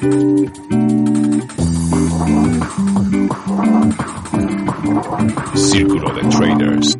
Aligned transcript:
Círculo 0.00 0.50
de 6.14 6.22
Traders. 6.30 6.98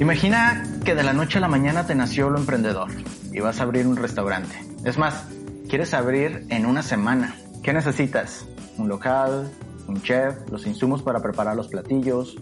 Imagina 0.00 0.64
que 0.86 0.94
de 0.94 1.02
la 1.02 1.12
noche 1.12 1.36
a 1.36 1.42
la 1.42 1.48
mañana 1.48 1.86
te 1.86 1.94
nació 1.94 2.30
lo 2.30 2.38
emprendedor 2.38 2.88
y 3.30 3.40
vas 3.40 3.60
a 3.60 3.64
abrir 3.64 3.86
un 3.86 3.96
restaurante. 3.96 4.56
Es 4.86 4.96
más, 4.96 5.26
quieres 5.68 5.92
abrir 5.92 6.46
en 6.48 6.64
una 6.64 6.82
semana. 6.82 7.36
¿Qué 7.62 7.74
necesitas? 7.74 8.46
Un 8.78 8.88
local, 8.88 9.52
un 9.86 10.00
chef, 10.00 10.48
los 10.50 10.66
insumos 10.66 11.02
para 11.02 11.20
preparar 11.20 11.56
los 11.56 11.68
platillos, 11.68 12.36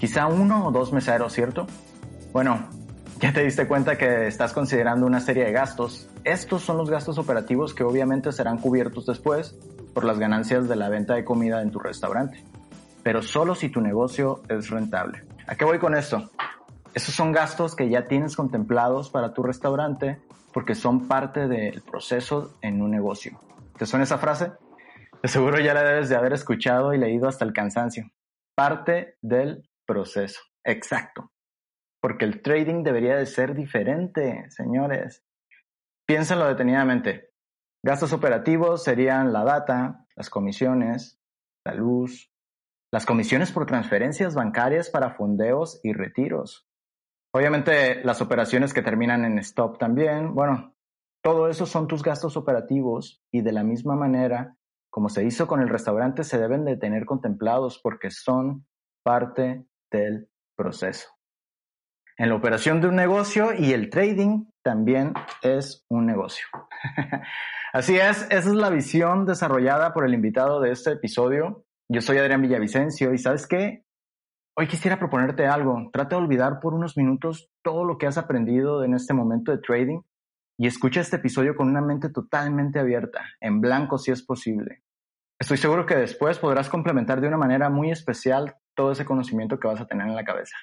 quizá 0.00 0.26
uno 0.26 0.66
o 0.66 0.72
dos 0.72 0.92
meseros, 0.92 1.32
¿cierto? 1.32 1.68
Bueno, 2.32 2.68
ya 3.22 3.32
te 3.32 3.44
diste 3.44 3.68
cuenta 3.68 3.96
que 3.96 4.26
estás 4.26 4.52
considerando 4.52 5.06
una 5.06 5.20
serie 5.20 5.44
de 5.44 5.52
gastos. 5.52 6.08
Estos 6.24 6.62
son 6.62 6.76
los 6.76 6.90
gastos 6.90 7.18
operativos 7.18 7.72
que 7.72 7.84
obviamente 7.84 8.32
serán 8.32 8.58
cubiertos 8.58 9.06
después 9.06 9.56
por 9.94 10.04
las 10.04 10.18
ganancias 10.18 10.68
de 10.68 10.74
la 10.74 10.88
venta 10.88 11.14
de 11.14 11.24
comida 11.24 11.62
en 11.62 11.70
tu 11.70 11.78
restaurante. 11.78 12.42
Pero 13.04 13.22
solo 13.22 13.54
si 13.54 13.68
tu 13.68 13.80
negocio 13.80 14.42
es 14.48 14.70
rentable. 14.70 15.22
¿A 15.46 15.54
qué 15.54 15.64
voy 15.64 15.78
con 15.78 15.94
esto? 15.94 16.30
Esos 16.94 17.14
son 17.14 17.30
gastos 17.30 17.76
que 17.76 17.88
ya 17.88 18.06
tienes 18.06 18.34
contemplados 18.34 19.08
para 19.08 19.32
tu 19.32 19.44
restaurante 19.44 20.20
porque 20.52 20.74
son 20.74 21.06
parte 21.06 21.46
del 21.46 21.80
proceso 21.80 22.54
en 22.60 22.82
un 22.82 22.90
negocio. 22.90 23.38
¿Te 23.78 23.86
suena 23.86 24.02
esa 24.02 24.18
frase? 24.18 24.50
De 25.22 25.28
seguro 25.28 25.60
ya 25.60 25.74
la 25.74 25.84
debes 25.84 26.08
de 26.08 26.16
haber 26.16 26.32
escuchado 26.32 26.92
y 26.92 26.98
leído 26.98 27.28
hasta 27.28 27.44
el 27.44 27.52
cansancio. 27.52 28.10
Parte 28.56 29.14
del 29.22 29.62
proceso. 29.86 30.40
Exacto. 30.64 31.31
Porque 32.02 32.24
el 32.24 32.42
trading 32.42 32.82
debería 32.82 33.16
de 33.16 33.26
ser 33.26 33.54
diferente, 33.54 34.50
señores. 34.50 35.24
Piénsenlo 36.06 36.46
detenidamente. 36.46 37.30
Gastos 37.84 38.12
operativos 38.12 38.82
serían 38.82 39.32
la 39.32 39.44
data, 39.44 40.06
las 40.16 40.28
comisiones, 40.28 41.20
la 41.64 41.74
luz, 41.74 42.30
las 42.92 43.06
comisiones 43.06 43.52
por 43.52 43.66
transferencias 43.66 44.34
bancarias 44.34 44.90
para 44.90 45.14
fondeos 45.14 45.80
y 45.82 45.92
retiros, 45.92 46.68
Obviamente 47.34 48.04
las 48.04 48.20
operaciones 48.20 48.74
que 48.74 48.82
terminan 48.82 49.24
en 49.24 49.38
stop 49.38 49.78
también, 49.78 50.34
bueno, 50.34 50.74
todo 51.22 51.48
eso 51.48 51.64
son 51.64 51.86
tus 51.86 52.02
gastos 52.02 52.36
operativos 52.36 53.22
y 53.32 53.40
de 53.40 53.52
la 53.52 53.64
misma 53.64 53.96
manera, 53.96 54.58
como 54.90 55.08
se 55.08 55.24
hizo 55.24 55.46
con 55.46 55.62
el 55.62 55.70
restaurante, 55.70 56.24
se 56.24 56.38
deben 56.38 56.66
de 56.66 56.76
tener 56.76 57.06
contemplados 57.06 57.80
porque 57.82 58.10
son 58.10 58.66
parte 59.02 59.66
del 59.90 60.28
proceso. 60.56 61.08
En 62.22 62.28
la 62.28 62.36
operación 62.36 62.80
de 62.80 62.86
un 62.86 62.94
negocio 62.94 63.52
y 63.52 63.72
el 63.72 63.90
trading 63.90 64.44
también 64.62 65.12
es 65.42 65.84
un 65.88 66.06
negocio. 66.06 66.46
Así 67.72 67.96
es, 67.96 68.28
esa 68.30 68.48
es 68.48 68.54
la 68.54 68.70
visión 68.70 69.26
desarrollada 69.26 69.92
por 69.92 70.06
el 70.06 70.14
invitado 70.14 70.60
de 70.60 70.70
este 70.70 70.92
episodio. 70.92 71.64
Yo 71.90 72.00
soy 72.00 72.18
Adrián 72.18 72.40
Villavicencio 72.40 73.12
y 73.12 73.18
sabes 73.18 73.48
qué, 73.48 73.84
Hoy 74.56 74.68
quisiera 74.68 75.00
proponerte 75.00 75.46
algo. 75.46 75.90
Trata 75.92 76.14
de 76.14 76.22
olvidar 76.22 76.60
por 76.60 76.74
unos 76.74 76.96
minutos 76.96 77.50
todo 77.64 77.84
lo 77.84 77.98
que 77.98 78.06
has 78.06 78.18
aprendido 78.18 78.84
en 78.84 78.94
este 78.94 79.14
momento 79.14 79.50
de 79.50 79.58
trading 79.58 80.02
y 80.56 80.68
escucha 80.68 81.00
este 81.00 81.16
episodio 81.16 81.56
con 81.56 81.70
una 81.70 81.80
mente 81.80 82.08
totalmente 82.08 82.78
abierta, 82.78 83.24
en 83.40 83.60
blanco 83.60 83.98
si 83.98 84.12
es 84.12 84.22
posible. 84.22 84.84
Estoy 85.40 85.56
seguro 85.56 85.86
que 85.86 85.96
después 85.96 86.38
podrás 86.38 86.68
complementar 86.68 87.20
de 87.20 87.26
una 87.26 87.38
manera 87.38 87.68
muy 87.68 87.90
especial 87.90 88.54
todo 88.76 88.92
ese 88.92 89.04
conocimiento 89.04 89.58
que 89.58 89.66
vas 89.66 89.80
a 89.80 89.86
tener 89.86 90.06
en 90.06 90.14
la 90.14 90.22
cabeza. 90.22 90.56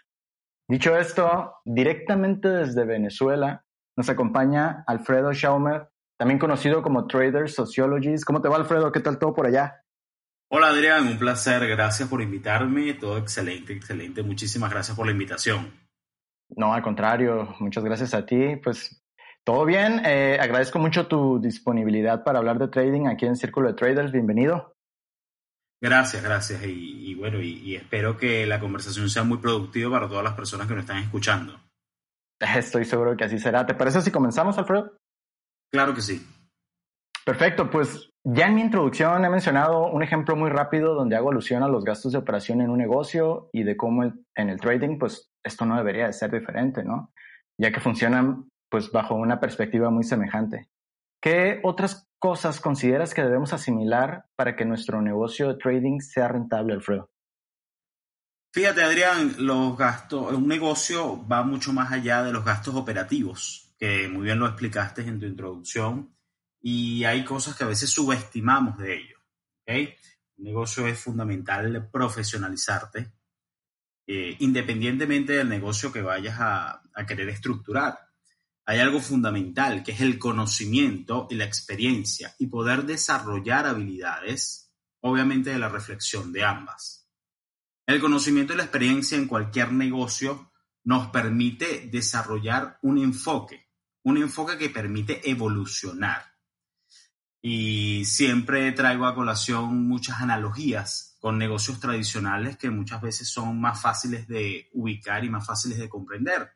Dicho 0.70 0.96
esto, 0.96 1.56
directamente 1.66 2.48
desde 2.48 2.86
Venezuela 2.86 3.66
nos 3.98 4.08
acompaña 4.08 4.84
Alfredo 4.86 5.34
Schaumer, 5.34 5.90
también 6.16 6.38
conocido 6.38 6.84
como 6.84 7.08
Trader 7.08 7.50
Sociologist. 7.50 8.24
¿Cómo 8.24 8.40
te 8.40 8.50
va, 8.50 8.58
Alfredo? 8.58 8.92
¿Qué 8.92 9.00
tal 9.00 9.18
todo 9.18 9.34
por 9.34 9.48
allá? 9.48 9.84
Hola 10.52 10.68
Adrián, 10.68 11.08
un 11.08 11.18
placer, 11.18 11.68
gracias 11.68 12.08
por 12.08 12.22
invitarme, 12.22 12.94
todo 12.94 13.18
excelente, 13.18 13.74
excelente, 13.74 14.22
muchísimas 14.22 14.70
gracias 14.70 14.96
por 14.96 15.08
la 15.08 15.12
invitación. 15.12 15.74
No, 16.50 16.72
al 16.72 16.84
contrario, 16.84 17.56
muchas 17.60 17.84
gracias 17.84 18.14
a 18.14 18.28
ti, 18.28 18.56
pues 18.64 19.04
todo 19.44 19.66
bien, 19.66 20.04
eh, 20.06 20.38
agradezco 20.40 20.78
mucho 20.78 21.08
tu 21.08 21.42
disponibilidad 21.42 22.24
para 22.24 22.38
hablar 22.38 22.60
de 22.60 22.68
trading 22.68 23.08
aquí 23.08 23.26
en 23.26 23.36
Círculo 23.36 23.70
de 23.70 23.74
Traders, 23.74 24.12
bienvenido. 24.12 24.76
Gracias, 25.82 26.22
gracias, 26.22 26.62
y, 26.66 27.16
bueno, 27.16 27.40
y, 27.40 27.76
espero 27.76 28.18
que 28.18 28.46
la 28.46 28.60
conversación 28.60 29.10
sea 29.10 29.24
muy 29.24 29.38
productiva 29.38 29.90
para 29.90 30.10
todas 30.10 30.24
las 30.24 30.34
personas 30.34 30.68
que 30.68 30.74
nos 30.74 30.84
están 30.84 30.98
escuchando. 30.98 31.58
Estoy 32.40 32.84
seguro 32.86 33.16
que 33.16 33.24
así 33.24 33.40
será. 33.40 33.66
¿Te 33.66 33.74
parece 33.74 34.02
si 34.02 34.12
comenzamos, 34.12 34.58
Alfredo? 34.58 34.98
Claro 35.72 35.94
que 35.94 36.02
sí. 36.02 36.26
Perfecto, 37.26 37.70
pues 37.70 38.10
ya 38.24 38.48
en 38.48 38.56
mi 38.56 38.62
introducción 38.62 39.24
he 39.24 39.30
mencionado 39.30 39.88
un 39.88 40.04
ejemplo 40.04 40.36
muy 40.36 40.50
rápido 40.50 40.96
donde 40.96 41.16
hago 41.16 41.30
alusión 41.30 41.64
a 41.64 41.68
los 41.68 41.86
gastos 41.86 42.12
de 42.12 42.18
operación 42.18 42.60
en 42.62 42.70
un 42.70 42.80
negocio 42.80 43.50
y 43.54 43.64
de 43.64 43.78
cómo 43.78 44.04
en 44.04 44.50
el 44.50 44.60
trading, 44.60 44.98
pues 44.98 45.30
esto 45.44 45.66
no 45.66 45.78
debería 45.78 46.08
de 46.08 46.14
ser 46.14 46.32
diferente, 46.32 46.84
¿no? 46.84 47.14
Ya 47.58 47.72
que 47.72 47.80
funcionan 47.80 48.50
pues 48.70 48.92
bajo 48.92 49.16
una 49.16 49.40
perspectiva 49.40 49.90
muy 49.90 50.04
semejante. 50.04 50.70
¿Qué 51.22 51.60
otras 51.64 52.09
cosas 52.20 52.60
consideras 52.60 53.14
que 53.14 53.24
debemos 53.24 53.54
asimilar 53.54 54.26
para 54.36 54.56
que 54.56 54.66
nuestro 54.66 55.02
negocio 55.02 55.48
de 55.48 55.56
trading 55.56 56.00
sea 56.02 56.28
rentable, 56.28 56.74
Alfredo? 56.74 57.10
Fíjate, 58.52 58.82
Adrián, 58.82 59.36
los 59.38 59.78
gastos, 59.78 60.34
un 60.34 60.48
negocio 60.48 61.26
va 61.28 61.44
mucho 61.44 61.72
más 61.72 61.92
allá 61.92 62.24
de 62.24 62.34
los 62.34 62.44
gastos 62.44 62.76
operativos, 62.76 63.74
que 63.78 64.08
muy 64.10 64.24
bien 64.24 64.40
lo 64.40 64.48
explicaste 64.48 65.02
en 65.02 65.20
tu 65.20 65.26
introducción 65.26 66.16
y 66.60 67.04
hay 67.06 67.24
cosas 67.24 67.56
que 67.56 67.64
a 67.64 67.68
veces 67.68 67.90
subestimamos 67.92 68.78
de 68.80 68.98
ello. 68.98 69.18
¿okay? 69.62 69.94
Un 70.38 70.46
negocio 70.46 70.88
es 70.88 71.00
fundamental 71.00 71.90
profesionalizarte, 71.92 73.12
eh, 74.08 74.36
independientemente 74.40 75.34
del 75.34 75.48
negocio 75.48 75.92
que 75.92 76.02
vayas 76.02 76.38
a, 76.40 76.82
a 76.94 77.06
querer 77.06 77.30
estructurar. 77.30 78.09
Hay 78.70 78.78
algo 78.78 79.02
fundamental 79.02 79.82
que 79.82 79.94
es 79.94 80.02
el 80.02 80.20
conocimiento 80.20 81.26
y 81.32 81.34
la 81.34 81.46
experiencia 81.46 82.36
y 82.38 82.46
poder 82.46 82.84
desarrollar 82.84 83.66
habilidades, 83.66 84.72
obviamente 85.02 85.50
de 85.50 85.58
la 85.58 85.70
reflexión 85.70 86.32
de 86.32 86.44
ambas. 86.44 87.10
El 87.88 88.00
conocimiento 88.00 88.54
y 88.54 88.58
la 88.58 88.66
experiencia 88.66 89.18
en 89.18 89.26
cualquier 89.26 89.72
negocio 89.72 90.52
nos 90.84 91.08
permite 91.08 91.90
desarrollar 91.92 92.78
un 92.84 93.00
enfoque, 93.00 93.72
un 94.04 94.18
enfoque 94.18 94.56
que 94.60 94.70
permite 94.70 95.28
evolucionar 95.28 96.24
y 97.42 98.06
siempre 98.06 98.72
traigo 98.74 99.08
a 99.08 99.16
colación 99.16 99.88
muchas 99.88 100.22
analogías 100.22 101.18
con 101.20 101.40
negocios 101.40 101.80
tradicionales 101.80 102.56
que 102.56 102.70
muchas 102.70 103.02
veces 103.02 103.28
son 103.30 103.60
más 103.60 103.82
fáciles 103.82 104.28
de 104.28 104.70
ubicar 104.74 105.26
y 105.26 105.30
más 105.32 105.48
fáciles 105.48 105.80
de 105.80 105.90
comprender. 105.90 106.52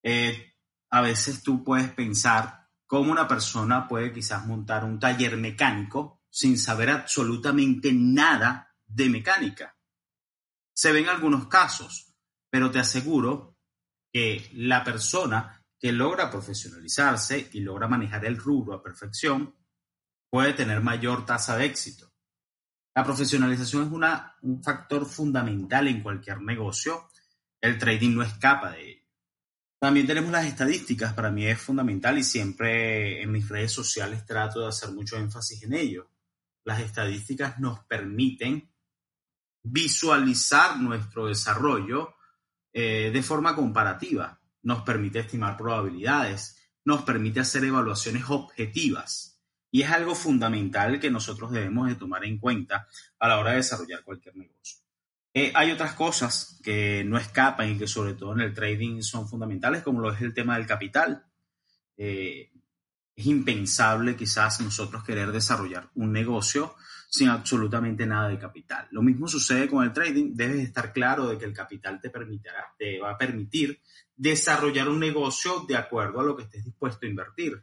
Eh, 0.00 0.53
a 0.94 1.00
veces 1.00 1.42
tú 1.42 1.64
puedes 1.64 1.90
pensar 1.90 2.68
cómo 2.86 3.10
una 3.10 3.26
persona 3.26 3.88
puede 3.88 4.12
quizás 4.12 4.46
montar 4.46 4.84
un 4.84 5.00
taller 5.00 5.36
mecánico 5.36 6.22
sin 6.30 6.56
saber 6.56 6.88
absolutamente 6.88 7.92
nada 7.92 8.72
de 8.86 9.08
mecánica. 9.08 9.76
Se 10.72 10.92
ven 10.92 11.08
algunos 11.08 11.48
casos, 11.48 12.14
pero 12.48 12.70
te 12.70 12.78
aseguro 12.78 13.58
que 14.12 14.48
la 14.52 14.84
persona 14.84 15.60
que 15.80 15.90
logra 15.90 16.30
profesionalizarse 16.30 17.50
y 17.52 17.58
logra 17.58 17.88
manejar 17.88 18.24
el 18.24 18.36
rubro 18.36 18.74
a 18.74 18.82
perfección 18.82 19.52
puede 20.30 20.52
tener 20.52 20.80
mayor 20.80 21.26
tasa 21.26 21.56
de 21.56 21.64
éxito. 21.64 22.12
La 22.94 23.02
profesionalización 23.02 23.82
es 23.82 24.32
un 24.42 24.62
factor 24.62 25.06
fundamental 25.06 25.88
en 25.88 26.04
cualquier 26.04 26.40
negocio. 26.40 27.08
El 27.60 27.78
trading 27.78 28.14
no 28.14 28.22
escapa 28.22 28.70
de 28.70 28.90
ello. 28.90 28.93
También 29.84 30.06
tenemos 30.06 30.32
las 30.32 30.46
estadísticas, 30.46 31.12
para 31.12 31.30
mí 31.30 31.44
es 31.44 31.60
fundamental 31.60 32.16
y 32.16 32.24
siempre 32.24 33.20
en 33.20 33.30
mis 33.30 33.46
redes 33.46 33.70
sociales 33.70 34.24
trato 34.24 34.62
de 34.62 34.68
hacer 34.68 34.90
mucho 34.92 35.18
énfasis 35.18 35.62
en 35.62 35.74
ello. 35.74 36.08
Las 36.64 36.80
estadísticas 36.80 37.60
nos 37.60 37.80
permiten 37.80 38.66
visualizar 39.62 40.80
nuestro 40.80 41.26
desarrollo 41.26 42.14
eh, 42.72 43.10
de 43.12 43.22
forma 43.22 43.54
comparativa, 43.54 44.40
nos 44.62 44.80
permite 44.84 45.18
estimar 45.18 45.54
probabilidades, 45.54 46.56
nos 46.86 47.02
permite 47.02 47.40
hacer 47.40 47.62
evaluaciones 47.64 48.24
objetivas 48.30 49.38
y 49.70 49.82
es 49.82 49.90
algo 49.90 50.14
fundamental 50.14 50.98
que 50.98 51.10
nosotros 51.10 51.52
debemos 51.52 51.88
de 51.88 51.96
tomar 51.96 52.24
en 52.24 52.38
cuenta 52.38 52.88
a 53.18 53.28
la 53.28 53.38
hora 53.38 53.50
de 53.50 53.56
desarrollar 53.58 54.02
cualquier 54.02 54.34
negocio. 54.34 54.83
Eh, 55.34 55.52
hay 55.54 55.72
otras 55.72 55.94
cosas 55.94 56.60
que 56.62 57.04
no 57.04 57.18
escapan 57.18 57.70
y 57.70 57.76
que 57.76 57.88
sobre 57.88 58.14
todo 58.14 58.32
en 58.32 58.40
el 58.40 58.54
trading 58.54 59.02
son 59.02 59.28
fundamentales, 59.28 59.82
como 59.82 60.00
lo 60.00 60.12
es 60.12 60.22
el 60.22 60.32
tema 60.32 60.56
del 60.56 60.66
capital. 60.66 61.26
Eh, 61.96 62.50
Es 63.16 63.26
impensable 63.26 64.16
quizás 64.16 64.60
nosotros 64.60 65.04
querer 65.04 65.30
desarrollar 65.30 65.88
un 65.94 66.10
negocio 66.12 66.74
sin 67.08 67.28
absolutamente 67.28 68.06
nada 68.06 68.28
de 68.28 68.40
capital. 68.40 68.88
Lo 68.90 69.02
mismo 69.02 69.28
sucede 69.28 69.68
con 69.68 69.84
el 69.84 69.92
trading. 69.92 70.34
Debes 70.34 70.64
estar 70.64 70.92
claro 70.92 71.28
de 71.28 71.38
que 71.38 71.44
el 71.44 71.52
capital 71.52 72.00
te 72.00 72.10
permitirá, 72.10 72.74
te 72.76 72.98
va 72.98 73.12
a 73.12 73.18
permitir 73.18 73.80
desarrollar 74.16 74.88
un 74.88 74.98
negocio 74.98 75.64
de 75.68 75.76
acuerdo 75.76 76.18
a 76.18 76.24
lo 76.24 76.34
que 76.36 76.42
estés 76.42 76.64
dispuesto 76.64 77.06
a 77.06 77.08
invertir. 77.08 77.62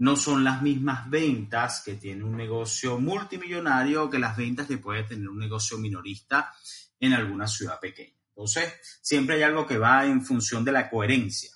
No 0.00 0.16
son 0.16 0.44
las 0.44 0.62
mismas 0.62 1.08
ventas 1.08 1.82
que 1.84 1.94
tiene 1.94 2.24
un 2.24 2.36
negocio 2.36 2.98
multimillonario 2.98 4.10
que 4.10 4.18
las 4.18 4.36
ventas 4.36 4.66
que 4.66 4.78
puede 4.78 5.04
tener 5.04 5.28
un 5.28 5.38
negocio 5.38 5.78
minorista 5.78 6.52
en 6.98 7.12
alguna 7.12 7.46
ciudad 7.46 7.78
pequeña. 7.78 8.16
Entonces, 8.28 8.72
siempre 9.02 9.36
hay 9.36 9.42
algo 9.42 9.66
que 9.66 9.78
va 9.78 10.06
en 10.06 10.24
función 10.24 10.64
de 10.64 10.72
la 10.72 10.88
coherencia. 10.88 11.50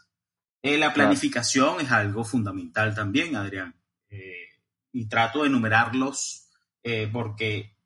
Eh, 0.63 0.77
la 0.77 0.93
planificación 0.93 1.81
es 1.81 1.91
algo 1.91 2.25
fundamental 2.25 2.95
también, 2.95 3.35
Adrián. 3.37 3.75
Eh, 4.09 4.49
y 4.93 5.09
trato 5.09 5.41
de 5.43 5.49
enumerarlos 5.49 6.49
eh, 6.83 7.09
porque 7.13 7.79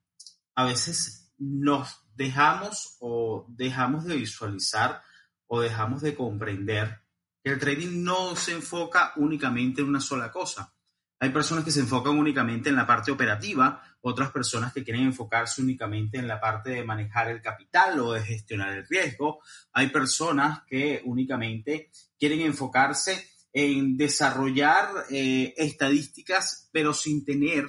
a 0.57 0.65
veces 0.65 1.33
nos 1.39 2.05
dejamos 2.15 2.97
o 3.01 3.47
dejamos 3.49 4.05
de 4.05 4.17
visualizar 4.17 5.03
o 5.47 5.61
dejamos 5.61 6.03
de 6.03 6.15
comprender 6.15 7.01
el 7.45 7.59
trading 7.59 8.03
no 8.03 8.37
se 8.37 8.53
enfoca 8.53 9.13
únicamente 9.17 9.81
en 9.81 9.89
una 9.89 10.01
sola 10.01 10.31
cosa. 10.31 10.75
Hay 11.21 11.31
personas 11.31 11.65
que 11.65 11.73
se 11.73 11.81
enfocan 11.81 12.17
únicamente 12.17 12.69
en 12.69 12.77
la 12.77 12.87
parte 12.87 13.11
operativa, 13.11 13.83
otras 14.03 14.31
personas 14.31 14.73
que 14.73 14.85
quieren 14.85 15.03
enfocarse 15.03 15.61
únicamente 15.61 16.19
en 16.19 16.29
la 16.29 16.41
parte 16.41 16.71
de 16.71 16.85
manejar 16.85 17.29
el 17.29 17.43
capital 17.43 17.99
o 18.01 18.13
de 18.13 18.23
gestionar 18.23 18.77
el 18.77 18.87
riesgo. 18.87 19.41
Hay 19.73 19.89
personas 19.89 20.63
que 20.69 21.03
únicamente 21.05 21.91
quieren 22.19 22.41
enfocarse 22.43 23.31
en 23.53 23.97
desarrollar 23.97 25.07
eh, 25.11 25.55
estadísticas, 25.57 26.69
pero 26.73 26.95
sin 26.95 27.25
tener 27.25 27.69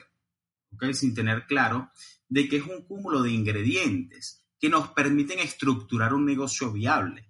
sin 0.94 1.16
tener 1.16 1.46
claro 1.48 1.92
de 2.28 2.48
que 2.48 2.58
es 2.58 2.64
un 2.64 2.84
cúmulo 2.86 3.24
de 3.24 3.32
ingredientes 3.32 4.46
que 4.60 4.70
nos 4.70 4.90
permiten 4.90 5.40
estructurar 5.40 6.14
un 6.14 6.26
negocio 6.26 6.72
viable. 6.72 7.29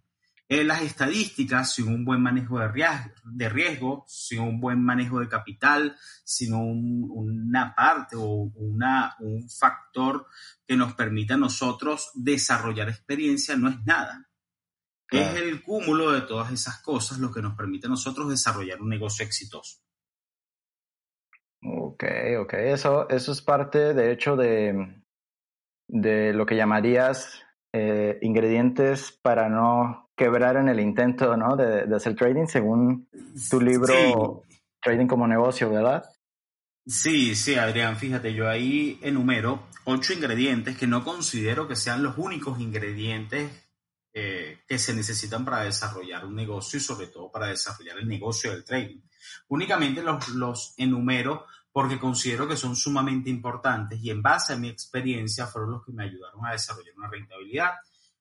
Eh, 0.51 0.63
las 0.63 0.81
estadísticas, 0.81 1.75
sin 1.75 1.89
un 1.89 2.03
buen 2.03 2.23
manejo 2.23 2.57
de 2.57 2.67
riesgo, 2.69 3.11
de 3.23 3.49
riesgo 3.49 4.03
sin 4.07 4.39
un 4.39 4.59
buen 4.59 4.83
manejo 4.83 5.19
de 5.19 5.29
capital, 5.29 5.95
sin 6.23 6.55
una 6.55 7.75
parte 7.75 8.15
o 8.15 8.51
una, 8.55 9.15
un 9.19 9.47
factor 9.47 10.25
que 10.65 10.75
nos 10.75 10.95
permita 10.95 11.35
a 11.35 11.37
nosotros 11.37 12.09
desarrollar 12.15 12.89
experiencia, 12.89 13.55
no 13.55 13.69
es 13.69 13.75
nada. 13.85 14.27
Es 15.11 15.35
el 15.35 15.61
cúmulo 15.61 16.11
de 16.11 16.21
todas 16.21 16.51
esas 16.51 16.81
cosas 16.81 17.19
lo 17.19 17.31
que 17.31 17.43
nos 17.43 17.55
permite 17.55 17.85
a 17.85 17.91
nosotros 17.91 18.27
desarrollar 18.27 18.81
un 18.81 18.89
negocio 18.89 19.23
exitoso. 19.23 19.81
Ok, 21.61 22.03
ok. 22.39 22.53
Eso, 22.53 23.07
eso 23.07 23.31
es 23.31 23.41
parte, 23.43 23.93
de 23.93 24.11
hecho, 24.11 24.35
de, 24.35 25.03
de 25.87 26.33
lo 26.33 26.47
que 26.47 26.55
llamarías 26.55 27.43
eh, 27.71 28.17
ingredientes 28.23 29.11
para 29.11 29.47
no 29.47 30.08
quebrar 30.19 30.57
en 30.57 30.67
el 30.67 30.81
intento 30.81 31.37
¿no? 31.37 31.55
de, 31.55 31.85
de 31.85 31.95
hacer 31.95 32.13
trading, 32.13 32.45
según 32.45 33.07
tu 33.49 33.61
libro 33.61 34.43
Trading 34.81 35.07
como 35.07 35.25
negocio, 35.27 35.69
¿verdad? 35.69 36.03
Sí, 36.85 37.35
sí, 37.35 37.55
Adrián, 37.55 37.95
fíjate, 37.95 38.33
yo 38.33 38.49
ahí 38.49 38.99
enumero 39.01 39.67
ocho 39.85 40.11
ingredientes 40.11 40.77
que 40.77 40.87
no 40.87 41.05
considero 41.05 41.69
que 41.69 41.77
sean 41.77 42.03
los 42.03 42.17
únicos 42.17 42.59
ingredientes 42.59 43.49
eh, 44.13 44.59
que 44.67 44.77
se 44.77 44.93
necesitan 44.93 45.45
para 45.45 45.63
desarrollar 45.63 46.25
un 46.25 46.35
negocio 46.35 46.77
y 46.79 46.81
sobre 46.81 47.07
todo 47.07 47.31
para 47.31 47.47
desarrollar 47.47 47.97
el 47.99 48.07
negocio 48.07 48.51
del 48.51 48.65
trading. 48.65 48.99
Únicamente 49.47 50.01
los, 50.01 50.27
los 50.29 50.73
enumero 50.77 51.45
porque 51.71 51.97
considero 51.97 52.45
que 52.45 52.57
son 52.57 52.75
sumamente 52.75 53.29
importantes 53.29 53.99
y 54.01 54.09
en 54.09 54.21
base 54.21 54.53
a 54.53 54.57
mi 54.57 54.67
experiencia 54.67 55.47
fueron 55.47 55.71
los 55.71 55.85
que 55.85 55.93
me 55.93 56.03
ayudaron 56.03 56.45
a 56.45 56.51
desarrollar 56.51 56.93
una 56.97 57.09
rentabilidad. 57.09 57.71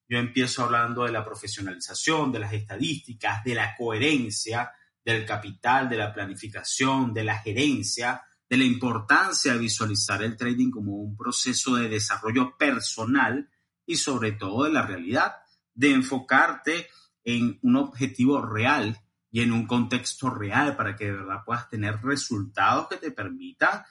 Yo 0.09 0.19
empiezo 0.19 0.65
hablando 0.65 1.05
de 1.05 1.13
la 1.13 1.25
profesionalización, 1.25 2.33
de 2.33 2.39
las 2.39 2.53
estadísticas, 2.53 3.45
de 3.45 3.55
la 3.55 3.77
coherencia, 3.77 4.73
del 5.05 5.27
capital, 5.27 5.89
de 5.89 5.97
la 5.97 6.13
planificación, 6.13 7.13
de 7.13 7.25
la 7.25 7.39
gerencia, 7.39 8.23
de 8.49 8.57
la 8.57 8.65
importancia 8.65 9.53
de 9.53 9.59
visualizar 9.59 10.23
el 10.23 10.37
trading 10.37 10.71
como 10.71 10.97
un 10.97 11.17
proceso 11.17 11.77
de 11.77 11.89
desarrollo 11.89 12.57
personal 12.57 13.51
y 13.85 13.97
sobre 13.97 14.33
todo 14.33 14.65
de 14.65 14.73
la 14.73 14.83
realidad, 14.83 15.37
de 15.75 15.93
enfocarte 15.93 16.89
en 17.25 17.59
un 17.63 17.77
objetivo 17.77 18.41
real 18.41 18.99
y 19.31 19.43
en 19.43 19.53
un 19.53 19.67
contexto 19.67 20.31
real 20.31 20.77
para 20.77 20.97
que 20.97 21.07
de 21.07 21.13
verdad 21.13 21.45
puedas 21.45 21.69
tener 21.69 22.01
resultados 22.03 22.89
que 22.89 22.97
te 22.97 23.11
permitan 23.11 23.83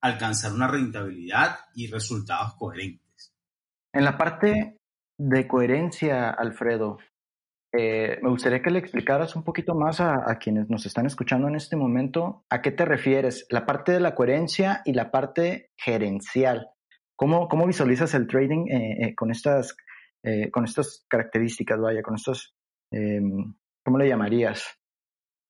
alcanzar 0.00 0.52
una 0.52 0.68
rentabilidad 0.68 1.58
y 1.74 1.88
resultados 1.88 2.54
coherentes. 2.54 3.34
En 3.92 4.04
la 4.04 4.16
parte 4.16 4.77
de 5.18 5.46
coherencia, 5.46 6.30
Alfredo, 6.30 6.98
eh, 7.74 8.18
me 8.22 8.30
gustaría 8.30 8.62
que 8.62 8.70
le 8.70 8.78
explicaras 8.78 9.36
un 9.36 9.44
poquito 9.44 9.74
más 9.74 10.00
a, 10.00 10.38
quienes 10.38 10.70
nos 10.70 10.86
están 10.86 11.06
escuchando 11.06 11.48
en 11.48 11.56
este 11.56 11.76
momento 11.76 12.44
a 12.48 12.62
qué 12.62 12.70
te 12.70 12.84
refieres, 12.84 13.46
la 13.50 13.66
parte 13.66 13.92
de 13.92 14.00
la 14.00 14.14
coherencia 14.14 14.80
y 14.84 14.94
la 14.94 15.10
parte 15.10 15.70
gerencial. 15.76 16.70
¿Cómo, 17.16 17.48
cómo 17.48 17.66
visualizas 17.66 18.14
el 18.14 18.26
trading 18.26 18.68
eh, 18.68 19.08
eh, 19.08 19.14
con, 19.14 19.30
estas, 19.30 19.76
con 20.52 20.64
estas 20.64 21.04
características, 21.08 21.80
vaya, 21.80 22.02
con 22.02 22.14
estos 22.14 22.54
em, 22.92 23.54
¿Cómo 23.88 23.96
le 23.96 24.08
llamarías? 24.08 24.66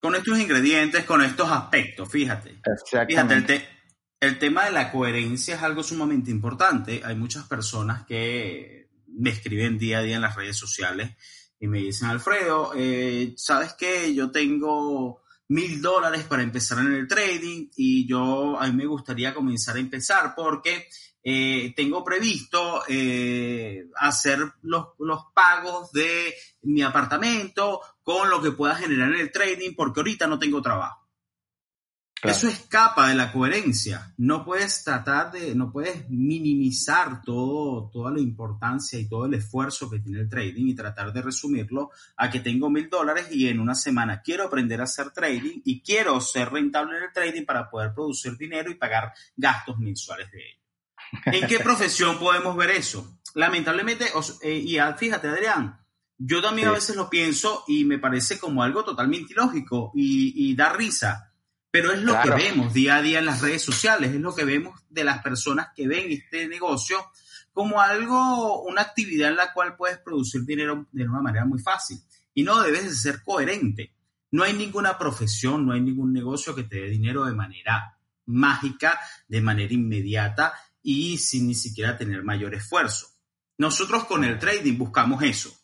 Con 0.00 0.14
estos 0.14 0.38
ingredientes, 0.38 1.05
con 1.05 1.23
estos 1.23 1.50
aspectos, 1.50 2.09
fíjate. 2.09 2.61
Fíjate, 2.88 3.69
el, 4.21 4.38
tema 4.38 4.67
de 4.67 4.71
la 4.71 4.93
coherencia 4.93 5.56
es 5.56 5.62
algo 5.64 5.82
sumamente 5.82 6.31
importante. 6.31 7.00
Hay 7.05 7.17
muchas 7.17 7.49
personas 7.49 8.06
que 8.06 8.88
me 9.09 9.31
escriben 9.31 9.79
día 9.79 9.99
a 9.99 10.03
día 10.03 10.17
en 10.17 10.23
las 10.23 10.37
redes 10.37 10.57
sociales 10.57 11.17
y 11.61 11.67
me 11.67 11.79
dicen, 11.79 12.09
Alfredo, 12.09 12.73
eh, 12.77 13.35
¿sabes 13.37 13.75
qué? 13.75 14.15
Yo 14.15 14.31
tengo 14.31 15.23
mil 15.49 15.81
dólares 15.81 16.25
para 16.25 16.43
empezar 16.43 16.79
en 16.79 16.93
el 16.93 17.09
trading 17.09 17.69
y 17.77 18.07
yo 18.07 18.61
a 18.61 18.67
mí 18.67 18.73
me 18.75 18.87
gustaría 18.87 19.35
comenzar 19.35 19.77
a 19.77 19.81
empezar 19.81 20.35
porque 20.37 20.89
eh, 21.23 21.73
tengo 21.75 22.05
previsto 22.05 22.83
eh, 22.87 23.87
hacer 23.97 24.41
los, 24.63 24.89
los, 24.99 25.21
pagos 25.35 25.91
de 25.93 26.35
mi 26.63 26.83
apartamento 26.83 27.81
con 28.03 28.31
lo 28.31 28.41
que 28.41 28.53
pueda 28.53 28.77
generar 28.77 29.13
en 29.13 29.21
el 29.21 29.33
trading 29.33 29.75
porque 29.75 30.01
ahorita 30.01 30.27
no 30.27 30.39
tengo 30.39 30.63
trabajo. 30.63 31.08
Eso 32.23 32.49
escapa 32.49 33.09
de 33.09 33.15
la 33.15 33.32
coherencia. 33.32 34.12
No 34.17 34.44
puedes 34.44 34.82
tratar 34.82 35.31
de, 35.31 35.55
no 35.55 35.70
puedes 35.70 36.11
minimizar 36.11 37.23
todo, 37.23 37.88
toda 37.91 38.11
la 38.11 38.20
importancia 38.20 38.99
y 38.99 39.09
todo 39.09 39.26
el 39.26 39.35
esfuerzo 39.35 39.88
que 39.88 40.00
tiene 40.00 40.20
el 40.20 40.29
trading 40.29 40.67
y 40.67 40.75
tratar 40.75 41.12
de 41.12 41.23
resumirlo 41.23 41.91
a 42.17 42.29
que 42.29 42.41
tengo 42.41 42.70
mil 42.70 42.91
dólares 42.91 43.29
y 43.31 43.49
en 43.49 43.61
una 43.61 43.75
semana 43.75 44.20
quiero 44.20 44.44
aprender 44.44 44.81
a 44.81 44.85
hacer 44.85 45.11
trading 45.11 45.61
y 45.64 45.81
quiero 45.81 46.21
ser 46.21 46.50
rentable 46.50 46.99
en 46.99 47.04
el 47.04 47.12
trading 47.12 47.45
para 47.45 47.71
poder 47.71 47.95
producir 47.95 48.37
dinero 48.37 48.71
y 48.71 48.75
pagar 48.75 49.12
gastos 49.37 49.78
mensuales 49.78 50.31
de 50.33 50.38
ello. 50.38 50.62
¿En 51.26 51.47
qué 51.47 51.59
profesión 51.61 52.19
podemos 52.19 52.57
ver 52.57 52.71
eso? 52.71 53.21
Lamentablemente, 53.35 54.07
eh, 54.43 54.54
y 54.54 54.78
fíjate, 54.97 55.28
Adrián, 55.28 55.78
yo 56.16 56.43
también 56.43 56.69
a 56.69 56.73
veces 56.73 56.97
lo 56.97 57.09
pienso 57.09 57.64
y 57.69 57.85
me 57.85 57.99
parece 57.99 58.38
como 58.38 58.62
algo 58.62 58.85
totalmente 58.85 59.33
ilógico 59.33 59.93
y, 59.95 60.54
da 60.57 60.73
risa, 60.73 61.27
pero 61.71 61.93
es 61.93 62.03
lo 62.03 62.21
que 62.23 62.31
vemos 62.31 62.73
día 62.73 62.97
a 62.97 63.03
día 63.03 63.19
en 63.19 63.27
las 63.27 63.41
redes 63.41 63.63
sociales, 63.63 64.15
es 64.15 64.21
lo 64.21 64.35
que 64.35 64.45
vemos 64.45 64.81
de 64.89 65.05
las 65.05 65.23
personas 65.23 65.69
que 65.75 65.87
ven 65.87 66.11
este 66.11 66.49
negocio 66.49 66.99
como 67.53 67.81
algo, 67.81 68.63
una 68.63 68.83
actividad 68.83 69.31
en 69.31 69.37
la 69.37 69.53
cual 69.53 69.77
puedes 69.77 69.99
producir 69.99 70.45
dinero 70.45 70.87
de 70.93 71.09
una 71.09 71.21
manera 71.21 71.45
muy 71.45 71.59
fácil 71.59 71.99
y 72.33 72.45
no 72.45 72.63
debes 72.63 72.85
de 72.85 72.95
ser 72.95 73.23
coherente. 73.23 73.93
No 74.31 74.45
hay 74.45 74.53
ninguna 74.53 74.97
profesión, 74.97 75.67
no 75.67 75.73
hay 75.73 75.81
ningún 75.81 76.13
negocio 76.13 76.55
que 76.55 76.63
te 76.63 76.77
dé 76.77 76.89
dinero 76.89 77.25
de 77.25 77.33
manera 77.33 77.99
mágica, 78.27 79.01
de 79.27 79.41
manera 79.41 79.75
inmediata 79.75 80.55
y 80.83 81.19
sin 81.19 81.49
ni 81.49 81.55
siquiera 81.55 81.97
tener 81.97 82.23
mayor 82.23 82.55
esfuerzo. 82.55 83.09
Nosotros 83.57 84.05
con 84.05 84.23
el 84.23 84.39
trading 84.39 84.79
buscamos 84.79 85.23
eso. 85.25 85.58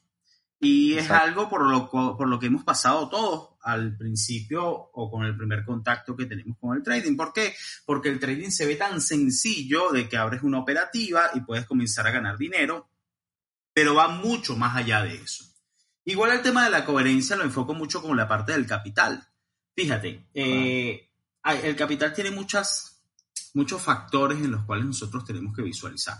Y 0.65 0.97
es 0.99 1.11
algo 1.11 1.49
por 1.49 1.69
lo, 1.71 1.91
por 1.91 2.29
lo 2.29 2.39
que 2.39 2.47
hemos 2.47 2.65
pasado 2.65 3.09
todos 3.09 3.51
al 3.63 3.97
principio 3.97 4.65
o 4.67 5.11
con 5.11 5.25
el 5.25 5.37
primer 5.37 5.65
contacto 5.65 6.17
que 6.17 6.27
tenemos 6.27 6.59
con 6.59 6.77
el 6.77 6.83
trading. 6.83 7.17
¿Por 7.17 7.33
qué? 7.33 7.55
Porque 7.85 8.09
el 8.09 8.19
trading 8.19 8.51
se 8.51 8.67
ve 8.67 8.77
tan 8.77 9.01
sencillo 9.01 9.91
de 9.91 10.09
que 10.09 10.17
abres 10.17 10.43
una 10.43 10.59
operativa 10.59 11.31
y 11.35 11.41
puedes 11.41 11.67
comenzar 11.67 12.07
a 12.07 12.11
ganar 12.11 12.37
dinero, 12.39 12.89
pero 13.73 13.95
va 13.95 14.09
mucho 14.09 14.57
más 14.57 14.77
allá 14.77 15.03
de 15.03 15.15
eso. 15.17 15.45
Igual 16.05 16.33
el 16.33 16.43
tema 16.43 16.65
de 16.65 16.71
la 16.71 16.85
coherencia 16.85 17.37
lo 17.37 17.45
enfoco 17.45 17.75
mucho 17.75 18.03
como 18.03 18.15
la 18.15 18.29
parte 18.29 18.53
del 18.53 18.67
capital. 18.67 19.27
Fíjate, 19.75 20.29
eh, 20.35 21.11
el 21.63 21.77
capital 21.77 22.13
tiene 22.13 22.31
muchas 22.31 22.95
muchos 23.55 23.81
factores 23.81 24.39
en 24.39 24.51
los 24.51 24.65
cuales 24.65 24.85
nosotros 24.85 25.25
tenemos 25.25 25.55
que 25.55 25.63
visualizar. 25.63 26.19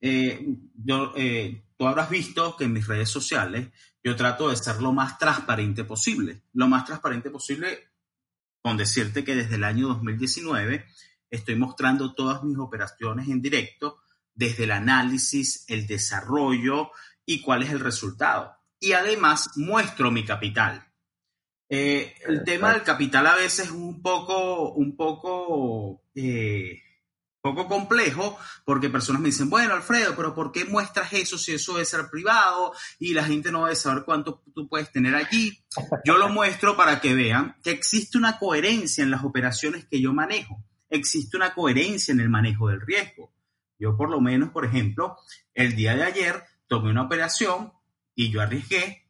Eh, 0.00 0.44
yo, 0.74 1.12
eh, 1.16 1.62
tú 1.82 1.88
habrás 1.88 2.10
visto 2.10 2.56
que 2.56 2.62
en 2.62 2.74
mis 2.74 2.86
redes 2.86 3.08
sociales 3.08 3.66
yo 4.04 4.14
trato 4.14 4.50
de 4.50 4.56
ser 4.56 4.80
lo 4.80 4.92
más 4.92 5.18
transparente 5.18 5.82
posible. 5.82 6.44
Lo 6.52 6.68
más 6.68 6.84
transparente 6.84 7.28
posible 7.28 7.88
con 8.62 8.76
decirte 8.76 9.24
que 9.24 9.34
desde 9.34 9.56
el 9.56 9.64
año 9.64 9.88
2019 9.88 10.86
estoy 11.28 11.56
mostrando 11.56 12.14
todas 12.14 12.44
mis 12.44 12.56
operaciones 12.56 13.26
en 13.26 13.42
directo, 13.42 13.98
desde 14.32 14.62
el 14.62 14.70
análisis, 14.70 15.64
el 15.66 15.88
desarrollo 15.88 16.92
y 17.26 17.40
cuál 17.40 17.64
es 17.64 17.70
el 17.70 17.80
resultado. 17.80 18.54
Y 18.78 18.92
además 18.92 19.50
muestro 19.56 20.12
mi 20.12 20.24
capital. 20.24 20.86
Eh, 21.68 22.14
el 22.28 22.44
tema 22.44 22.74
del 22.74 22.84
capital 22.84 23.26
a 23.26 23.34
veces 23.34 23.66
es 23.66 23.72
un 23.72 24.00
poco, 24.00 24.70
un 24.74 24.94
poco, 24.94 26.04
eh, 26.14 26.80
poco 27.42 27.66
complejo 27.66 28.38
porque 28.64 28.88
personas 28.88 29.20
me 29.20 29.28
dicen, 29.28 29.50
bueno, 29.50 29.74
Alfredo, 29.74 30.14
pero 30.16 30.34
¿por 30.34 30.52
qué 30.52 30.64
muestras 30.64 31.12
eso 31.12 31.36
si 31.36 31.52
eso 31.52 31.72
debe 31.74 31.84
ser 31.84 32.08
privado 32.08 32.72
y 33.00 33.12
la 33.12 33.24
gente 33.24 33.50
no 33.50 33.64
debe 33.64 33.76
saber 33.76 34.04
cuánto 34.04 34.42
tú 34.54 34.68
puedes 34.68 34.90
tener 34.92 35.14
allí? 35.14 35.62
Yo 36.04 36.16
lo 36.16 36.28
muestro 36.28 36.76
para 36.76 37.00
que 37.00 37.14
vean 37.14 37.56
que 37.62 37.72
existe 37.72 38.16
una 38.16 38.38
coherencia 38.38 39.02
en 39.02 39.10
las 39.10 39.24
operaciones 39.24 39.84
que 39.86 40.00
yo 40.00 40.14
manejo, 40.14 40.64
existe 40.88 41.36
una 41.36 41.52
coherencia 41.52 42.12
en 42.12 42.20
el 42.20 42.30
manejo 42.30 42.68
del 42.68 42.80
riesgo. 42.80 43.32
Yo 43.78 43.96
por 43.96 44.08
lo 44.08 44.20
menos, 44.20 44.50
por 44.50 44.64
ejemplo, 44.64 45.16
el 45.52 45.74
día 45.74 45.96
de 45.96 46.04
ayer 46.04 46.44
tomé 46.68 46.92
una 46.92 47.02
operación 47.02 47.72
y 48.14 48.30
yo 48.30 48.40
arriesgué 48.40 49.08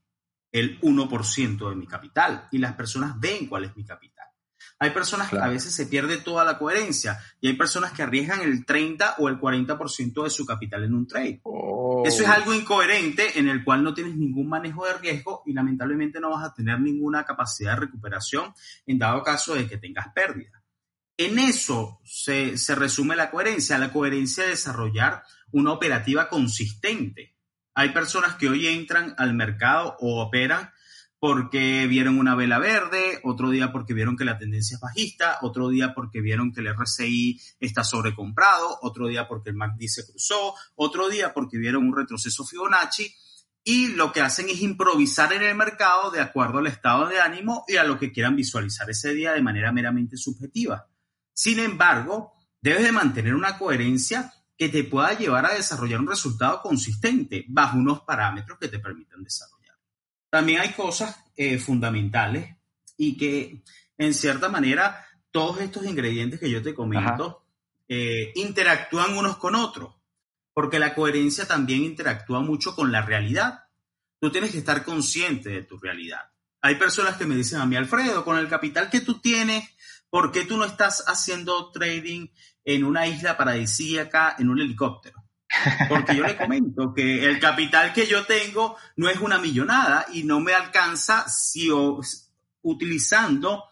el 0.53 0.81
1% 0.81 1.69
de 1.69 1.77
mi 1.77 1.87
capital 1.87 2.49
y 2.51 2.59
las 2.59 2.75
personas 2.75 3.21
ven 3.21 3.47
cuál 3.47 3.65
es 3.65 3.77
mi 3.77 3.85
capital. 3.85 4.12
Hay 4.83 4.91
personas 4.91 5.31
que 5.31 5.39
a 5.39 5.47
veces 5.47 5.73
se 5.73 5.87
pierde 5.87 6.17
toda 6.17 6.45
la 6.45 6.59
coherencia 6.59 7.17
y 7.41 7.47
hay 7.47 7.53
personas 7.53 7.93
que 7.93 8.03
arriesgan 8.03 8.41
el 8.41 8.67
30 8.67 9.15
o 9.19 9.29
el 9.29 9.39
40% 9.39 10.25
de 10.25 10.31
su 10.31 10.45
capital 10.45 10.83
en 10.83 10.95
un 10.95 11.07
trade. 11.07 11.39
Oh. 11.45 12.03
Eso 12.05 12.25
es 12.25 12.29
algo 12.29 12.53
incoherente 12.53 13.39
en 13.39 13.49
el 13.49 13.63
cual 13.63 13.85
no 13.85 13.95
tienes 13.95 14.17
ningún 14.17 14.49
manejo 14.49 14.85
de 14.85 14.95
riesgo 14.95 15.45
y 15.47 15.53
lamentablemente 15.53 16.19
no 16.19 16.31
vas 16.31 16.45
a 16.45 16.53
tener 16.53 16.81
ninguna 16.81 17.25
capacidad 17.25 17.75
de 17.75 17.83
recuperación 17.83 18.53
en 18.85 18.99
dado 18.99 19.23
caso 19.23 19.55
de 19.55 19.69
que 19.69 19.79
tengas 19.79 20.09
pérdida. 20.13 20.65
En 21.17 21.39
eso 21.39 22.01
se, 22.05 22.59
se 22.59 22.75
resume 22.75 23.15
la 23.15 23.31
coherencia, 23.31 23.79
la 23.79 23.93
coherencia 23.93 24.43
de 24.43 24.51
desarrollar 24.51 25.23
una 25.53 25.71
operativa 25.71 26.29
consistente 26.29 27.37
hay 27.75 27.91
personas 27.91 28.35
que 28.35 28.49
hoy 28.49 28.67
entran 28.67 29.15
al 29.17 29.35
mercado 29.35 29.97
o 30.01 30.23
operan 30.23 30.71
porque 31.23 31.87
vieron 31.87 32.19
una 32.19 32.35
vela 32.35 32.59
verde, 32.59 33.21
otro 33.23 33.51
día 33.51 33.71
porque 33.71 33.95
vieron 33.95 34.17
que 34.17 34.25
la 34.25 34.39
tendencia 34.39 34.75
es 34.75 34.81
bajista, 34.81 35.39
otro 35.43 35.69
día 35.69 35.95
porque 35.95 36.21
vieron 36.21 36.53
que 36.53 36.63
el 36.63 36.75
RSI 36.75 37.41
está 37.61 37.85
sobrecomprado, 37.85 38.81
otro 38.83 39.07
día 39.07 39.29
porque 39.29 39.51
el 39.51 39.55
MACD 39.55 39.87
se 39.87 40.05
cruzó, 40.05 40.57
otro 40.75 41.09
día 41.09 41.33
porque 41.33 41.59
vieron 41.59 41.87
un 41.87 41.97
retroceso 41.97 42.45
Fibonacci 42.45 43.15
y 43.63 43.95
lo 43.95 44.11
que 44.11 44.21
hacen 44.21 44.49
es 44.49 44.61
improvisar 44.63 45.33
en 45.33 45.45
el 45.45 45.55
mercado 45.55 46.11
de 46.11 46.21
acuerdo 46.21 46.59
al 46.59 46.67
estado 46.67 47.07
de 47.07 47.21
ánimo 47.21 47.65
y 47.69 47.77
a 47.77 47.85
lo 47.85 48.01
que 48.01 48.11
quieran 48.11 48.35
visualizar 48.35 48.91
ese 48.91 49.15
día 49.15 49.31
de 49.31 49.43
manera 49.43 49.71
meramente 49.71 50.17
subjetiva. 50.17 50.89
Sin 51.33 51.61
embargo, 51.61 52.33
debes 52.61 52.83
de 52.83 52.91
mantener 52.91 53.37
una 53.37 53.59
coherencia 53.59 54.35
que 54.59 54.71
te 54.71 54.83
pueda 54.83 55.17
llevar 55.17 55.47
a 55.47 55.55
desarrollar 55.55 56.01
un 56.01 56.09
resultado 56.09 56.61
consistente 56.63 57.45
bajo 57.47 57.79
unos 57.79 58.01
parámetros 58.01 58.59
que 58.59 58.67
te 58.67 58.81
permitan 58.81 59.23
desarrollar. 59.23 59.62
También 60.33 60.63
hay 60.63 60.71
cosas 60.71 61.15
eh, 61.37 61.59
fundamentales 61.59 62.57
y 62.97 63.19
que 63.19 63.63
en 63.99 64.15
cierta 64.15 64.49
manera 64.49 65.05
todos 65.31 65.61
estos 65.61 65.85
ingredientes 65.85 66.41
que 66.41 66.49
yo 66.49 66.63
te 66.63 66.73
comento 66.73 67.45
eh, 67.87 68.33
interactúan 68.37 69.15
unos 69.15 69.37
con 69.37 69.55
otros, 69.55 69.95
porque 70.55 70.79
la 70.79 70.95
coherencia 70.95 71.47
también 71.47 71.85
interactúa 71.85 72.41
mucho 72.41 72.75
con 72.75 72.91
la 72.91 73.03
realidad. 73.03 73.65
Tú 74.19 74.31
tienes 74.33 74.53
que 74.53 74.59
estar 74.59 74.83
consciente 74.85 75.51
de 75.51 75.65
tu 75.65 75.79
realidad. 75.79 76.23
Hay 76.63 76.77
personas 76.77 77.19
que 77.19 77.27
me 77.27 77.37
dicen 77.37 77.61
a 77.61 77.67
mí, 77.67 77.77
Alfredo, 77.77 78.25
con 78.25 78.39
el 78.39 78.49
capital 78.49 78.89
que 78.89 79.03
tú 79.03 79.21
tienes, 79.21 79.69
¿por 80.09 80.33
qué 80.33 80.47
tú 80.47 80.57
no 80.57 80.65
estás 80.65 81.05
haciendo 81.09 81.71
trading 81.73 82.29
en 82.65 82.85
una 82.85 83.07
isla 83.07 83.37
paradisíaca 83.37 84.37
en 84.39 84.49
un 84.49 84.61
helicóptero. 84.61 85.22
Porque 85.89 86.17
yo 86.17 86.25
le 86.25 86.37
comento 86.37 86.95
que 86.95 87.25
el 87.25 87.39
capital 87.39 87.93
que 87.93 88.07
yo 88.07 88.25
tengo 88.25 88.77
no 88.97 89.09
es 89.09 89.19
una 89.21 89.39
millonada 89.39 90.07
y 90.13 90.25
no 90.25 90.41
me 90.41 90.55
alcanza 90.55 91.29
si 91.29 91.69
utilizando 92.63 93.65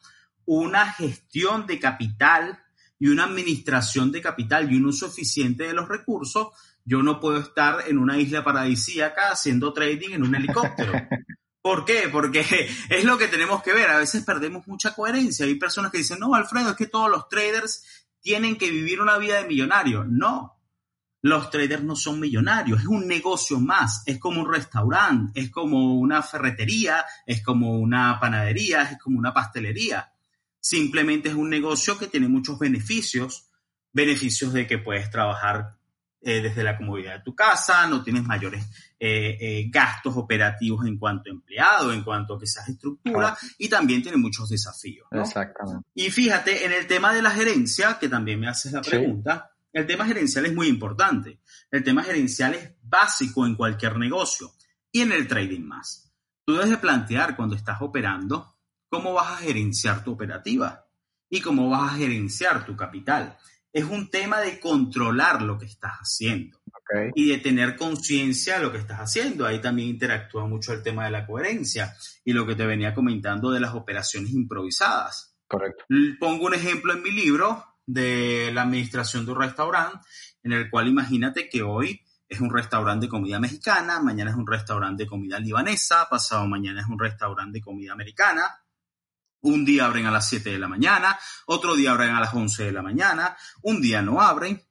una 0.44 0.92
gestión 0.92 1.66
de 1.66 1.78
capital 1.78 2.62
y 2.98 3.08
una 3.08 3.24
administración 3.24 4.12
de 4.12 4.20
capital 4.20 4.70
y 4.70 4.76
un 4.76 4.86
uso 4.86 5.06
eficiente 5.06 5.64
de 5.64 5.72
los 5.72 5.88
recursos, 5.88 6.48
yo 6.84 7.02
no 7.02 7.20
puedo 7.20 7.38
estar 7.38 7.88
en 7.88 7.98
una 7.98 8.18
isla 8.18 8.44
paradisíaca 8.44 9.30
haciendo 9.30 9.72
trading 9.72 10.10
en 10.10 10.22
un 10.24 10.34
helicóptero. 10.34 10.92
¿Por 11.62 11.84
qué? 11.84 12.08
Porque 12.10 12.40
es 12.90 13.04
lo 13.04 13.18
que 13.18 13.28
tenemos 13.28 13.62
que 13.62 13.72
ver. 13.72 13.90
A 13.90 13.98
veces 13.98 14.24
perdemos 14.24 14.66
mucha 14.66 14.94
coherencia. 14.94 15.46
Hay 15.46 15.54
personas 15.54 15.92
que 15.92 15.98
dicen, 15.98 16.18
no, 16.18 16.34
Alfredo, 16.34 16.70
es 16.70 16.76
que 16.76 16.86
todos 16.86 17.10
los 17.10 17.28
traders 17.28 18.06
tienen 18.20 18.56
que 18.56 18.70
vivir 18.70 19.00
una 19.00 19.18
vida 19.18 19.40
de 19.40 19.48
millonario. 19.48 20.04
No, 20.04 20.59
los 21.22 21.50
traders 21.50 21.82
no 21.82 21.96
son 21.96 22.18
millonarios, 22.18 22.80
es 22.80 22.86
un 22.86 23.06
negocio 23.06 23.60
más, 23.60 24.02
es 24.06 24.18
como 24.18 24.40
un 24.40 24.50
restaurante, 24.50 25.40
es 25.40 25.50
como 25.50 25.98
una 25.98 26.22
ferretería, 26.22 27.04
es 27.26 27.42
como 27.42 27.78
una 27.78 28.18
panadería, 28.18 28.82
es 28.82 28.98
como 28.98 29.18
una 29.18 29.34
pastelería. 29.34 30.12
Simplemente 30.58 31.28
es 31.28 31.34
un 31.34 31.50
negocio 31.50 31.98
que 31.98 32.06
tiene 32.06 32.28
muchos 32.28 32.58
beneficios, 32.58 33.50
beneficios 33.92 34.52
de 34.52 34.66
que 34.66 34.78
puedes 34.78 35.10
trabajar 35.10 35.76
eh, 36.22 36.42
desde 36.42 36.62
la 36.62 36.76
comodidad 36.76 37.14
de 37.14 37.22
tu 37.22 37.34
casa, 37.34 37.86
no 37.86 38.02
tienes 38.02 38.24
mayores 38.24 38.62
eh, 38.98 39.38
eh, 39.40 39.70
gastos 39.70 40.14
operativos 40.18 40.86
en 40.86 40.98
cuanto 40.98 41.30
a 41.30 41.32
empleado, 41.32 41.94
en 41.94 42.02
cuanto 42.02 42.34
a 42.34 42.38
que 42.38 42.46
seas 42.46 42.68
estructura, 42.68 43.34
y 43.56 43.70
también 43.70 44.02
tiene 44.02 44.18
muchos 44.18 44.50
desafíos. 44.50 45.08
Exactamente. 45.12 45.88
Y 45.94 46.10
fíjate, 46.10 46.66
en 46.66 46.72
el 46.72 46.86
tema 46.86 47.14
de 47.14 47.22
la 47.22 47.30
gerencia, 47.30 47.98
que 47.98 48.10
también 48.10 48.38
me 48.38 48.48
haces 48.48 48.72
la 48.72 48.82
pregunta, 48.82 49.50
el 49.72 49.86
tema 49.86 50.06
gerencial 50.06 50.46
es 50.46 50.54
muy 50.54 50.68
importante. 50.68 51.40
El 51.70 51.84
tema 51.84 52.02
gerencial 52.02 52.54
es 52.54 52.74
básico 52.82 53.46
en 53.46 53.54
cualquier 53.54 53.98
negocio 53.98 54.52
y 54.90 55.00
en 55.00 55.12
el 55.12 55.28
trading 55.28 55.62
más. 55.62 56.12
Tú 56.44 56.54
debes 56.54 56.70
de 56.70 56.78
plantear 56.78 57.36
cuando 57.36 57.54
estás 57.54 57.80
operando 57.80 58.56
cómo 58.88 59.12
vas 59.12 59.32
a 59.32 59.36
gerenciar 59.36 60.02
tu 60.02 60.12
operativa 60.12 60.86
y 61.28 61.40
cómo 61.40 61.68
vas 61.70 61.92
a 61.92 61.96
gerenciar 61.96 62.66
tu 62.66 62.76
capital 62.76 63.38
es 63.72 63.84
un 63.84 64.10
tema 64.10 64.40
de 64.40 64.58
controlar 64.58 65.42
lo 65.42 65.58
que 65.58 65.66
estás 65.66 65.92
haciendo 65.92 66.58
y 67.14 67.28
de 67.28 67.38
tener 67.38 67.76
conciencia 67.76 68.56
de 68.56 68.64
lo 68.64 68.72
que 68.72 68.78
estás 68.78 68.98
haciendo. 68.98 69.46
Ahí 69.46 69.60
también 69.60 69.88
interactúa 69.88 70.46
mucho 70.46 70.72
el 70.72 70.82
tema 70.82 71.04
de 71.04 71.12
la 71.12 71.26
coherencia 71.26 71.94
y 72.24 72.32
lo 72.32 72.46
que 72.46 72.56
te 72.56 72.66
venía 72.66 72.94
comentando 72.94 73.50
de 73.50 73.60
las 73.60 73.74
operaciones 73.74 74.32
improvisadas. 74.32 75.36
Correcto. 75.46 75.84
Pongo 76.18 76.46
un 76.46 76.54
ejemplo 76.54 76.92
en 76.92 77.02
mi 77.02 77.12
libro 77.12 77.64
de 77.92 78.50
la 78.52 78.62
administración 78.62 79.26
de 79.26 79.32
un 79.32 79.40
restaurante, 79.40 79.98
en 80.42 80.52
el 80.52 80.70
cual 80.70 80.88
imagínate 80.88 81.48
que 81.48 81.62
hoy 81.62 82.00
es 82.28 82.40
un 82.40 82.54
restaurante 82.54 83.06
de 83.06 83.10
comida 83.10 83.40
mexicana, 83.40 84.00
mañana 84.00 84.30
es 84.30 84.36
un 84.36 84.46
restaurante 84.46 85.02
de 85.02 85.08
comida 85.08 85.40
libanesa, 85.40 86.08
pasado 86.08 86.46
mañana 86.46 86.80
es 86.80 86.86
un 86.86 86.98
restaurante 86.98 87.58
de 87.58 87.64
comida 87.64 87.92
americana, 87.92 88.62
un 89.42 89.64
día 89.64 89.86
abren 89.86 90.06
a 90.06 90.12
las 90.12 90.28
7 90.28 90.50
de 90.50 90.58
la 90.58 90.68
mañana, 90.68 91.18
otro 91.46 91.74
día 91.74 91.90
abren 91.90 92.10
a 92.10 92.20
las 92.20 92.32
11 92.32 92.64
de 92.64 92.72
la 92.72 92.82
mañana, 92.82 93.36
un 93.62 93.80
día 93.80 94.02
no 94.02 94.20
abren. 94.20 94.62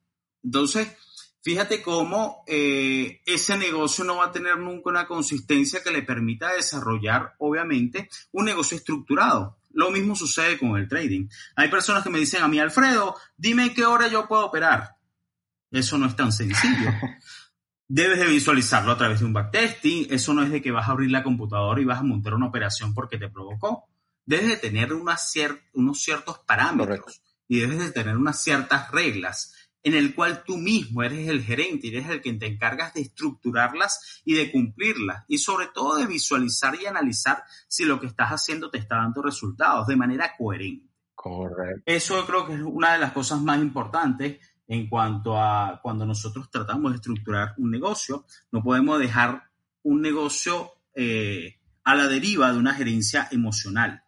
Entonces, 0.41 0.95
fíjate 1.41 1.81
cómo 1.81 2.43
eh, 2.47 3.21
ese 3.25 3.57
negocio 3.57 4.05
no 4.05 4.17
va 4.17 4.27
a 4.27 4.31
tener 4.31 4.57
nunca 4.57 4.89
una 4.89 5.07
consistencia 5.07 5.83
que 5.83 5.91
le 5.91 6.03
permita 6.03 6.53
desarrollar, 6.53 7.35
obviamente, 7.39 8.09
un 8.31 8.45
negocio 8.45 8.77
estructurado. 8.77 9.58
Lo 9.71 9.91
mismo 9.91 10.15
sucede 10.15 10.57
con 10.57 10.77
el 10.77 10.87
trading. 10.87 11.27
Hay 11.55 11.69
personas 11.69 12.03
que 12.03 12.09
me 12.09 12.19
dicen 12.19 12.43
a 12.43 12.47
mí, 12.47 12.59
Alfredo, 12.59 13.15
dime 13.37 13.73
qué 13.73 13.85
hora 13.85 14.07
yo 14.07 14.27
puedo 14.27 14.45
operar. 14.45 14.95
Eso 15.71 15.97
no 15.97 16.07
es 16.07 16.15
tan 16.15 16.31
sencillo. 16.31 16.91
Debes 17.87 18.19
de 18.19 18.27
visualizarlo 18.27 18.91
a 18.91 18.97
través 18.97 19.19
de 19.19 19.25
un 19.25 19.33
backtesting. 19.33 20.07
Eso 20.09 20.33
no 20.33 20.43
es 20.43 20.51
de 20.51 20.61
que 20.61 20.71
vas 20.71 20.87
a 20.87 20.91
abrir 20.91 21.11
la 21.11 21.23
computadora 21.23 21.81
y 21.81 21.85
vas 21.85 21.99
a 21.99 22.03
montar 22.03 22.33
una 22.33 22.47
operación 22.47 22.93
porque 22.93 23.17
te 23.17 23.29
provocó 23.29 23.89
debes 24.29 24.47
de 24.47 24.57
tener 24.57 24.93
unos 24.93 25.99
ciertos 25.99 26.37
parámetros 26.45 27.23
y 27.47 27.61
debes 27.61 27.79
de 27.79 27.91
tener 27.91 28.15
unas 28.15 28.43
ciertas 28.43 28.91
reglas 28.91 29.55
en 29.83 29.93
el 29.93 30.13
cual 30.13 30.43
tú 30.45 30.57
mismo 30.57 31.03
eres 31.03 31.27
el 31.29 31.43
gerente 31.43 31.87
y 31.87 31.95
eres 31.95 32.09
el 32.09 32.21
que 32.21 32.33
te 32.33 32.47
encargas 32.47 32.93
de 32.93 33.01
estructurarlas 33.01 34.21
y 34.25 34.33
de 34.33 34.51
cumplirlas 34.51 35.25
y 35.27 35.37
sobre 35.37 35.67
todo 35.67 35.97
de 35.97 36.05
visualizar 36.05 36.75
y 36.75 36.85
analizar 36.85 37.43
si 37.67 37.85
lo 37.85 37.99
que 37.99 38.07
estás 38.07 38.29
haciendo 38.29 38.69
te 38.69 38.77
está 38.77 38.97
dando 38.97 39.21
resultados 39.21 39.87
de 39.87 39.95
manera 39.95 40.35
coherente. 40.37 40.89
Correcto. 41.15 41.83
Eso 41.85 42.17
yo 42.17 42.25
creo 42.25 42.47
que 42.47 42.53
es 42.53 42.61
una 42.61 42.93
de 42.93 42.99
las 42.99 43.11
cosas 43.11 43.41
más 43.41 43.59
importantes 43.59 44.39
en 44.67 44.87
cuanto 44.87 45.37
a 45.37 45.79
cuando 45.81 46.05
nosotros 46.05 46.49
tratamos 46.49 46.91
de 46.91 46.97
estructurar 46.97 47.55
un 47.57 47.71
negocio. 47.71 48.25
No 48.51 48.63
podemos 48.63 48.99
dejar 48.99 49.49
un 49.83 50.01
negocio 50.01 50.71
eh, 50.93 51.59
a 51.83 51.95
la 51.95 52.07
deriva 52.07 52.51
de 52.51 52.59
una 52.59 52.73
gerencia 52.73 53.27
emocional 53.31 54.03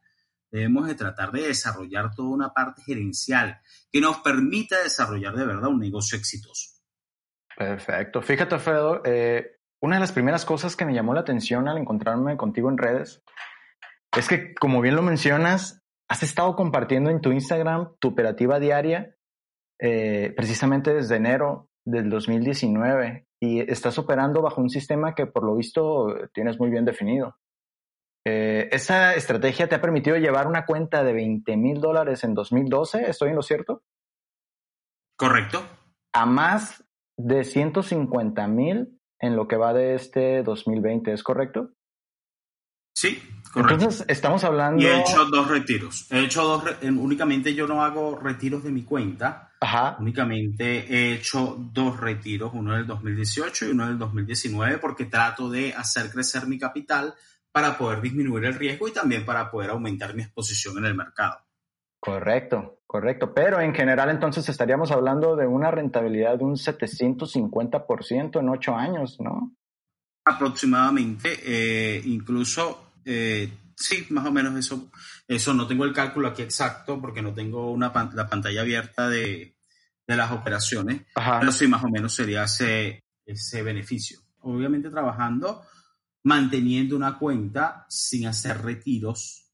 debemos 0.51 0.87
de 0.87 0.95
tratar 0.95 1.31
de 1.31 1.47
desarrollar 1.47 2.13
toda 2.13 2.29
una 2.29 2.53
parte 2.53 2.81
gerencial 2.83 3.59
que 3.91 4.01
nos 4.01 4.17
permita 4.17 4.83
desarrollar 4.83 5.35
de 5.35 5.45
verdad 5.45 5.69
un 5.69 5.79
negocio 5.79 6.17
exitoso. 6.17 6.71
Perfecto. 7.57 8.21
Fíjate, 8.21 8.55
Alfredo, 8.55 9.01
eh, 9.05 9.57
una 9.81 9.95
de 9.95 10.01
las 10.01 10.11
primeras 10.11 10.45
cosas 10.45 10.75
que 10.75 10.85
me 10.85 10.93
llamó 10.93 11.13
la 11.13 11.21
atención 11.21 11.67
al 11.67 11.77
encontrarme 11.77 12.37
contigo 12.37 12.69
en 12.69 12.77
redes 12.77 13.23
es 14.15 14.27
que, 14.27 14.53
como 14.55 14.81
bien 14.81 14.95
lo 14.95 15.01
mencionas, 15.01 15.81
has 16.09 16.23
estado 16.23 16.55
compartiendo 16.55 17.09
en 17.09 17.21
tu 17.21 17.31
Instagram 17.31 17.93
tu 17.99 18.09
operativa 18.09 18.59
diaria 18.59 19.15
eh, 19.79 20.33
precisamente 20.35 20.93
desde 20.93 21.15
enero 21.15 21.69
del 21.85 22.09
2019 22.09 23.25
y 23.39 23.61
estás 23.71 23.97
operando 23.97 24.41
bajo 24.41 24.61
un 24.61 24.69
sistema 24.69 25.15
que 25.15 25.25
por 25.25 25.43
lo 25.43 25.55
visto 25.55 26.15
tienes 26.33 26.59
muy 26.59 26.69
bien 26.69 26.85
definido. 26.85 27.37
Eh, 28.25 28.69
¿Esa 28.71 29.15
estrategia 29.15 29.67
te 29.67 29.75
ha 29.75 29.81
permitido 29.81 30.17
llevar 30.17 30.47
una 30.47 30.65
cuenta 30.65 31.03
de 31.03 31.13
20 31.13 31.57
mil 31.57 31.81
dólares 31.81 32.23
en 32.23 32.33
2012? 32.33 33.09
¿Estoy 33.09 33.29
en 33.29 33.35
lo 33.35 33.41
cierto? 33.41 33.83
Correcto. 35.17 35.65
A 36.13 36.25
más 36.25 36.83
de 37.17 37.43
150 37.43 38.47
mil 38.47 38.99
en 39.19 39.35
lo 39.35 39.47
que 39.47 39.55
va 39.55 39.73
de 39.73 39.95
este 39.95 40.43
2020, 40.43 41.13
¿es 41.13 41.23
correcto? 41.23 41.71
Sí, 42.93 43.21
correcto. 43.53 43.73
Entonces, 43.75 44.05
estamos 44.07 44.43
hablando... 44.43 44.81
Y 44.81 44.85
he 44.85 44.99
hecho 44.99 45.25
dos 45.25 45.47
retiros. 45.47 46.11
He 46.11 46.25
hecho 46.25 46.43
dos, 46.43 46.63
únicamente 46.83 47.53
yo 47.53 47.67
no 47.67 47.83
hago 47.83 48.19
retiros 48.19 48.63
de 48.63 48.71
mi 48.71 48.83
cuenta. 48.83 49.51
Ajá. 49.59 49.97
Únicamente 49.99 50.93
he 50.93 51.13
hecho 51.13 51.55
dos 51.71 51.99
retiros, 51.99 52.51
uno 52.53 52.75
del 52.75 52.85
2018 52.85 53.67
y 53.67 53.71
uno 53.71 53.87
del 53.87 53.97
2019, 53.97 54.79
porque 54.79 55.05
trato 55.05 55.49
de 55.49 55.73
hacer 55.73 56.11
crecer 56.11 56.47
mi 56.47 56.57
capital 56.57 57.13
para 57.51 57.77
poder 57.77 58.01
disminuir 58.01 58.45
el 58.45 58.55
riesgo 58.55 58.87
y 58.87 58.93
también 58.93 59.25
para 59.25 59.51
poder 59.51 59.71
aumentar 59.71 60.15
mi 60.15 60.23
exposición 60.23 60.77
en 60.77 60.85
el 60.85 60.95
mercado. 60.95 61.45
Correcto, 61.99 62.79
correcto. 62.87 63.33
Pero 63.33 63.59
en 63.61 63.75
general 63.75 64.09
entonces 64.09 64.47
estaríamos 64.49 64.91
hablando 64.91 65.35
de 65.35 65.45
una 65.45 65.69
rentabilidad 65.69 66.37
de 66.37 66.45
un 66.45 66.55
750% 66.55 68.39
en 68.39 68.49
ocho 68.49 68.75
años, 68.75 69.19
¿no? 69.19 69.55
Aproximadamente, 70.25 71.39
eh, 71.43 72.01
incluso, 72.05 72.93
eh, 73.05 73.51
sí, 73.75 74.07
más 74.09 74.25
o 74.25 74.31
menos 74.31 74.55
eso. 74.55 74.89
Eso 75.27 75.53
no 75.53 75.67
tengo 75.67 75.85
el 75.85 75.93
cálculo 75.93 76.27
aquí 76.27 76.41
exacto 76.41 76.99
porque 76.99 77.21
no 77.21 77.33
tengo 77.33 77.71
una 77.71 77.91
la 78.13 78.27
pantalla 78.27 78.61
abierta 78.61 79.07
de, 79.07 79.55
de 80.07 80.15
las 80.15 80.31
operaciones, 80.31 81.03
Ajá. 81.15 81.39
pero 81.39 81.51
sí, 81.51 81.67
más 81.67 81.83
o 81.83 81.89
menos 81.89 82.13
sería 82.13 82.43
ese, 82.43 83.03
ese 83.25 83.63
beneficio. 83.63 84.19
Obviamente 84.41 84.89
trabajando 84.89 85.63
manteniendo 86.23 86.95
una 86.95 87.17
cuenta 87.17 87.85
sin 87.89 88.27
hacer 88.27 88.61
retiros 88.61 89.51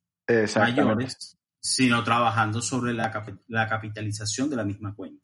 mayores, 0.55 1.37
sino 1.59 2.03
trabajando 2.03 2.61
sobre 2.61 2.93
la, 2.93 3.25
la, 3.47 3.67
capitalización 3.67 4.49
de 4.49 4.55
la 4.55 4.63
misma 4.65 4.93
cuenta. 4.93 5.23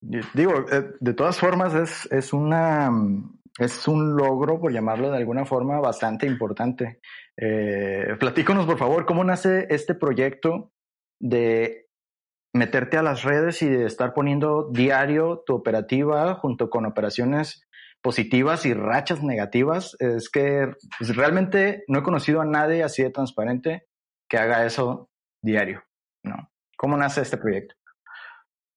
Digo, 0.00 0.66
eh, 0.70 0.92
de 0.98 1.14
todas 1.14 1.38
formas 1.38 1.74
es, 1.74 2.08
es, 2.10 2.32
una, 2.32 2.90
es 3.58 3.86
un 3.86 4.16
logro, 4.16 4.60
por 4.60 4.72
llamarlo 4.72 5.10
de 5.10 5.18
alguna 5.18 5.44
forma, 5.44 5.78
bastante 5.78 6.26
importante. 6.26 7.00
Eh, 7.36 8.16
platícanos, 8.18 8.66
por 8.66 8.78
favor, 8.78 9.06
cómo 9.06 9.22
nace 9.24 9.66
este 9.70 9.94
proyecto 9.94 10.72
de 11.20 11.88
meterte 12.52 12.96
a 12.96 13.02
las 13.02 13.22
redes 13.22 13.62
y 13.62 13.68
de 13.68 13.86
estar 13.86 14.12
poniendo 14.12 14.70
diario 14.72 15.42
tu 15.46 15.54
operativa 15.54 16.34
junto 16.34 16.68
con 16.68 16.86
operaciones 16.86 17.68
positivas 18.02 18.66
y 18.66 18.74
rachas 18.74 19.22
negativas. 19.22 19.96
Es 19.98 20.30
que 20.30 20.72
pues, 20.98 21.14
realmente 21.16 21.84
no 21.88 22.00
he 22.00 22.02
conocido 22.02 22.40
a 22.40 22.46
nadie 22.46 22.82
así 22.82 23.02
de 23.02 23.10
transparente 23.10 23.86
que 24.28 24.38
haga 24.38 24.64
eso 24.64 25.10
diario. 25.42 25.82
¿no? 26.22 26.50
¿Cómo 26.76 26.96
nace 26.96 27.22
este 27.22 27.36
proyecto? 27.36 27.74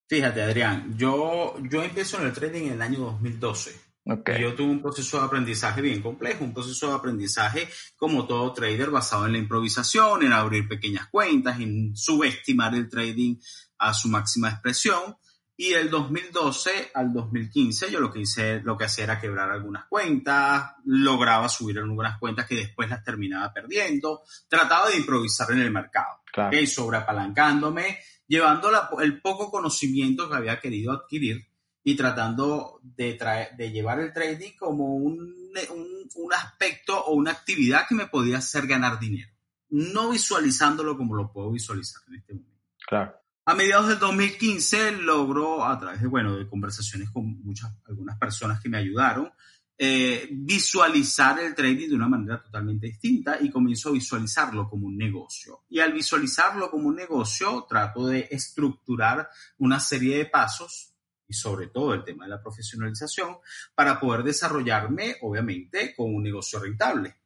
Fíjate, 0.10 0.42
Adrián, 0.42 0.96
yo, 0.98 1.56
yo 1.70 1.84
empiezo 1.84 2.20
en 2.20 2.28
el 2.28 2.34
trading 2.34 2.68
en 2.68 2.74
el 2.74 2.82
año 2.82 3.00
2012. 3.00 3.94
Okay. 4.06 4.42
Yo 4.42 4.54
tuve 4.54 4.70
un 4.70 4.82
proceso 4.82 5.18
de 5.18 5.26
aprendizaje 5.26 5.82
bien 5.82 6.02
complejo, 6.02 6.44
un 6.44 6.54
proceso 6.54 6.90
de 6.90 6.96
aprendizaje 6.96 7.70
como 7.96 8.28
todo 8.28 8.52
trader 8.52 8.90
basado 8.90 9.26
en 9.26 9.32
la 9.32 9.38
improvisación, 9.38 10.24
en 10.24 10.34
abrir 10.34 10.68
pequeñas 10.68 11.08
cuentas, 11.08 11.60
en 11.62 11.96
subestimar 11.96 12.76
el 12.76 12.90
trading 12.90 13.38
a 13.78 13.94
su 13.94 14.10
máxima 14.10 14.50
expresión. 14.50 15.16
Y 15.56 15.70
del 15.74 15.90
2012 15.90 16.92
al 16.96 17.14
2015 17.14 17.92
yo 17.92 18.00
lo 18.00 18.12
que 18.12 18.22
hice, 18.22 18.62
lo 18.62 18.76
que 18.76 18.86
hacía 18.86 19.04
era 19.04 19.20
quebrar 19.20 19.52
algunas 19.52 19.86
cuentas, 19.86 20.74
lograba 20.86 21.48
subir 21.48 21.78
algunas 21.78 22.18
cuentas 22.18 22.48
que 22.48 22.56
después 22.56 22.90
las 22.90 23.04
terminaba 23.04 23.54
perdiendo, 23.54 24.24
trataba 24.48 24.90
de 24.90 24.98
improvisar 24.98 25.52
en 25.52 25.60
el 25.60 25.72
mercado, 25.72 26.22
claro. 26.32 26.50
¿okay? 26.50 26.66
sobreapalancándome, 26.66 28.00
llevando 28.28 28.72
la, 28.72 28.90
el 29.02 29.22
poco 29.22 29.52
conocimiento 29.52 30.28
que 30.28 30.36
había 30.36 30.60
querido 30.60 30.92
adquirir 30.92 31.48
y 31.84 31.96
tratando 31.96 32.80
de, 32.82 33.14
traer, 33.14 33.56
de 33.56 33.72
llevar 33.72 34.00
el 34.00 34.12
trading 34.12 34.54
como 34.58 34.96
un, 34.96 35.52
un, 35.70 36.10
un 36.16 36.34
aspecto 36.34 37.00
o 37.06 37.14
una 37.14 37.32
actividad 37.32 37.86
que 37.88 37.96
me 37.96 38.08
podía 38.08 38.40
hacer 38.40 38.66
ganar 38.66 39.00
dinero, 39.00 39.30
no 39.70 40.10
visualizándolo 40.10 40.98
como 40.98 41.16
lo 41.16 41.32
puedo 41.32 41.52
visualizar 41.52 42.02
en 42.08 42.16
este 42.16 42.34
momento. 42.34 42.54
Claro. 42.88 43.23
A 43.46 43.56
mediados 43.56 43.90
del 43.90 44.00
2015 44.00 44.94
logró, 44.94 45.66
a 45.66 45.78
través 45.78 46.02
de, 46.02 46.08
bueno, 46.08 46.38
de 46.38 46.48
conversaciones 46.48 47.10
con 47.10 47.44
muchas, 47.44 47.74
algunas 47.86 48.18
personas 48.18 48.62
que 48.62 48.70
me 48.70 48.78
ayudaron, 48.78 49.34
eh, 49.78 50.30
visualizar 50.32 51.38
el 51.40 51.54
trading 51.54 51.90
de 51.90 51.96
una 51.96 52.08
manera 52.08 52.42
totalmente 52.42 52.88
distinta 52.88 53.38
y 53.42 53.50
comienzo 53.50 53.90
a 53.90 53.92
visualizarlo 53.92 54.70
como 54.70 54.88
un 54.88 54.98
negocio. 54.98 55.66
Y 55.68 55.82
al 55.82 55.92
visualizarlo 55.92 56.72
como 56.72 56.88
un 56.88 56.96
negocio, 56.96 57.66
trato 57.68 58.08
de 58.08 58.30
estructurar 58.32 59.28
una 59.58 59.82
serie 59.82 60.20
de 60.20 60.26
pasos 60.28 60.94
y 61.28 61.34
sobre 61.34 61.68
todo 61.68 61.94
el 61.94 62.06
tema 62.06 62.24
de 62.24 62.30
la 62.30 62.42
profesionalización 62.42 63.40
para 63.76 64.00
poder 64.00 64.24
desarrollarme, 64.24 65.18
obviamente, 65.22 65.94
con 65.96 66.16
un 66.16 66.24
negocio 66.24 66.60
rentable. 66.60 67.23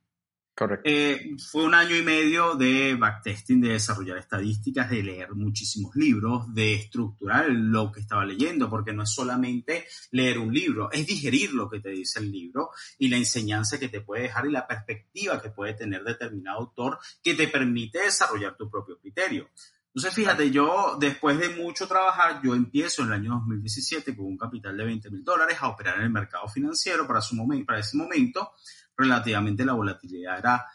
Correcto. 0.58 0.89
Eh, 0.89 1.36
fue 1.52 1.65
un 1.65 1.76
año 1.76 1.96
y 1.96 2.02
medio 2.02 2.56
de 2.56 2.96
backtesting, 2.96 3.62
de 3.62 3.74
desarrollar 3.74 4.17
estadísticas, 4.17 4.89
de 4.89 5.04
leer 5.04 5.36
muchísimos 5.36 5.96
libros, 5.96 6.52
de 6.52 6.74
estructurar 6.74 7.46
lo 7.48 7.91
que 7.91 8.00
estaba 8.00 8.26
leyendo, 8.26 8.67
porque 8.67 8.91
no 8.91 9.04
es 9.04 9.13
solamente 9.13 9.86
leer 10.10 10.39
un 10.39 10.52
libro, 10.52 10.91
es 10.91 11.06
digerir 11.06 11.54
lo 11.54 11.70
que 11.70 11.80
te 11.80 11.89
dice 11.89 12.22
el 12.22 12.32
libro 12.32 12.72
y 12.98 13.08
la 13.08 13.17
enseñanza 13.17 13.78
que 13.78 13.88
te 13.88 14.02
puede 14.02 14.24
dejar 14.24 14.48
y 14.48 14.52
la 14.52 14.65
perspectiva 14.65 15.39
que 15.39 15.52
puede 15.52 15.76
tener 15.76 16.04
determinado 16.04 16.58
autor 16.58 16.98
que 17.22 17.36
te 17.36 17.50
permite 17.50 18.00
desarrollar 18.00 18.58
tu 18.58 18.67
propio 18.67 18.98
criterio. 18.98 19.52
Entonces, 19.98 20.13
fíjate, 20.15 20.50
yo 20.50 20.98
después 21.00 21.38
de 21.38 21.50
mucho 21.50 21.88
trabajar, 21.88 22.41
yo 22.43 22.56
empiezo 22.56 23.04
en 23.04 23.10
el 23.10 23.13
año 23.13 23.32
2017 23.34 24.15
con 24.15 24.26
un 24.26 24.38
capital 24.38 24.76
de 24.76 24.86
20 24.86 25.12
mil 25.12 25.24
dólares 25.24 25.58
a 25.60 25.67
operar 25.67 25.98
en 25.98 26.04
el 26.04 26.10
mercado 26.10 26.48
financiero 26.48 27.06
para, 27.06 27.22
su 27.22 27.36
para 27.65 27.80
ese 27.80 27.96
momento 27.98 28.54
relativamente 28.98 29.66
la 29.66 29.74
volatilidad 29.74 30.40
era 30.40 30.66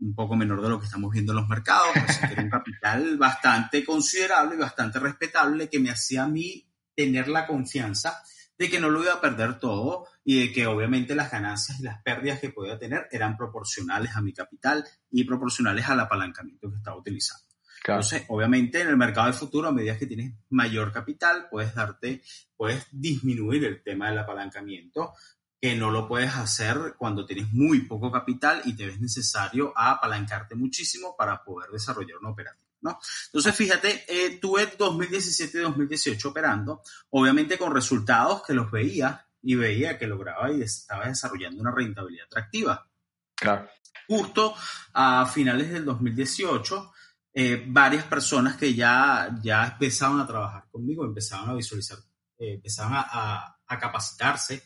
un 0.00 0.14
poco 0.14 0.36
menor 0.36 0.62
de 0.62 0.68
lo 0.68 0.78
que 0.78 0.86
estamos 0.86 1.10
viendo 1.10 1.32
en 1.32 1.38
los 1.38 1.48
mercados, 1.48 1.88
así 1.96 2.20
que 2.26 2.32
era 2.34 2.42
un 2.42 2.50
capital 2.50 3.16
bastante 3.16 3.84
considerable 3.84 4.56
y 4.56 4.58
bastante 4.58 4.98
respetable 4.98 5.68
que 5.68 5.80
me 5.80 5.90
hacía 5.90 6.24
a 6.24 6.28
mí 6.28 6.68
tener 6.94 7.28
la 7.28 7.46
confianza 7.46 8.22
de 8.58 8.68
que 8.68 8.80
no 8.80 8.90
lo 8.90 9.02
iba 9.02 9.14
a 9.14 9.20
perder 9.20 9.58
todo 9.60 10.06
y 10.24 10.40
de 10.40 10.52
que 10.52 10.66
obviamente 10.66 11.14
las 11.14 11.30
ganancias 11.30 11.78
y 11.78 11.84
las 11.84 12.02
pérdidas 12.02 12.40
que 12.40 12.50
podía 12.50 12.78
tener 12.78 13.06
eran 13.12 13.36
proporcionales 13.36 14.16
a 14.16 14.20
mi 14.20 14.32
capital 14.32 14.84
y 15.10 15.24
proporcionales 15.24 15.88
al 15.88 16.00
apalancamiento 16.00 16.68
que 16.68 16.76
estaba 16.76 16.98
utilizando. 16.98 17.44
Claro. 17.84 18.00
Entonces, 18.00 18.24
obviamente 18.28 18.80
en 18.80 18.88
el 18.88 18.96
mercado 18.96 19.28
de 19.28 19.32
futuro, 19.32 19.68
a 19.68 19.72
medida 19.72 19.96
que 19.96 20.06
tienes 20.06 20.34
mayor 20.50 20.92
capital, 20.92 21.46
puedes 21.48 21.72
darte, 21.72 22.22
puedes 22.56 22.88
disminuir 22.90 23.64
el 23.64 23.82
tema 23.84 24.10
del 24.10 24.18
apalancamiento 24.18 25.12
que 25.60 25.74
no 25.74 25.90
lo 25.90 26.06
puedes 26.06 26.34
hacer 26.34 26.94
cuando 26.96 27.26
tienes 27.26 27.52
muy 27.52 27.80
poco 27.80 28.12
capital 28.12 28.62
y 28.64 28.74
te 28.74 28.86
ves 28.86 29.00
necesario 29.00 29.72
a 29.76 29.92
apalancarte 29.92 30.54
muchísimo 30.54 31.16
para 31.16 31.42
poder 31.42 31.70
desarrollar 31.70 32.18
una 32.18 32.30
operativa. 32.30 32.64
¿no? 32.80 33.00
Entonces, 33.26 33.54
fíjate, 33.56 34.04
eh, 34.08 34.38
tuve 34.38 34.66
2017 34.78 35.58
y 35.58 35.60
2018 35.62 36.28
operando, 36.28 36.82
obviamente 37.10 37.58
con 37.58 37.74
resultados 37.74 38.42
que 38.46 38.54
los 38.54 38.70
veía 38.70 39.26
y 39.42 39.56
veía 39.56 39.98
que 39.98 40.06
lograba 40.06 40.52
y 40.52 40.62
estaba 40.62 41.06
desarrollando 41.06 41.60
una 41.60 41.72
rentabilidad 41.72 42.26
atractiva. 42.26 42.88
Claro. 43.34 43.68
Justo 44.06 44.54
a 44.92 45.26
finales 45.26 45.70
del 45.70 45.84
2018, 45.84 46.92
eh, 47.34 47.64
varias 47.66 48.04
personas 48.04 48.56
que 48.56 48.74
ya, 48.74 49.36
ya 49.42 49.66
empezaban 49.66 50.20
a 50.20 50.26
trabajar 50.26 50.68
conmigo, 50.70 51.04
empezaban 51.04 51.50
a 51.50 51.54
visualizar, 51.54 51.98
eh, 52.38 52.54
empezaban 52.54 52.94
a, 52.94 53.06
a, 53.10 53.60
a 53.66 53.78
capacitarse 53.78 54.62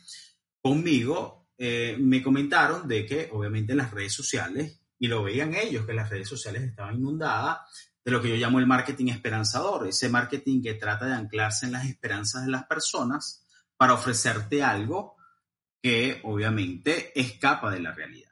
conmigo, 0.63 1.49
eh, 1.59 1.97
me 1.99 2.23
comentaron 2.23 2.89
de 2.89 3.05
que 3.05 3.29
obviamente 3.33 3.75
las 3.75 3.91
redes 3.91 4.15
sociales, 4.15 4.81
y 4.99 5.09
lo 5.09 5.23
veían 5.25 5.55
ellos, 5.55 5.85
que 5.85 5.93
las 5.93 6.09
redes 6.09 6.29
sociales 6.29 6.63
estaban 6.63 6.95
inundadas 6.95 7.59
de 8.05 8.11
lo 8.11 8.23
que 8.23 8.29
yo 8.29 8.37
llamo 8.37 8.59
el 8.59 8.67
marketing 8.67 9.09
esperanzador, 9.09 9.87
ese 9.87 10.09
marketing 10.09 10.63
que 10.63 10.75
trata 10.75 11.07
de 11.07 11.15
anclarse 11.15 11.67
en 11.67 11.73
las 11.73 11.87
esperanzas 11.87 12.45
de 12.45 12.51
las 12.51 12.65
personas 12.65 13.45
para 13.77 13.95
ofrecerte 13.95 14.63
algo 14.63 15.17
que 15.81 16.21
obviamente 16.25 17.19
escapa 17.21 17.71
de 17.71 17.81
la 17.81 17.93
realidad. 17.93 18.31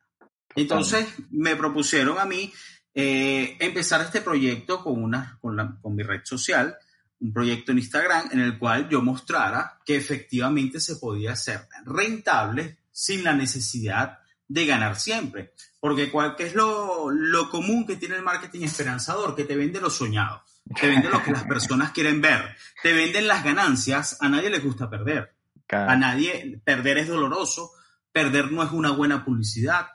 Entonces 0.54 1.06
me 1.30 1.56
propusieron 1.56 2.18
a 2.18 2.24
mí 2.24 2.52
eh, 2.94 3.56
empezar 3.60 4.00
este 4.00 4.20
proyecto 4.20 4.82
con, 4.82 5.02
una, 5.02 5.38
con, 5.40 5.56
la, 5.56 5.76
con 5.80 5.94
mi 5.94 6.02
red 6.02 6.22
social, 6.24 6.76
un 7.20 7.32
proyecto 7.32 7.72
en 7.72 7.78
Instagram 7.78 8.30
en 8.32 8.40
el 8.40 8.58
cual 8.58 8.88
yo 8.88 9.02
mostrara 9.02 9.78
que 9.84 9.96
efectivamente 9.96 10.80
se 10.80 10.96
podía 10.96 11.36
ser 11.36 11.68
rentable 11.84 12.78
sin 12.90 13.22
la 13.24 13.34
necesidad 13.34 14.18
de 14.48 14.66
ganar 14.66 14.98
siempre. 14.98 15.52
Porque 15.78 16.10
cuál, 16.10 16.34
¿qué 16.36 16.46
es 16.46 16.54
lo, 16.54 17.10
lo 17.10 17.50
común 17.50 17.86
que 17.86 17.96
tiene 17.96 18.16
el 18.16 18.22
marketing 18.22 18.62
esperanzador? 18.62 19.36
Que 19.36 19.44
te 19.44 19.56
vende 19.56 19.80
lo 19.80 19.90
soñado, 19.90 20.42
te 20.78 20.88
vende 20.88 21.08
lo 21.08 21.22
que 21.22 21.32
las 21.32 21.44
personas 21.44 21.92
quieren 21.92 22.20
ver, 22.20 22.56
te 22.82 22.92
venden 22.92 23.28
las 23.28 23.44
ganancias, 23.44 24.16
a 24.20 24.28
nadie 24.28 24.50
le 24.50 24.58
gusta 24.58 24.90
perder. 24.90 25.34
A 25.72 25.94
nadie, 25.94 26.60
perder 26.64 26.98
es 26.98 27.06
doloroso, 27.06 27.70
perder 28.10 28.50
no 28.50 28.62
es 28.62 28.72
una 28.72 28.90
buena 28.90 29.24
publicidad. 29.24 29.86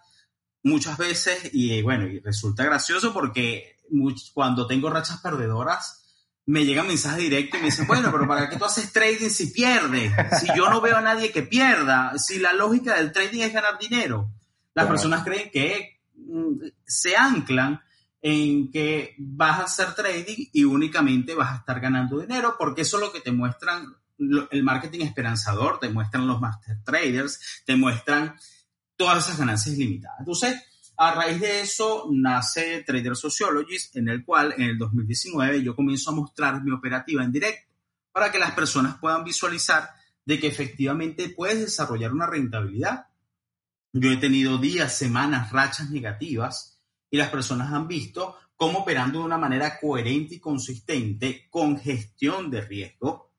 Muchas 0.64 0.98
veces, 0.98 1.50
y 1.52 1.82
bueno, 1.82 2.08
y 2.08 2.20
resulta 2.20 2.64
gracioso 2.64 3.14
porque 3.14 3.76
cuando 4.34 4.68
tengo 4.68 4.90
rachas 4.90 5.20
perdedoras, 5.20 6.05
me 6.48 6.66
llegan 6.66 6.88
mensajes 6.88 7.20
directos 7.20 7.60
y 7.60 7.64
me 7.64 7.70
dicen, 7.70 7.88
bueno, 7.88 8.12
pero 8.12 8.28
¿para 8.28 8.50
qué 8.50 8.58
tú 8.58 8.66
haces 8.66 8.92
trading 8.92 9.30
si 9.30 9.48
pierdes? 9.48 10.12
Si 10.40 10.48
yo 10.56 10.70
no 10.70 10.80
veo 10.80 10.98
a 10.98 11.02
nadie 11.02 11.32
que 11.32 11.42
pierda, 11.42 12.18
si 12.18 12.40
la 12.40 12.54
lógica 12.54 12.96
del 12.96 13.12
trading 13.12 13.42
es 13.42 13.54
ganar 13.54 13.80
dinero. 13.80 14.32
Las 14.74 14.88
personas 14.88 15.24
creen 15.24 15.50
que 15.52 16.02
mm, 16.16 16.58
se 16.86 17.16
anclan 17.16 17.82
en 18.22 18.72
que 18.72 19.16
vas 19.18 19.60
a 19.60 19.64
hacer 19.64 19.94
trading 19.96 20.48
y 20.52 20.64
únicamente 20.64 21.34
vas 21.34 21.52
a 21.52 21.56
estar 21.58 21.80
ganando 21.80 22.20
dinero, 22.20 22.56
porque 22.58 22.82
eso 22.82 22.98
es 22.98 23.04
lo 23.04 23.12
que 23.12 23.22
te 23.22 23.32
muestran 23.32 23.96
el 24.18 24.64
marketing 24.64 25.02
esperanzador, 25.02 25.80
te 25.80 25.90
muestran 25.90 26.26
los 26.28 26.40
master 26.40 26.78
traders, 26.84 27.64
te 27.66 27.76
muestran 27.76 28.36
todas 28.96 29.26
esas 29.26 29.38
ganancias 29.38 29.78
limitadas. 29.78 30.20
Entonces, 30.20 30.64
a 30.98 31.14
raíz 31.14 31.42
de 31.42 31.62
eso 31.62 32.08
nace 32.12 32.84
Trader 32.84 33.16
Sociologist, 33.16 33.96
en 33.98 34.10
el 34.10 34.24
cual 34.24 34.54
en 34.58 34.64
el 34.64 34.78
2019 34.78 35.64
yo 35.64 35.76
comienzo 35.76 36.12
a 36.12 36.16
mostrar 36.16 36.64
mi 36.64 36.72
operativa 36.72 37.24
en 37.24 37.32
directo 37.32 37.74
para 38.12 38.32
que 38.32 38.40
las 38.40 38.52
personas 38.52 38.98
puedan 38.98 39.24
visualizar 39.24 39.90
de 40.26 40.40
que 40.40 40.48
efectivamente 40.48 41.30
puedes 41.30 41.60
desarrollar 41.60 42.14
una 42.14 42.28
rentabilidad. 42.28 43.08
Yo 43.94 44.12
he 44.12 44.18
tenido 44.18 44.58
días, 44.58 44.98
semanas, 44.98 45.52
rachas 45.52 45.90
negativas 45.90 46.80
y 47.12 47.18
las 47.18 47.30
personas 47.30 47.72
han 47.74 47.88
visto 47.88 48.38
cómo 48.56 48.80
operando 48.80 49.20
de 49.20 49.26
una 49.26 49.38
manera 49.38 49.80
coherente 49.80 50.36
y 50.36 50.40
consistente 50.40 51.48
con 51.50 51.78
gestión 51.78 52.50
de 52.50 52.62
riesgo, 52.62 53.32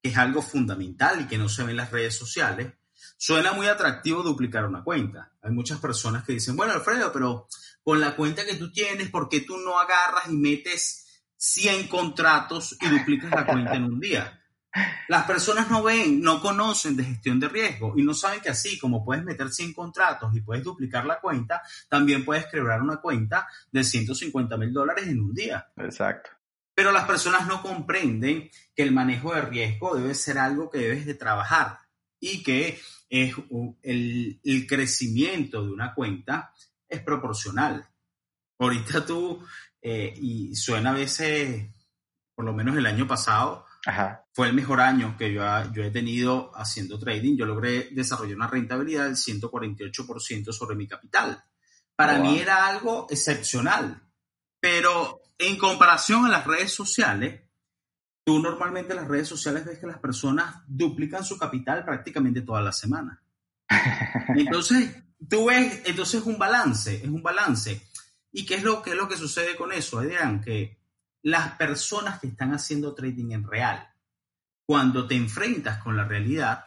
que 0.00 0.10
es 0.10 0.16
algo 0.16 0.42
fundamental 0.42 1.22
y 1.22 1.26
que 1.26 1.38
no 1.38 1.48
se 1.48 1.64
ve 1.64 1.72
en 1.72 1.78
las 1.78 1.90
redes 1.90 2.16
sociales, 2.16 2.72
Suena 3.22 3.52
muy 3.52 3.66
atractivo 3.66 4.22
duplicar 4.22 4.64
una 4.64 4.82
cuenta. 4.82 5.30
Hay 5.42 5.50
muchas 5.50 5.78
personas 5.78 6.24
que 6.24 6.32
dicen, 6.32 6.56
bueno, 6.56 6.72
Alfredo, 6.72 7.12
pero 7.12 7.48
con 7.82 8.00
la 8.00 8.16
cuenta 8.16 8.46
que 8.46 8.54
tú 8.54 8.72
tienes, 8.72 9.10
¿por 9.10 9.28
qué 9.28 9.42
tú 9.42 9.58
no 9.58 9.78
agarras 9.78 10.30
y 10.30 10.38
metes 10.38 11.22
100 11.36 11.88
contratos 11.88 12.78
y 12.80 12.88
duplicas 12.88 13.30
la 13.30 13.44
cuenta 13.44 13.74
en 13.74 13.84
un 13.84 14.00
día? 14.00 14.42
Las 15.08 15.26
personas 15.26 15.70
no 15.70 15.82
ven, 15.82 16.22
no 16.22 16.40
conocen 16.40 16.96
de 16.96 17.04
gestión 17.04 17.38
de 17.38 17.50
riesgo 17.50 17.92
y 17.94 18.02
no 18.02 18.14
saben 18.14 18.40
que 18.40 18.48
así 18.48 18.78
como 18.78 19.04
puedes 19.04 19.22
meter 19.22 19.50
100 19.50 19.74
contratos 19.74 20.34
y 20.34 20.40
puedes 20.40 20.64
duplicar 20.64 21.04
la 21.04 21.20
cuenta, 21.20 21.60
también 21.90 22.24
puedes 22.24 22.46
crear 22.46 22.80
una 22.80 23.02
cuenta 23.02 23.46
de 23.70 23.84
150 23.84 24.56
mil 24.56 24.72
dólares 24.72 25.06
en 25.08 25.20
un 25.20 25.34
día. 25.34 25.70
Exacto. 25.76 26.30
Pero 26.74 26.90
las 26.90 27.04
personas 27.04 27.46
no 27.46 27.60
comprenden 27.60 28.50
que 28.74 28.82
el 28.82 28.92
manejo 28.92 29.34
de 29.34 29.42
riesgo 29.42 29.94
debe 29.94 30.14
ser 30.14 30.38
algo 30.38 30.70
que 30.70 30.78
debes 30.78 31.04
de 31.04 31.12
trabajar 31.12 31.80
y 32.18 32.42
que 32.42 32.80
es 33.10 33.34
el, 33.82 34.40
el, 34.44 34.66
crecimiento 34.68 35.64
de 35.64 35.72
una 35.72 35.92
cuenta 35.92 36.54
es 36.88 37.02
proporcional. 37.02 37.86
Ahorita 38.58 39.04
tú, 39.04 39.44
eh, 39.82 40.14
y 40.16 40.54
suena 40.54 40.90
a 40.90 40.94
veces, 40.94 41.66
por 42.34 42.44
lo 42.44 42.52
menos 42.52 42.76
el 42.76 42.86
año 42.86 43.08
pasado, 43.08 43.66
fue 44.32 44.46
el 44.46 44.54
mejor 44.54 44.80
año 44.80 45.16
que 45.18 45.32
yo, 45.32 45.42
yo 45.72 45.82
he 45.82 45.90
tenido 45.90 46.52
haciendo 46.54 46.98
trading. 46.98 47.36
Yo 47.36 47.46
logré 47.46 47.88
desarrollar 47.90 48.36
una 48.36 48.46
rentabilidad 48.46 49.04
del 49.04 49.16
148% 49.16 50.52
sobre 50.52 50.76
mi 50.76 50.86
capital. 50.86 51.42
Para 51.96 52.18
mí 52.18 52.38
era 52.38 52.66
algo 52.66 53.06
excepcional, 53.10 54.02
pero 54.58 55.20
en 55.36 55.58
comparación 55.58 56.24
a 56.24 56.30
las 56.30 56.46
redes 56.46 56.72
sociales, 56.72 57.42
Tú 58.30 58.38
normalmente 58.38 58.92
en 58.92 59.00
las 59.00 59.08
redes 59.08 59.26
sociales 59.26 59.64
ves 59.64 59.80
que 59.80 59.88
las 59.88 59.98
personas 59.98 60.62
duplican 60.68 61.24
su 61.24 61.36
capital 61.36 61.84
prácticamente 61.84 62.42
toda 62.42 62.62
la 62.62 62.70
semana. 62.70 63.20
Entonces, 64.36 65.02
tú 65.28 65.46
ves, 65.46 65.82
entonces 65.84 66.20
es 66.20 66.26
un 66.28 66.38
balance, 66.38 66.94
es 66.94 67.08
un 67.08 67.24
balance. 67.24 67.88
¿Y 68.30 68.46
qué 68.46 68.54
es 68.54 68.62
lo, 68.62 68.82
qué 68.82 68.90
es 68.90 68.96
lo 68.96 69.08
que 69.08 69.16
sucede 69.16 69.56
con 69.56 69.72
eso, 69.72 69.98
Adrián? 69.98 70.40
Que 70.40 70.78
las 71.22 71.56
personas 71.56 72.20
que 72.20 72.28
están 72.28 72.54
haciendo 72.54 72.94
trading 72.94 73.32
en 73.32 73.42
real, 73.42 73.92
cuando 74.64 75.08
te 75.08 75.16
enfrentas 75.16 75.82
con 75.82 75.96
la 75.96 76.04
realidad 76.04 76.66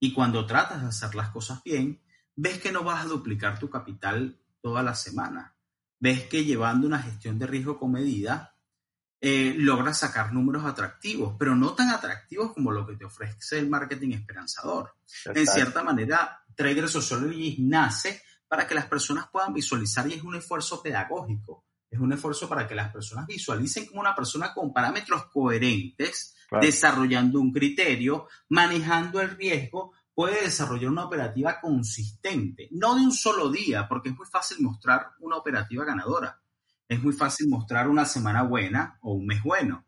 y 0.00 0.12
cuando 0.12 0.44
tratas 0.44 0.82
de 0.82 0.88
hacer 0.88 1.14
las 1.14 1.28
cosas 1.28 1.62
bien, 1.62 2.02
ves 2.34 2.58
que 2.58 2.72
no 2.72 2.82
vas 2.82 3.04
a 3.04 3.08
duplicar 3.08 3.60
tu 3.60 3.70
capital 3.70 4.40
toda 4.60 4.82
la 4.82 4.96
semana. 4.96 5.54
Ves 6.00 6.24
que 6.24 6.44
llevando 6.44 6.88
una 6.88 6.98
gestión 7.00 7.38
de 7.38 7.46
riesgo 7.46 7.78
con 7.78 7.92
medida, 7.92 8.55
eh, 9.20 9.54
logra 9.56 9.94
sacar 9.94 10.32
números 10.32 10.64
atractivos, 10.64 11.34
pero 11.38 11.56
no 11.56 11.72
tan 11.74 11.90
atractivos 11.90 12.52
como 12.52 12.70
lo 12.70 12.86
que 12.86 12.96
te 12.96 13.04
ofrece 13.04 13.58
el 13.58 13.68
marketing 13.68 14.10
esperanzador. 14.12 14.94
En 15.24 15.46
cierta 15.46 15.82
manera, 15.82 16.44
Trader 16.54 16.88
Sociology 16.88 17.56
nace 17.60 18.22
para 18.46 18.66
que 18.66 18.74
las 18.74 18.86
personas 18.86 19.28
puedan 19.30 19.54
visualizar 19.54 20.06
y 20.08 20.14
es 20.14 20.22
un 20.22 20.36
esfuerzo 20.36 20.82
pedagógico. 20.82 21.64
Es 21.90 21.98
un 21.98 22.12
esfuerzo 22.12 22.48
para 22.48 22.66
que 22.66 22.74
las 22.74 22.92
personas 22.92 23.26
visualicen 23.26 23.86
como 23.86 24.00
una 24.00 24.14
persona 24.14 24.52
con 24.52 24.72
parámetros 24.72 25.26
coherentes, 25.26 26.34
desarrollando 26.60 27.40
un 27.40 27.52
criterio, 27.52 28.28
manejando 28.50 29.20
el 29.20 29.30
riesgo, 29.30 29.92
puede 30.14 30.42
desarrollar 30.42 30.90
una 30.90 31.04
operativa 31.04 31.60
consistente, 31.60 32.68
no 32.72 32.94
de 32.94 33.02
un 33.02 33.12
solo 33.12 33.50
día, 33.50 33.86
porque 33.88 34.10
es 34.10 34.16
muy 34.16 34.26
fácil 34.26 34.58
mostrar 34.60 35.12
una 35.20 35.36
operativa 35.36 35.84
ganadora 35.84 36.40
es 36.88 37.02
muy 37.02 37.12
fácil 37.12 37.48
mostrar 37.48 37.88
una 37.88 38.04
semana 38.04 38.42
buena 38.42 38.98
o 39.02 39.14
un 39.14 39.26
mes 39.26 39.42
bueno. 39.42 39.84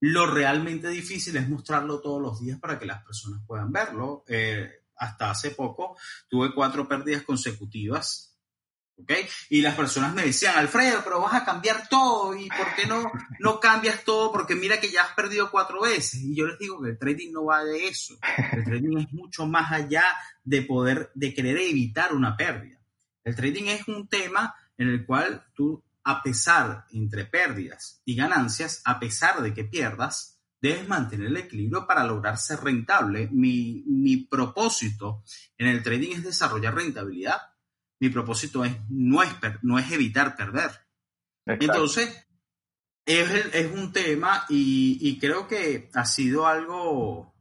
Lo 0.00 0.26
realmente 0.26 0.88
difícil 0.88 1.36
es 1.36 1.48
mostrarlo 1.48 2.00
todos 2.00 2.20
los 2.20 2.40
días 2.40 2.58
para 2.60 2.78
que 2.78 2.86
las 2.86 3.02
personas 3.04 3.42
puedan 3.46 3.72
verlo. 3.72 4.24
Eh, 4.28 4.70
hasta 4.96 5.30
hace 5.30 5.52
poco 5.52 5.96
tuve 6.28 6.54
cuatro 6.54 6.86
pérdidas 6.86 7.22
consecutivas. 7.22 8.36
¿ok? 8.96 9.12
Y 9.50 9.60
las 9.62 9.74
personas 9.74 10.14
me 10.14 10.24
decían, 10.24 10.56
Alfredo, 10.56 11.00
pero 11.02 11.20
vas 11.20 11.34
a 11.34 11.44
cambiar 11.44 11.88
todo. 11.88 12.36
¿Y 12.36 12.48
por 12.48 12.74
qué 12.74 12.86
no, 12.86 13.10
no 13.38 13.60
cambias 13.60 14.04
todo? 14.04 14.32
Porque 14.32 14.54
mira 14.54 14.80
que 14.80 14.90
ya 14.90 15.02
has 15.02 15.14
perdido 15.14 15.50
cuatro 15.50 15.80
veces. 15.80 16.20
Y 16.22 16.34
yo 16.34 16.46
les 16.46 16.58
digo 16.58 16.82
que 16.82 16.90
el 16.90 16.98
trading 16.98 17.32
no 17.32 17.46
va 17.46 17.64
de 17.64 17.88
eso. 17.88 18.14
El 18.52 18.64
trading 18.64 18.98
es 18.98 19.12
mucho 19.12 19.46
más 19.46 19.72
allá 19.72 20.04
de 20.42 20.62
poder, 20.62 21.10
de 21.14 21.32
querer 21.32 21.58
evitar 21.58 22.12
una 22.12 22.36
pérdida. 22.36 22.78
El 23.24 23.34
trading 23.34 23.64
es 23.64 23.88
un 23.88 24.06
tema 24.06 24.54
en 24.76 24.88
el 24.88 25.06
cual 25.06 25.44
tú 25.54 25.82
a 26.04 26.22
pesar 26.22 26.86
entre 26.92 27.24
pérdidas 27.24 28.02
y 28.04 28.14
ganancias, 28.14 28.82
a 28.84 29.00
pesar 29.00 29.42
de 29.42 29.54
que 29.54 29.64
pierdas, 29.64 30.38
debes 30.60 30.86
mantener 30.86 31.28
el 31.28 31.36
equilibrio 31.36 31.86
para 31.86 32.04
lograr 32.04 32.38
ser 32.38 32.60
rentable. 32.60 33.28
Mi, 33.32 34.16
propósito 34.30 35.24
en 35.58 35.68
el 35.68 35.82
trading 35.82 36.12
es 36.12 36.24
desarrollar 36.24 36.74
rentabilidad. 36.74 37.40
Mi 38.00 38.10
propósito 38.10 38.64
es 38.64 38.76
no 38.88 39.22
es, 39.22 39.30
no 39.62 39.78
es 39.78 39.90
evitar 39.90 40.36
perder. 40.36 40.70
Entonces, 41.46 42.26
es, 43.06 43.72
un 43.72 43.92
tema 43.92 44.44
y, 44.48 45.18
creo 45.18 45.46
que 45.46 45.90
ha 45.94 46.04
sido 46.04 46.46
algo, 46.46 47.34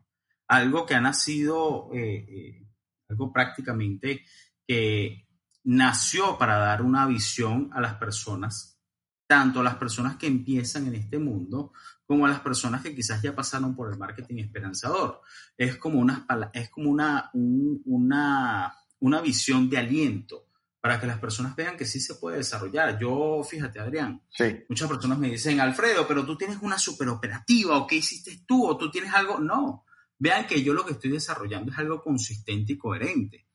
algo 0.48 0.86
que 0.86 0.96
ha 0.96 1.02
nacido, 1.02 1.90
eh, 1.94 2.26
eh, 2.28 2.68
algo 3.10 3.32
prácticamente 3.32 4.26
que 4.68 5.23
nació 5.64 6.38
para 6.38 6.58
dar 6.58 6.82
una 6.82 7.06
visión 7.06 7.70
a 7.74 7.82
las 7.82 7.96
personas, 7.96 8.80
tanto 9.28 9.62
a 9.62 9.64
las 9.64 9.76
personas 9.76 10.18
que 10.18 10.28
empiezan 10.28 10.88
en 10.88 10.96
este 10.96 11.20
mundo 11.20 11.74
como 12.06 12.26
a 12.26 12.30
las 12.30 12.42
personas 12.42 12.82
que 12.82 12.94
quizás 12.94 13.22
ya 13.22 13.34
pasaron 13.34 13.76
por 13.76 13.92
el 13.92 13.98
marketing 13.98 14.38
esperanzador. 14.38 15.22
Es 15.58 15.78
como 15.78 16.00
una, 16.00 16.26
es 16.54 16.70
como 16.70 16.90
una, 16.90 17.30
una, 17.34 18.74
una 19.00 19.22
visión 19.22 19.70
de 19.70 19.78
aliento 19.78 20.48
para 20.84 21.00
que 21.00 21.08
las 21.08 21.18
personas 21.18 21.56
vean 21.56 21.78
que 21.78 21.86
sí 21.86 22.02
se 22.02 22.16
puede 22.16 22.38
desarrollar. 22.38 23.00
Yo, 23.00 23.42
fíjate, 23.42 23.80
Adrián, 23.80 24.22
muchas 24.68 24.90
personas 24.90 25.18
me 25.18 25.30
dicen, 25.30 25.62
Alfredo, 25.62 26.06
pero 26.06 26.26
tú 26.26 26.38
tienes 26.38 26.58
una 26.62 26.78
superoperativa, 26.78 27.78
o 27.78 27.88
qué 27.88 27.96
hiciste 27.96 28.44
tú, 28.46 28.68
o 28.68 28.78
tú 28.78 28.92
tienes 28.92 29.14
algo. 29.14 29.40
No, 29.40 29.86
vean 30.20 30.46
que 30.46 30.62
yo 30.62 30.74
lo 30.74 30.86
que 30.86 30.92
estoy 30.92 31.12
desarrollando 31.12 31.72
es 31.72 31.78
algo 31.78 32.02
consistente 32.02 32.74
y 32.74 32.78
coherente. 32.78 33.48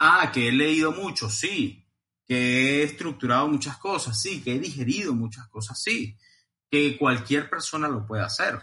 Ah, 0.00 0.32
que 0.32 0.48
he 0.48 0.52
leído 0.52 0.92
mucho, 0.92 1.28
sí. 1.28 1.86
Que 2.26 2.80
he 2.80 2.82
estructurado 2.84 3.46
muchas 3.48 3.76
cosas, 3.76 4.20
sí. 4.20 4.42
Que 4.42 4.54
he 4.54 4.58
digerido 4.58 5.14
muchas 5.14 5.46
cosas, 5.48 5.80
sí. 5.80 6.16
Que 6.70 6.96
cualquier 6.96 7.50
persona 7.50 7.86
lo 7.86 8.06
puede 8.06 8.22
hacer. 8.22 8.58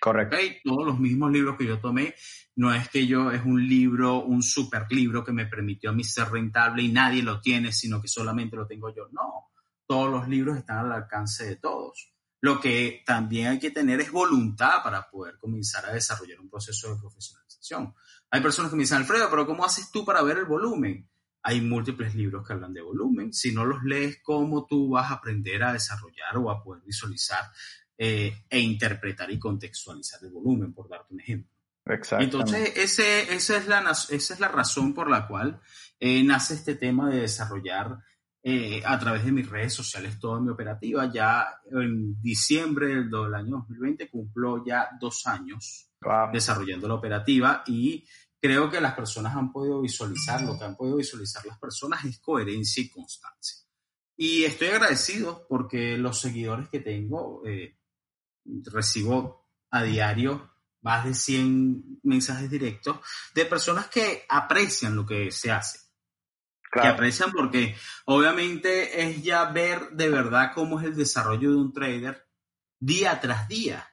Correcto. 0.00 0.36
Todos 0.64 0.86
los 0.86 1.00
mismos 1.00 1.32
libros 1.32 1.56
que 1.56 1.66
yo 1.66 1.80
tomé, 1.80 2.14
no 2.56 2.72
es 2.72 2.88
que 2.88 3.06
yo 3.06 3.30
es 3.32 3.44
un 3.44 3.66
libro, 3.68 4.24
un 4.24 4.42
super 4.42 4.86
libro 4.90 5.24
que 5.24 5.32
me 5.32 5.46
permitió 5.46 5.90
a 5.90 5.92
mí 5.92 6.04
ser 6.04 6.30
rentable 6.30 6.82
y 6.82 6.88
nadie 6.88 7.22
lo 7.22 7.40
tiene, 7.40 7.72
sino 7.72 8.00
que 8.00 8.08
solamente 8.08 8.56
lo 8.56 8.66
tengo 8.66 8.94
yo. 8.94 9.08
No, 9.10 9.50
todos 9.86 10.10
los 10.10 10.28
libros 10.28 10.58
están 10.58 10.78
al 10.78 10.92
alcance 10.92 11.44
de 11.44 11.56
todos. 11.56 12.12
Lo 12.40 12.60
que 12.60 13.02
también 13.06 13.48
hay 13.48 13.58
que 13.58 13.70
tener 13.70 14.00
es 14.00 14.10
voluntad 14.10 14.82
para 14.82 15.08
poder 15.08 15.38
comenzar 15.38 15.86
a 15.86 15.92
desarrollar 15.92 16.40
un 16.40 16.50
proceso 16.50 16.92
de 16.92 17.00
profesionalización. 17.00 17.94
Hay 18.32 18.40
personas 18.40 18.70
que 18.70 18.76
me 18.76 18.82
dicen, 18.82 18.98
Alfredo, 18.98 19.30
pero 19.30 19.46
¿cómo 19.46 19.64
haces 19.64 19.92
tú 19.92 20.04
para 20.04 20.22
ver 20.22 20.38
el 20.38 20.46
volumen? 20.46 21.08
hay 21.42 21.60
múltiples 21.60 22.14
libros 22.14 22.46
que 22.46 22.52
hablan 22.52 22.72
de 22.72 22.82
volumen. 22.82 23.32
Si 23.32 23.52
no 23.52 23.64
los 23.64 23.82
lees, 23.82 24.20
¿cómo 24.22 24.66
tú 24.66 24.90
vas 24.90 25.10
a 25.10 25.14
aprender 25.14 25.62
a 25.62 25.72
desarrollar 25.72 26.36
o 26.36 26.50
a 26.50 26.62
poder 26.62 26.82
visualizar 26.84 27.44
eh, 27.98 28.44
e 28.48 28.60
interpretar 28.60 29.30
y 29.30 29.38
contextualizar 29.38 30.20
el 30.22 30.30
volumen, 30.30 30.72
por 30.72 30.88
darte 30.88 31.12
un 31.14 31.20
ejemplo? 31.20 31.50
Entonces, 32.20 32.74
ese, 32.76 33.34
esa, 33.34 33.56
es 33.56 33.66
la, 33.66 33.80
esa 33.90 34.34
es 34.34 34.40
la 34.40 34.48
razón 34.48 34.94
por 34.94 35.10
la 35.10 35.26
cual 35.26 35.60
eh, 35.98 36.22
nace 36.22 36.54
este 36.54 36.76
tema 36.76 37.10
de 37.10 37.22
desarrollar 37.22 37.98
eh, 38.44 38.82
a 38.84 38.96
través 39.00 39.24
de 39.24 39.32
mis 39.32 39.48
redes 39.48 39.74
sociales 39.74 40.20
toda 40.20 40.40
mi 40.40 40.50
operativa. 40.50 41.10
Ya 41.12 41.44
en 41.72 42.22
diciembre 42.22 42.86
del, 42.86 43.34
año 43.34 43.56
2020 43.56 44.08
cumplo 44.08 44.64
ya 44.64 44.90
dos 45.00 45.26
años 45.26 45.88
desarrollando 46.32 46.88
la 46.88 46.94
operativa 46.94 47.62
y 47.66 48.04
creo 48.42 48.68
que 48.68 48.80
las 48.80 48.94
personas 48.94 49.36
han 49.36 49.52
podido 49.52 49.80
visualizar, 49.80 50.42
lo 50.42 50.58
que 50.58 50.64
han 50.64 50.76
podido 50.76 50.96
visualizar 50.96 51.46
las 51.46 51.60
personas 51.60 52.04
es 52.04 52.18
coherencia 52.18 52.82
y 52.82 52.90
constancia. 52.90 53.58
Y 54.16 54.42
estoy 54.42 54.68
agradecido 54.68 55.46
porque 55.48 55.96
los 55.96 56.20
seguidores 56.20 56.68
que 56.68 56.80
tengo, 56.80 57.42
eh, 57.46 57.78
recibo 58.64 59.48
a 59.70 59.84
diario 59.84 60.50
más 60.80 61.04
de 61.04 61.14
100 61.14 62.00
mensajes 62.02 62.50
directos 62.50 62.98
de 63.32 63.44
personas 63.46 63.86
que 63.86 64.26
aprecian 64.28 64.96
lo 64.96 65.06
que 65.06 65.30
se 65.30 65.52
hace. 65.52 65.78
Que 66.72 66.88
aprecian 66.88 67.30
porque 67.30 67.76
obviamente 68.06 69.02
es 69.02 69.22
ya 69.22 69.44
ver 69.44 69.90
de 69.90 70.08
verdad 70.08 70.52
cómo 70.52 70.80
es 70.80 70.86
el 70.86 70.96
desarrollo 70.96 71.50
de 71.50 71.56
un 71.56 71.72
trader 71.72 72.26
día 72.80 73.20
tras 73.20 73.46
día 73.46 73.86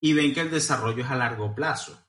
y 0.00 0.14
ven 0.14 0.32
que 0.32 0.40
el 0.40 0.50
desarrollo 0.50 1.04
es 1.04 1.10
a 1.10 1.16
largo 1.16 1.54
plazo. 1.54 2.07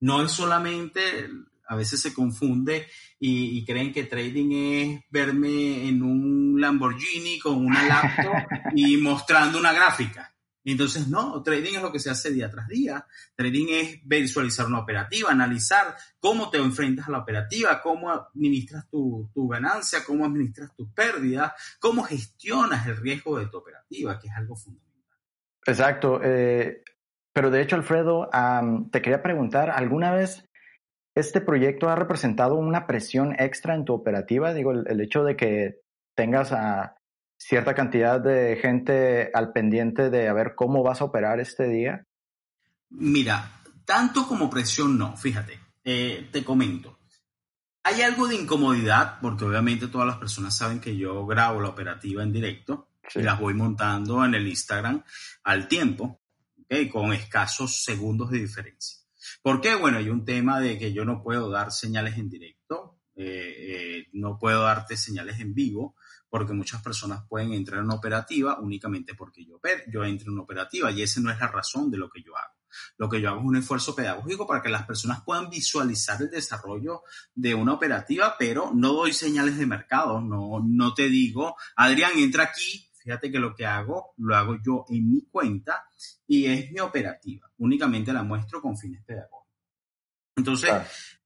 No 0.00 0.22
es 0.22 0.32
solamente, 0.32 1.28
a 1.68 1.76
veces 1.76 2.00
se 2.00 2.12
confunde 2.14 2.86
y, 3.18 3.64
creen 3.64 3.92
que 3.92 4.04
trading 4.04 4.52
es 4.52 5.00
verme 5.10 5.88
en 5.88 6.02
un 6.02 6.60
Lamborghini 6.60 7.38
con 7.38 7.64
una 7.64 7.82
laptop 7.82 8.34
y 8.74 8.96
mostrando 8.96 9.58
una 9.58 9.72
gráfica. 9.72 10.34
Entonces, 10.64 11.08
no, 11.08 11.42
trading 11.42 11.76
es 11.76 11.82
lo 11.82 11.90
que 11.90 11.98
se 11.98 12.10
hace 12.10 12.30
día 12.30 12.50
tras 12.50 12.68
día. 12.68 13.06
Trading 13.34 13.66
es 13.70 14.00
visualizar 14.04 14.66
una 14.66 14.80
operativa, 14.80 15.30
analizar 15.30 15.96
cómo 16.18 16.50
te 16.50 16.58
enfrentas 16.58 17.08
a 17.08 17.12
la 17.12 17.18
operativa, 17.18 17.80
cómo 17.80 18.10
administras 18.10 18.88
tu, 18.90 19.30
tu 19.32 19.48
ganancia, 19.48 20.04
cómo 20.04 20.24
administras 20.26 20.74
tus 20.76 20.90
pérdidas, 20.92 21.52
cómo 21.78 22.02
gestionas 22.02 22.86
el 22.86 22.96
riesgo 22.98 23.38
de 23.38 23.46
tu 23.46 23.58
operativa, 23.58 24.18
que 24.18 24.28
es 24.28 24.34
algo 24.34 24.54
fundamental. 24.54 24.90
Exacto. 25.66 26.20
Eh, 26.22 26.82
pero 27.32 27.50
de 27.50 27.62
hecho, 27.62 27.76
Alfredo, 27.76 28.28
te 28.90 29.02
quería 29.02 29.22
preguntar, 29.22 29.70
¿alguna 29.70 30.12
vez 30.12 30.48
este 31.14 31.40
proyecto 31.40 31.88
ha 31.88 31.96
representado 31.96 32.56
una 32.56 32.86
presión 32.86 33.34
extra 33.38 33.74
en 33.74 33.84
tu 33.84 33.94
operativa? 33.94 34.52
Digo, 34.52 34.72
el, 34.72 35.00
hecho 35.00 35.22
de 35.22 35.36
que 35.36 35.80
tengas 36.14 36.52
a 36.52 36.96
cierta 37.38 37.74
cantidad 37.74 38.20
de 38.20 38.56
gente 38.56 39.30
al 39.32 39.52
pendiente 39.52 40.10
de 40.10 40.28
a 40.28 40.32
ver 40.32 40.54
cómo 40.54 40.82
vas 40.82 41.00
a 41.00 41.04
operar 41.04 41.40
este 41.40 41.68
día. 41.68 42.04
Mira, 42.90 43.62
tanto 43.84 44.26
como 44.26 44.50
presión 44.50 44.98
no, 44.98 45.16
fíjate, 45.16 45.58
eh, 45.84 46.28
te 46.32 46.44
comento. 46.44 46.98
Hay 47.84 48.02
algo 48.02 48.28
de 48.28 48.34
incomodidad, 48.34 49.18
porque 49.22 49.44
obviamente 49.44 49.88
todas 49.88 50.06
las 50.06 50.18
personas 50.18 50.56
saben 50.56 50.80
que 50.80 50.96
yo 50.96 51.24
grabo 51.26 51.62
la 51.62 51.70
operativa 51.70 52.22
en 52.22 52.32
directo 52.32 52.88
y 53.14 53.22
las 53.22 53.40
voy 53.40 53.54
montando 53.54 54.22
en 54.24 54.34
el 54.34 54.46
Instagram 54.46 55.02
al 55.44 55.66
tiempo 55.66 56.20
con 56.92 57.12
escasos 57.12 57.82
segundos 57.82 58.30
de 58.30 58.38
diferencia. 58.38 58.98
¿Por 59.42 59.60
qué? 59.60 59.74
Bueno, 59.74 59.98
hay 59.98 60.08
un 60.08 60.24
tema 60.24 60.60
de 60.60 60.78
que 60.78 60.92
yo 60.92 61.04
no 61.04 61.22
puedo 61.22 61.50
dar 61.50 61.72
señales 61.72 62.16
en 62.16 62.30
directo, 62.30 63.00
eh, 63.16 63.54
eh, 63.58 64.06
no 64.12 64.38
puedo 64.38 64.62
darte 64.62 64.96
señales 64.96 65.40
en 65.40 65.52
vivo, 65.52 65.96
porque 66.28 66.52
muchas 66.52 66.80
personas 66.80 67.24
pueden 67.28 67.52
entrar 67.52 67.82
en 67.82 67.90
operativa 67.90 68.58
únicamente 68.60 69.14
porque 69.14 69.44
yo, 69.44 69.60
yo 69.92 70.04
entro 70.04 70.32
en 70.32 70.38
operativa 70.38 70.90
y 70.92 71.02
esa 71.02 71.20
no 71.20 71.30
es 71.30 71.40
la 71.40 71.48
razón 71.48 71.90
de 71.90 71.98
lo 71.98 72.08
que 72.08 72.22
yo 72.22 72.36
hago. 72.36 72.54
Lo 72.98 73.08
que 73.08 73.20
yo 73.20 73.30
hago 73.30 73.40
es 73.40 73.46
un 73.46 73.56
esfuerzo 73.56 73.96
pedagógico 73.96 74.46
para 74.46 74.62
que 74.62 74.68
las 74.68 74.86
personas 74.86 75.22
puedan 75.24 75.50
visualizar 75.50 76.22
el 76.22 76.30
desarrollo 76.30 77.02
de 77.34 77.54
una 77.54 77.74
operativa, 77.74 78.36
pero 78.38 78.70
no 78.72 78.92
doy 78.92 79.12
señales 79.12 79.58
de 79.58 79.66
mercado, 79.66 80.20
no, 80.20 80.64
no 80.64 80.94
te 80.94 81.08
digo, 81.08 81.56
Adrián, 81.74 82.12
entra 82.16 82.44
aquí, 82.44 82.89
Fíjate 83.02 83.32
que 83.32 83.38
lo 83.38 83.54
que 83.54 83.66
hago, 83.66 84.14
lo 84.18 84.36
hago 84.36 84.58
yo 84.64 84.84
en 84.88 85.10
mi 85.10 85.26
cuenta 85.26 85.84
y 86.26 86.46
es 86.46 86.70
mi 86.70 86.80
operativa. 86.80 87.50
Únicamente 87.58 88.12
la 88.12 88.22
muestro 88.22 88.60
con 88.60 88.76
fines 88.76 89.02
pedagógicos. 89.04 89.40
Entonces, 90.36 90.70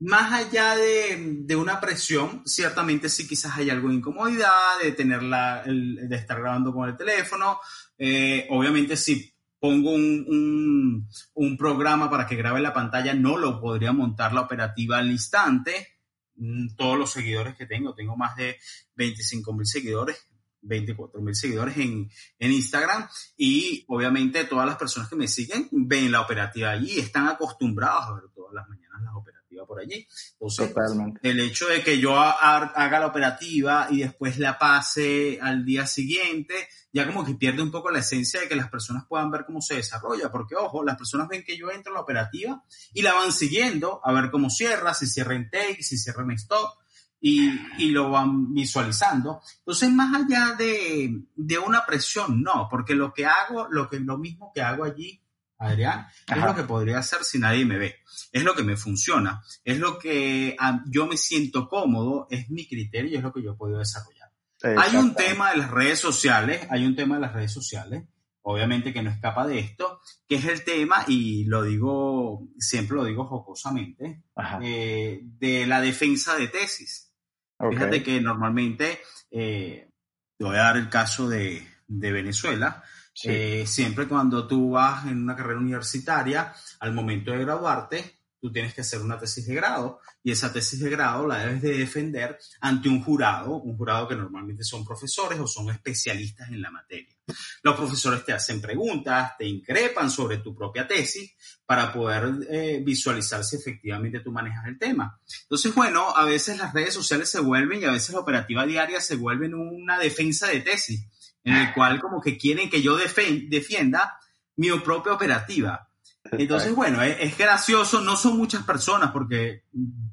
más 0.01 0.33
allá 0.33 0.75
de, 0.77 1.57
una 1.57 1.81
presión, 1.81 2.43
ciertamente 2.45 3.09
sí 3.09 3.29
quizás 3.29 3.57
hay 3.57 3.71
algo 3.71 3.89
de 3.89 3.97
incomodidad, 3.97 4.81
de 4.83 4.93
tenerla, 4.93 5.63
de 5.65 6.17
estar 6.17 6.41
grabando 6.41 6.73
con 6.73 6.89
el 6.89 6.97
teléfono. 6.97 7.61
Eh, 7.97 8.47
obviamente 8.51 8.97
si 8.97 9.33
pongo 9.59 9.93
un, 9.93 11.09
un, 11.35 11.57
programa 11.57 12.11
para 12.11 12.27
que 12.27 12.37
grabe 12.37 12.61
la 12.61 12.75
pantalla, 12.75 13.15
no 13.15 13.39
lo 13.39 13.61
podría 13.61 13.93
montar 13.93 14.33
la 14.33 14.43
operativa 14.43 14.99
al 14.99 15.11
instante. 15.11 16.01
Mm, 16.37 16.75
todos 16.77 16.99
los 16.99 17.11
seguidores 17.13 17.55
que 17.55 17.67
tengo, 17.67 17.95
tengo 17.95 18.17
más 18.17 18.37
de 18.37 18.59
25 18.97 19.55
mil 19.55 19.67
seguidores, 19.67 20.29
24 20.65 21.21
mil 21.21 21.35
seguidores 21.35 21.77
en, 21.77 22.11
en, 22.39 22.53
Instagram. 22.53 23.09
Y 23.37 23.85
obviamente 23.89 24.45
todas 24.45 24.67
las 24.67 24.77
personas 24.77 25.09
que 25.09 25.17
me 25.17 25.29
siguen 25.29 25.69
ven 25.71 26.11
la 26.11 26.23
operativa 26.23 26.71
allí, 26.71 26.99
están 26.99 27.29
acostumbrados 27.29 28.05
a 28.05 28.15
ver 28.15 28.25
todas 28.35 28.55
las 28.55 28.69
mañanas 28.69 28.85
la 29.03 29.15
operativa 29.15 29.67
por 29.67 29.81
allí. 29.81 30.07
Entonces, 30.33 30.75
el 31.23 31.41
hecho 31.41 31.69
de 31.69 31.83
que 31.83 31.99
yo 31.99 32.19
haga 32.19 33.01
la 33.01 33.07
operativa 33.07 33.89
y 33.91 34.01
después 34.01 34.39
la 34.39 34.59
pase 34.59 35.39
al 35.41 35.65
día 35.65 35.87
siguiente, 35.87 36.55
ya 36.93 37.07
como 37.07 37.25
que 37.25 37.35
pierde 37.35 37.63
un 37.63 37.71
poco 37.71 37.91
la 37.91 38.01
esencia 38.01 38.41
de 38.41 38.49
que 38.49 38.57
las 38.57 38.71
personas 38.71 39.05
puedan 39.09 39.31
ver 39.31 39.45
cómo 39.45 39.61
se 39.61 39.77
desarrolla, 39.77 40.31
porque 40.31 40.55
ojo, 40.55 40.85
las 40.85 40.97
personas 40.97 41.29
ven 41.29 41.45
que 41.45 41.57
yo 41.57 41.71
entro 41.71 41.91
en 41.91 41.95
la 41.95 42.01
operativa 42.01 42.65
y 42.93 43.03
la 43.03 43.15
van 43.15 43.33
siguiendo 43.33 44.01
a 44.05 44.13
ver 44.13 44.31
cómo 44.31 44.51
cierra, 44.51 44.95
si 44.95 45.07
cierra 45.07 45.35
en 45.35 45.51
take, 45.51 45.83
si 45.83 45.99
cierra 45.99 46.23
en 46.23 46.33
stop 46.33 46.84
y, 47.27 47.91
lo 47.91 48.11
van 48.11 48.53
visualizando. 48.53 49.41
Entonces, 49.61 49.91
más 49.91 50.15
allá 50.15 50.55
de, 50.57 51.25
una 51.65 51.87
presión, 51.87 52.43
no, 52.43 52.69
porque 52.71 52.95
lo 52.95 53.15
que 53.15 53.25
hago, 53.25 53.67
lo, 53.71 53.89
que, 53.89 53.99
lo 53.99 54.19
mismo 54.19 54.53
que 54.55 54.61
hago 54.61 54.85
allí, 54.85 55.23
Adrián, 55.57 56.07
es 56.29 56.37
lo 56.37 56.55
que 56.55 56.65
podría 56.65 56.99
hacer 56.99 57.25
si 57.25 57.39
nadie 57.39 57.65
me 57.65 57.79
ve. 57.79 57.97
Es 58.31 58.45
lo 58.45 58.55
que 58.55 58.63
me 58.63 58.77
funciona, 58.77 59.43
es 59.65 59.79
lo 59.79 59.99
que 59.99 60.55
yo 60.87 61.07
me 61.07 61.17
siento 61.17 61.67
cómodo, 61.67 62.27
es 62.31 62.51
mi 62.51 62.69
criterio 62.69 63.13
y 63.13 63.17
es 63.17 63.23
lo 63.23 63.33
que 63.33 63.43
yo 63.43 63.57
puedo 63.57 63.79
desarrollar. 63.79 64.31
Hay 64.63 64.97
un 64.97 65.15
tema 65.15 65.51
de 65.51 65.59
las 65.59 65.71
redes 65.71 66.01
sociales, 66.01 66.67
hay 66.71 66.85
un 66.85 66.95
tema 66.95 67.15
de 67.15 67.23
las 67.23 67.33
redes 67.33 67.53
sociales, 67.53 68.05
obviamente 68.43 68.93
que 68.93 69.03
no 69.03 69.11
escapa 69.11 69.47
de 69.47 69.61
esto, 69.61 70.01
que 70.29 70.37
es 70.37 70.45
el 70.45 70.63
tema, 70.65 71.05
y 71.07 71.45
lo 71.45 71.63
digo, 71.63 72.49
siempre 72.59 72.97
lo 72.97 73.05
digo 73.05 73.25
jocosamente, 73.27 74.25
eh, 74.63 75.21
de 75.23 75.67
la 75.67 75.81
defensa 75.81 76.37
de 76.37 76.49
tesis. 76.49 77.14
Fíjate 77.59 78.03
que 78.03 78.21
normalmente, 78.21 79.01
eh, 79.31 79.89
te 80.37 80.45
voy 80.45 80.57
a 80.57 80.63
dar 80.63 80.77
el 80.77 80.89
caso 80.89 81.29
de, 81.29 81.67
Venezuela, 81.87 82.83
eh, 83.23 83.65
siempre 83.67 84.09
cuando 84.09 84.49
tú 84.49 84.71
vas 84.71 85.07
en 85.07 85.23
una 85.23 85.37
carrera 85.37 85.61
universitaria, 85.61 86.53
al 86.81 86.93
momento 86.93 87.31
de 87.31 87.45
graduarte, 87.45 88.24
tú 88.45 88.53
tienes 88.53 88.75
que 88.75 88.83
hacer 88.83 89.01
una 89.01 89.19
tesis 89.19 89.47
de 89.47 89.55
grado 89.55 90.01
y 90.23 90.31
esa 90.31 90.53
tesis 90.53 90.79
de 90.79 90.91
grado 90.91 91.27
la 91.27 91.39
debes 91.39 91.63
de 91.63 91.79
defender 91.79 92.39
ante 92.61 92.91
un 92.91 93.03
jurado, 93.03 93.57
un 93.57 93.75
jurado 93.75 94.07
que 94.07 94.17
normalmente 94.17 94.63
son 94.63 94.85
profesores 94.85 95.41
o 95.41 95.47
son 95.47 95.71
especialistas 95.71 96.51
en 96.51 96.61
la 96.61 96.71
materia. 96.71 97.17
Los 97.63 97.75
profesores 97.75 98.23
te 98.23 98.35
hacen 98.35 98.61
preguntas, 98.61 99.33
te 99.39 99.47
increpan 99.47 100.11
sobre 100.11 100.41
tu 100.41 100.55
propia 100.55 100.87
tesis 100.87 101.35
para 101.65 101.91
poder 101.91 102.47
eh, 102.51 102.83
visualizar 102.85 103.43
si 103.43 103.57
efectivamente 103.57 104.21
tú 104.21 104.31
manejas 104.31 104.67
el 104.67 104.79
tema. 104.79 105.19
Entonces, 105.45 105.75
bueno, 105.75 106.15
a 106.15 106.27
veces 106.27 106.59
las 106.59 106.75
redes 106.75 106.93
sociales 106.93 107.31
se 107.31 107.41
vuelven 107.41 107.81
y 107.81 107.87
a 107.87 107.93
veces 107.93 108.13
la 108.13 108.21
operativa 108.21 108.67
diaria 108.67 109.01
se 109.01 109.17
vuelven 109.17 109.55
una 109.55 109.99
defensa 109.99 110.49
de 110.49 110.61
tesis, 110.61 111.09
en 111.45 111.57
el 111.57 111.73
cual 111.73 111.99
como 111.99 112.21
que 112.21 112.37
quieren 112.37 112.69
que 112.69 112.83
yo 112.83 112.95
defienda 112.99 114.19
mi 114.57 114.71
propia 114.81 115.15
operativa. 115.15 115.89
Entonces, 116.33 116.75
bueno, 116.75 117.03
es, 117.03 117.37
gracioso, 117.37 118.01
no 118.01 118.17
son 118.17 118.37
muchas 118.37 118.65
personas, 118.65 119.13
porque 119.13 119.65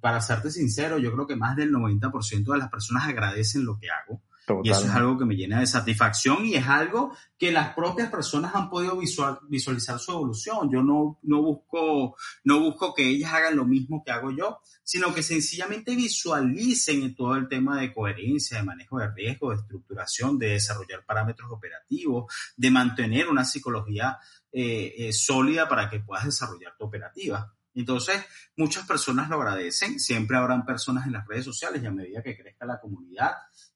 para 0.02 0.21
serte 0.21 0.52
sincero, 0.52 0.97
yo 0.97 1.12
creo 1.13 1.26
que 1.26 1.36
más 1.36 1.56
del 1.56 1.71
90% 1.71 2.52
de 2.52 2.58
las 2.58 2.69
personas 2.69 3.08
agradecen 3.08 3.65
lo 3.65 3.80
que 3.80 3.89
hago. 3.89 4.21
Y 4.63 4.69
eso 4.69 4.86
es 4.86 4.89
algo 4.89 5.17
que 5.17 5.26
me 5.26 5.36
llena 5.36 5.60
de 5.60 5.67
satisfacción 5.67 6.45
y 6.45 6.56
es 6.56 6.67
algo 6.67 7.15
que 7.38 7.52
las 7.52 7.74
propias 7.74 8.10
personas 8.10 8.54
han 8.54 8.69
podido 8.69 9.00
visualizar 9.47 10.00
su 10.00 10.12
evolución. 10.12 10.69
Yo 10.69 10.84
no, 10.84 11.19
no, 11.24 11.41
busco, 11.41 12.17
no 12.43 12.60
busco 12.60 12.93
que 12.93 13.08
ellas 13.08 13.34
hagan 13.34 13.56
lo 13.56 13.65
mismo 13.65 14.04
que 14.04 14.12
hago 14.12 14.32
yo, 14.32 14.60
sino 14.84 15.13
que 15.13 15.24
sencillamente 15.24 15.95
visualicen 15.95 17.15
todo 17.15 17.36
el 17.36 17.47
tema 17.47 17.80
de 17.80 17.93
coherencia, 17.93 18.58
de 18.58 18.63
manejo 18.63 19.00
de 19.00 19.12
riesgo, 19.12 19.52
de 19.52 19.58
estructuración, 19.58 20.38
de 20.38 20.50
desarrollar 20.50 21.06
parámetros 21.06 21.50
operativos, 21.50 22.34
de 22.58 22.71
mantener 22.71 23.30
una 23.30 23.45
psicología 23.45 24.17
eh, 24.52 24.94
eh, 24.98 25.14
sólida 25.14 25.68
para 25.70 25.90
que 25.90 26.00
puedas 26.00 26.26
desarrollar 26.26 26.76
tu 26.78 26.86
operativa. 26.86 27.54
Entonces, 27.74 28.22
muchas 28.58 28.86
personas 28.86 29.30
lo 29.30 29.38
agradecen, 29.38 30.00
siempre 30.00 30.38
habrán 30.38 30.66
personas 30.66 31.06
en 31.06 31.14
las 31.14 31.26
redes 31.26 31.46
sociales 31.46 31.82
y 31.82 31.86
a 31.86 31.92
medida 31.92 32.22
que 32.22 32.38
crezca 32.38 32.66
la 32.66 32.80
comunidad, 32.80 33.32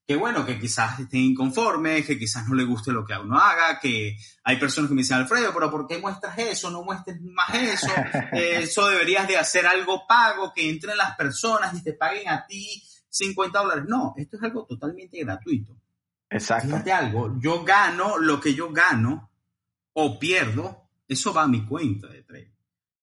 que 0.06 0.16
bueno, 0.16 0.46
que 0.46 0.60
quizás 0.60 1.00
estén 1.00 1.22
inconformes, 1.22 2.06
que 2.06 2.20
quizás 2.20 2.48
no 2.48 2.56
les 2.56 2.68
guste 2.68 2.92
lo 2.92 3.06
que 3.06 3.14
uno 3.14 3.40
haga, 3.40 3.80
que 3.80 4.18
hay 4.44 4.58
personas 4.58 4.90
que 4.90 4.96
me 4.96 5.02
dicen, 5.02 5.18
Alfredo, 5.18 5.54
pero 5.54 5.72
¿por 5.72 5.88
qué 5.88 5.98
muestras 5.98 6.38
eso? 6.38 6.70
No 6.70 6.84
muestres 6.84 7.22
más 7.22 7.54
eso, 7.56 7.88
eh, 8.34 8.60
eso 8.64 8.88
deberías 8.88 9.28
de 9.28 9.38
hacer 9.38 9.66
algo 9.66 10.06
pago, 10.06 10.52
que 10.54 10.70
entren 10.70 10.98
las 10.98 11.16
personas 11.16 11.74
y 11.74 11.82
te 11.82 11.94
paguen 11.94 12.30
a 12.30 12.46
ti 12.46 12.84
50 13.10 13.60
dólares. 13.60 13.86
No, 13.88 14.14
esto 14.18 14.38
es 14.38 14.44
algo 14.44 14.66
totalmente 14.66 15.18
gratuito. 15.20 15.78
Exacto. 16.30 16.68
Fíjate 16.68 16.92
algo, 16.92 17.40
yo 17.40 17.64
gano 17.64 18.18
lo 18.18 18.42
que 18.42 18.54
yo 18.54 18.72
gano 18.72 19.32
o 19.98 20.20
pierdo, 20.20 20.90
eso 21.08 21.34
va 21.34 21.44
a 21.44 21.48
mi 21.48 21.66
cuenta 21.66 22.08
de 22.08 22.24
trade. 22.24 22.54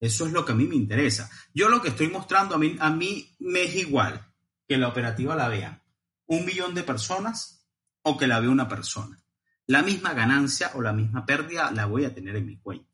Eso 0.00 0.26
es 0.26 0.32
lo 0.32 0.44
que 0.44 0.52
a 0.52 0.54
mí 0.54 0.66
me 0.66 0.74
interesa. 0.74 1.30
Yo 1.54 1.68
lo 1.68 1.80
que 1.80 1.88
estoy 1.88 2.08
mostrando 2.08 2.54
a 2.54 2.58
mí, 2.58 2.76
a 2.80 2.90
mí 2.90 3.34
me 3.38 3.62
es 3.62 3.76
igual 3.76 4.26
que 4.66 4.76
la 4.76 4.88
operativa 4.88 5.34
la 5.36 5.48
vean 5.48 5.82
un 6.26 6.44
millón 6.44 6.74
de 6.74 6.82
personas 6.82 7.66
o 8.02 8.16
que 8.16 8.26
la 8.26 8.40
vea 8.40 8.50
una 8.50 8.68
persona. 8.68 9.22
La 9.66 9.82
misma 9.82 10.12
ganancia 10.12 10.72
o 10.74 10.82
la 10.82 10.92
misma 10.92 11.24
pérdida 11.24 11.70
la 11.70 11.86
voy 11.86 12.04
a 12.04 12.14
tener 12.14 12.36
en 12.36 12.46
mi 12.46 12.58
cuenta. 12.58 12.90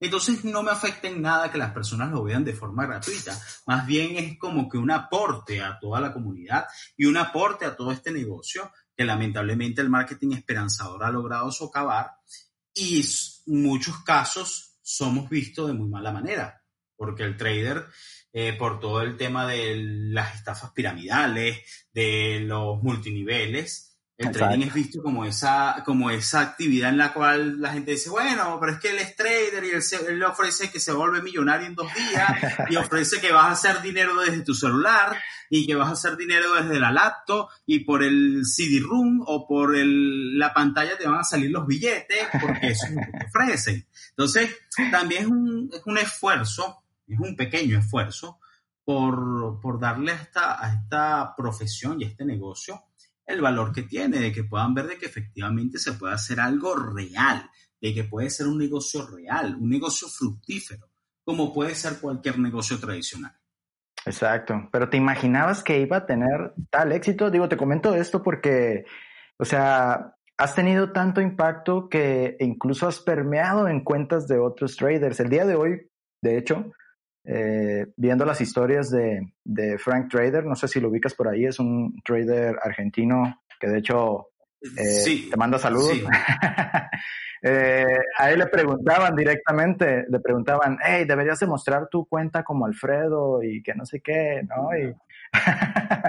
Entonces 0.00 0.44
no 0.44 0.62
me 0.62 0.70
afecta 0.70 1.08
en 1.08 1.22
nada 1.22 1.50
que 1.50 1.58
las 1.58 1.72
personas 1.72 2.10
lo 2.10 2.22
vean 2.22 2.44
de 2.44 2.52
forma 2.52 2.86
gratuita. 2.86 3.38
Más 3.66 3.86
bien 3.86 4.16
es 4.16 4.38
como 4.38 4.68
que 4.68 4.78
un 4.78 4.90
aporte 4.90 5.62
a 5.62 5.78
toda 5.78 6.00
la 6.00 6.12
comunidad 6.12 6.66
y 6.96 7.06
un 7.06 7.16
aporte 7.16 7.64
a 7.64 7.74
todo 7.74 7.90
este 7.90 8.10
negocio 8.10 8.70
que 8.96 9.04
lamentablemente 9.04 9.80
el 9.80 9.90
marketing 9.90 10.32
esperanzador 10.32 11.04
ha 11.04 11.10
logrado 11.10 11.50
socavar 11.50 12.12
y 12.74 13.02
muchos 13.46 14.02
casos 14.04 14.78
somos 14.82 15.28
vistos 15.28 15.68
de 15.68 15.74
muy 15.74 15.88
mala 15.88 16.12
manera, 16.12 16.62
porque 16.96 17.22
el 17.22 17.36
trader, 17.36 17.86
eh, 18.32 18.54
por 18.58 18.80
todo 18.80 19.02
el 19.02 19.16
tema 19.16 19.46
de 19.46 19.76
las 19.76 20.34
estafas 20.34 20.72
piramidales, 20.72 21.88
de 21.92 22.40
los 22.40 22.82
multiniveles, 22.82 23.93
el 24.16 24.30
trading 24.30 24.62
es 24.62 24.72
visto 24.72 25.02
como 25.02 25.24
esa, 25.24 25.82
como 25.84 26.08
esa 26.08 26.40
actividad 26.40 26.90
en 26.90 26.98
la 26.98 27.12
cual 27.12 27.60
la 27.60 27.72
gente 27.72 27.92
dice, 27.92 28.10
bueno, 28.10 28.58
pero 28.60 28.72
es 28.72 28.78
que 28.78 28.90
él 28.90 28.98
es 28.98 29.16
trader 29.16 29.64
y 29.64 29.70
él, 29.70 30.18
le 30.18 30.24
ofrece 30.24 30.70
que 30.70 30.78
se 30.78 30.92
vuelve 30.92 31.20
millonario 31.20 31.66
en 31.66 31.74
dos 31.74 31.92
días 31.92 32.54
y 32.70 32.76
ofrece 32.76 33.20
que 33.20 33.32
vas 33.32 33.46
a 33.46 33.52
hacer 33.52 33.82
dinero 33.82 34.20
desde 34.20 34.42
tu 34.42 34.54
celular 34.54 35.16
y 35.50 35.66
que 35.66 35.74
vas 35.74 35.88
a 35.88 35.92
hacer 35.92 36.16
dinero 36.16 36.54
desde 36.54 36.78
la 36.78 36.92
laptop 36.92 37.48
y 37.66 37.80
por 37.80 38.04
el 38.04 38.42
CD-ROOM 38.44 39.24
o 39.26 39.48
por 39.48 39.74
el, 39.74 40.38
la 40.38 40.54
pantalla 40.54 40.96
te 40.96 41.08
van 41.08 41.18
a 41.18 41.24
salir 41.24 41.50
los 41.50 41.66
billetes 41.66 42.28
porque 42.40 42.68
eso 42.68 42.86
es 42.86 42.92
lo 42.92 43.00
que 43.00 43.18
te 43.18 43.26
ofrecen. 43.26 43.86
Entonces, 44.10 44.50
también 44.92 45.22
es 45.22 45.28
un, 45.28 45.70
es 45.72 45.82
un 45.86 45.98
esfuerzo, 45.98 46.84
es 47.08 47.18
un 47.18 47.34
pequeño 47.34 47.80
esfuerzo 47.80 48.38
por, 48.84 49.58
por 49.60 49.80
darle 49.80 50.12
a 50.12 50.16
esta, 50.16 50.64
a 50.64 50.72
esta 50.72 51.34
profesión 51.36 52.00
y 52.00 52.04
a 52.04 52.08
este 52.08 52.24
negocio 52.24 52.84
el 53.26 53.40
valor 53.40 53.72
que 53.72 53.82
tiene, 53.82 54.18
de 54.18 54.32
que 54.32 54.44
puedan 54.44 54.74
ver 54.74 54.86
de 54.86 54.98
que 54.98 55.06
efectivamente 55.06 55.78
se 55.78 55.92
puede 55.92 56.14
hacer 56.14 56.40
algo 56.40 56.74
real, 56.74 57.50
de 57.80 57.94
que 57.94 58.04
puede 58.04 58.30
ser 58.30 58.46
un 58.46 58.58
negocio 58.58 59.06
real, 59.06 59.56
un 59.56 59.68
negocio 59.68 60.08
fructífero, 60.08 60.88
como 61.24 61.52
puede 61.52 61.74
ser 61.74 61.98
cualquier 62.00 62.38
negocio 62.38 62.78
tradicional. 62.78 63.32
Exacto, 64.06 64.68
pero 64.70 64.90
¿te 64.90 64.98
imaginabas 64.98 65.62
que 65.62 65.80
iba 65.80 65.98
a 65.98 66.06
tener 66.06 66.52
tal 66.70 66.92
éxito? 66.92 67.30
Digo, 67.30 67.48
te 67.48 67.56
comento 67.56 67.94
esto 67.94 68.22
porque, 68.22 68.84
o 69.38 69.44
sea, 69.46 70.14
has 70.36 70.54
tenido 70.54 70.92
tanto 70.92 71.22
impacto 71.22 71.88
que 71.88 72.36
incluso 72.40 72.86
has 72.86 73.00
permeado 73.00 73.68
en 73.68 73.82
cuentas 73.82 74.28
de 74.28 74.38
otros 74.38 74.76
traders. 74.76 75.20
El 75.20 75.30
día 75.30 75.46
de 75.46 75.54
hoy, 75.54 75.90
de 76.20 76.36
hecho, 76.36 76.72
eh, 77.24 77.86
viendo 77.96 78.24
las 78.24 78.40
historias 78.40 78.90
de, 78.90 79.32
de, 79.44 79.78
Frank 79.78 80.10
Trader, 80.10 80.44
no 80.44 80.54
sé 80.54 80.68
si 80.68 80.80
lo 80.80 80.88
ubicas 80.88 81.14
por 81.14 81.28
ahí, 81.28 81.46
es 81.46 81.58
un 81.58 82.00
trader 82.04 82.56
argentino 82.62 83.40
que 83.58 83.68
de 83.68 83.78
hecho 83.78 84.28
eh, 84.76 85.28
te 85.30 85.36
manda 85.36 85.58
saludos. 85.58 85.92
eh, 87.42 87.98
a 88.18 88.30
él 88.30 88.38
le 88.38 88.46
preguntaban 88.46 89.14
directamente, 89.16 90.04
le 90.08 90.20
preguntaban, 90.20 90.78
hey, 90.84 91.04
deberías 91.06 91.38
demostrar 91.38 91.88
tu 91.90 92.06
cuenta 92.06 92.42
como 92.42 92.66
Alfredo 92.66 93.42
y 93.42 93.62
que 93.62 93.74
no 93.74 93.86
sé 93.86 94.00
qué, 94.00 94.42
¿no? 94.46 94.76
Y, 94.76 94.94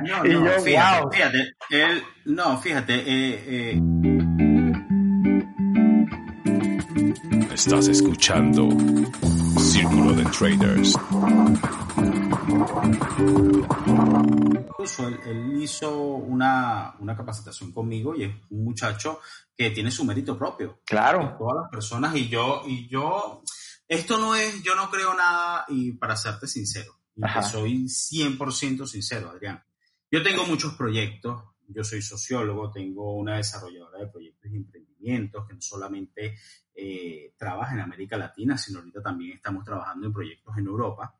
no, 0.08 0.26
y 0.26 0.34
no, 0.34 0.46
yo, 0.46 0.62
fíjate, 0.62 1.02
wow. 1.02 1.12
fíjate, 1.12 1.38
él, 1.70 2.04
no, 2.26 2.58
fíjate, 2.58 3.04
Estás 7.56 7.88
escuchando 7.88 8.68
Círculo 9.58 10.14
de 10.14 10.26
Traders. 10.26 10.94
Él, 15.26 15.64
hizo 15.64 15.98
una, 16.00 16.96
una, 17.00 17.16
capacitación 17.16 17.72
conmigo 17.72 18.14
y 18.14 18.26
es 18.26 18.36
un 18.50 18.66
muchacho 18.66 19.22
que 19.56 19.70
tiene 19.70 19.90
su 19.90 20.04
mérito 20.04 20.38
propio. 20.38 20.82
Claro. 20.84 21.38
Todas 21.40 21.62
las 21.62 21.72
personas 21.72 22.14
y 22.18 22.28
yo, 22.28 22.64
y 22.68 22.90
yo, 22.90 23.42
esto 23.88 24.18
no 24.18 24.36
es, 24.36 24.62
yo 24.62 24.76
no 24.76 24.92
creo 24.92 25.14
nada 25.14 25.64
y 25.70 25.94
para 25.94 26.18
serte 26.18 26.48
sincero, 26.48 27.00
y 27.16 27.22
soy 27.42 27.86
100% 27.86 28.86
sincero, 28.86 29.30
Adrián. 29.30 29.64
Yo 30.12 30.22
tengo 30.22 30.46
muchos 30.46 30.74
proyectos, 30.74 31.42
yo 31.70 31.86
soy 31.86 32.02
sociólogo, 32.02 32.70
tengo 32.70 33.16
una 33.16 33.38
desarrolladora 33.38 34.00
de 34.00 34.08
proyectos 34.08 34.52
y 34.52 34.58
emprendimientos 35.06 35.48
que 35.48 35.54
no 35.54 35.62
solamente 35.62 36.36
eh, 36.74 37.34
trabaja 37.38 37.74
en 37.74 37.82
América 37.82 38.18
Latina, 38.18 38.58
sino 38.58 38.80
ahorita 38.80 39.02
también 39.02 39.38
estamos 39.38 39.64
trabajando 39.64 40.08
en 40.08 40.14
proyectos 40.14 40.58
en 40.58 40.66
Europa. 40.66 41.16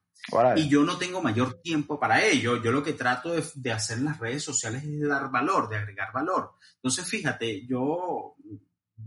Y 0.56 0.68
yo 0.68 0.84
no 0.84 0.98
tengo 0.98 1.22
mayor 1.22 1.62
tiempo 1.62 2.00
para 2.00 2.24
ello. 2.24 2.62
Yo 2.62 2.72
lo 2.72 2.84
que 2.84 2.94
trato 2.94 3.32
de, 3.32 3.44
de, 3.56 3.72
hacer 3.72 4.00
en 4.00 4.06
las 4.06 4.20
redes 4.20 4.44
sociales 4.44 4.84
es 4.84 5.00
de 5.00 5.08
dar 5.08 5.30
valor, 5.30 5.70
de 5.70 5.78
agregar 5.78 6.12
valor. 6.12 6.54
Entonces, 6.76 7.08
fíjate, 7.08 7.66
yo, 7.68 8.36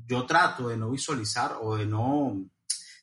yo 0.07 0.27
trato 0.27 0.69
de 0.69 0.77
no 0.77 0.91
visualizar 0.91 1.57
o 1.61 1.77
de 1.77 1.87
no, 1.87 2.49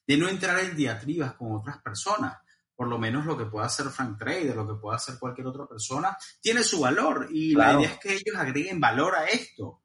de 0.07 0.17
no 0.17 0.29
entrar 0.29 0.59
en 0.59 0.77
diatribas 0.77 1.33
con 1.33 1.53
otras 1.53 1.79
personas. 1.79 2.37
Por 2.73 2.87
lo 2.87 2.97
menos 2.97 3.25
lo 3.25 3.37
que 3.37 3.45
pueda 3.45 3.65
hacer 3.65 3.87
Frank 3.87 4.17
Trader, 4.17 4.55
lo 4.55 4.67
que 4.67 4.79
pueda 4.79 4.97
hacer 4.97 5.15
cualquier 5.19 5.47
otra 5.47 5.65
persona, 5.65 6.15
tiene 6.41 6.63
su 6.63 6.79
valor. 6.79 7.27
Y 7.31 7.53
la 7.53 7.73
idea 7.73 7.89
es 7.89 7.99
que 7.99 8.13
ellos 8.13 8.35
agreguen 8.37 8.79
valor 8.79 9.15
a 9.15 9.25
esto. 9.25 9.81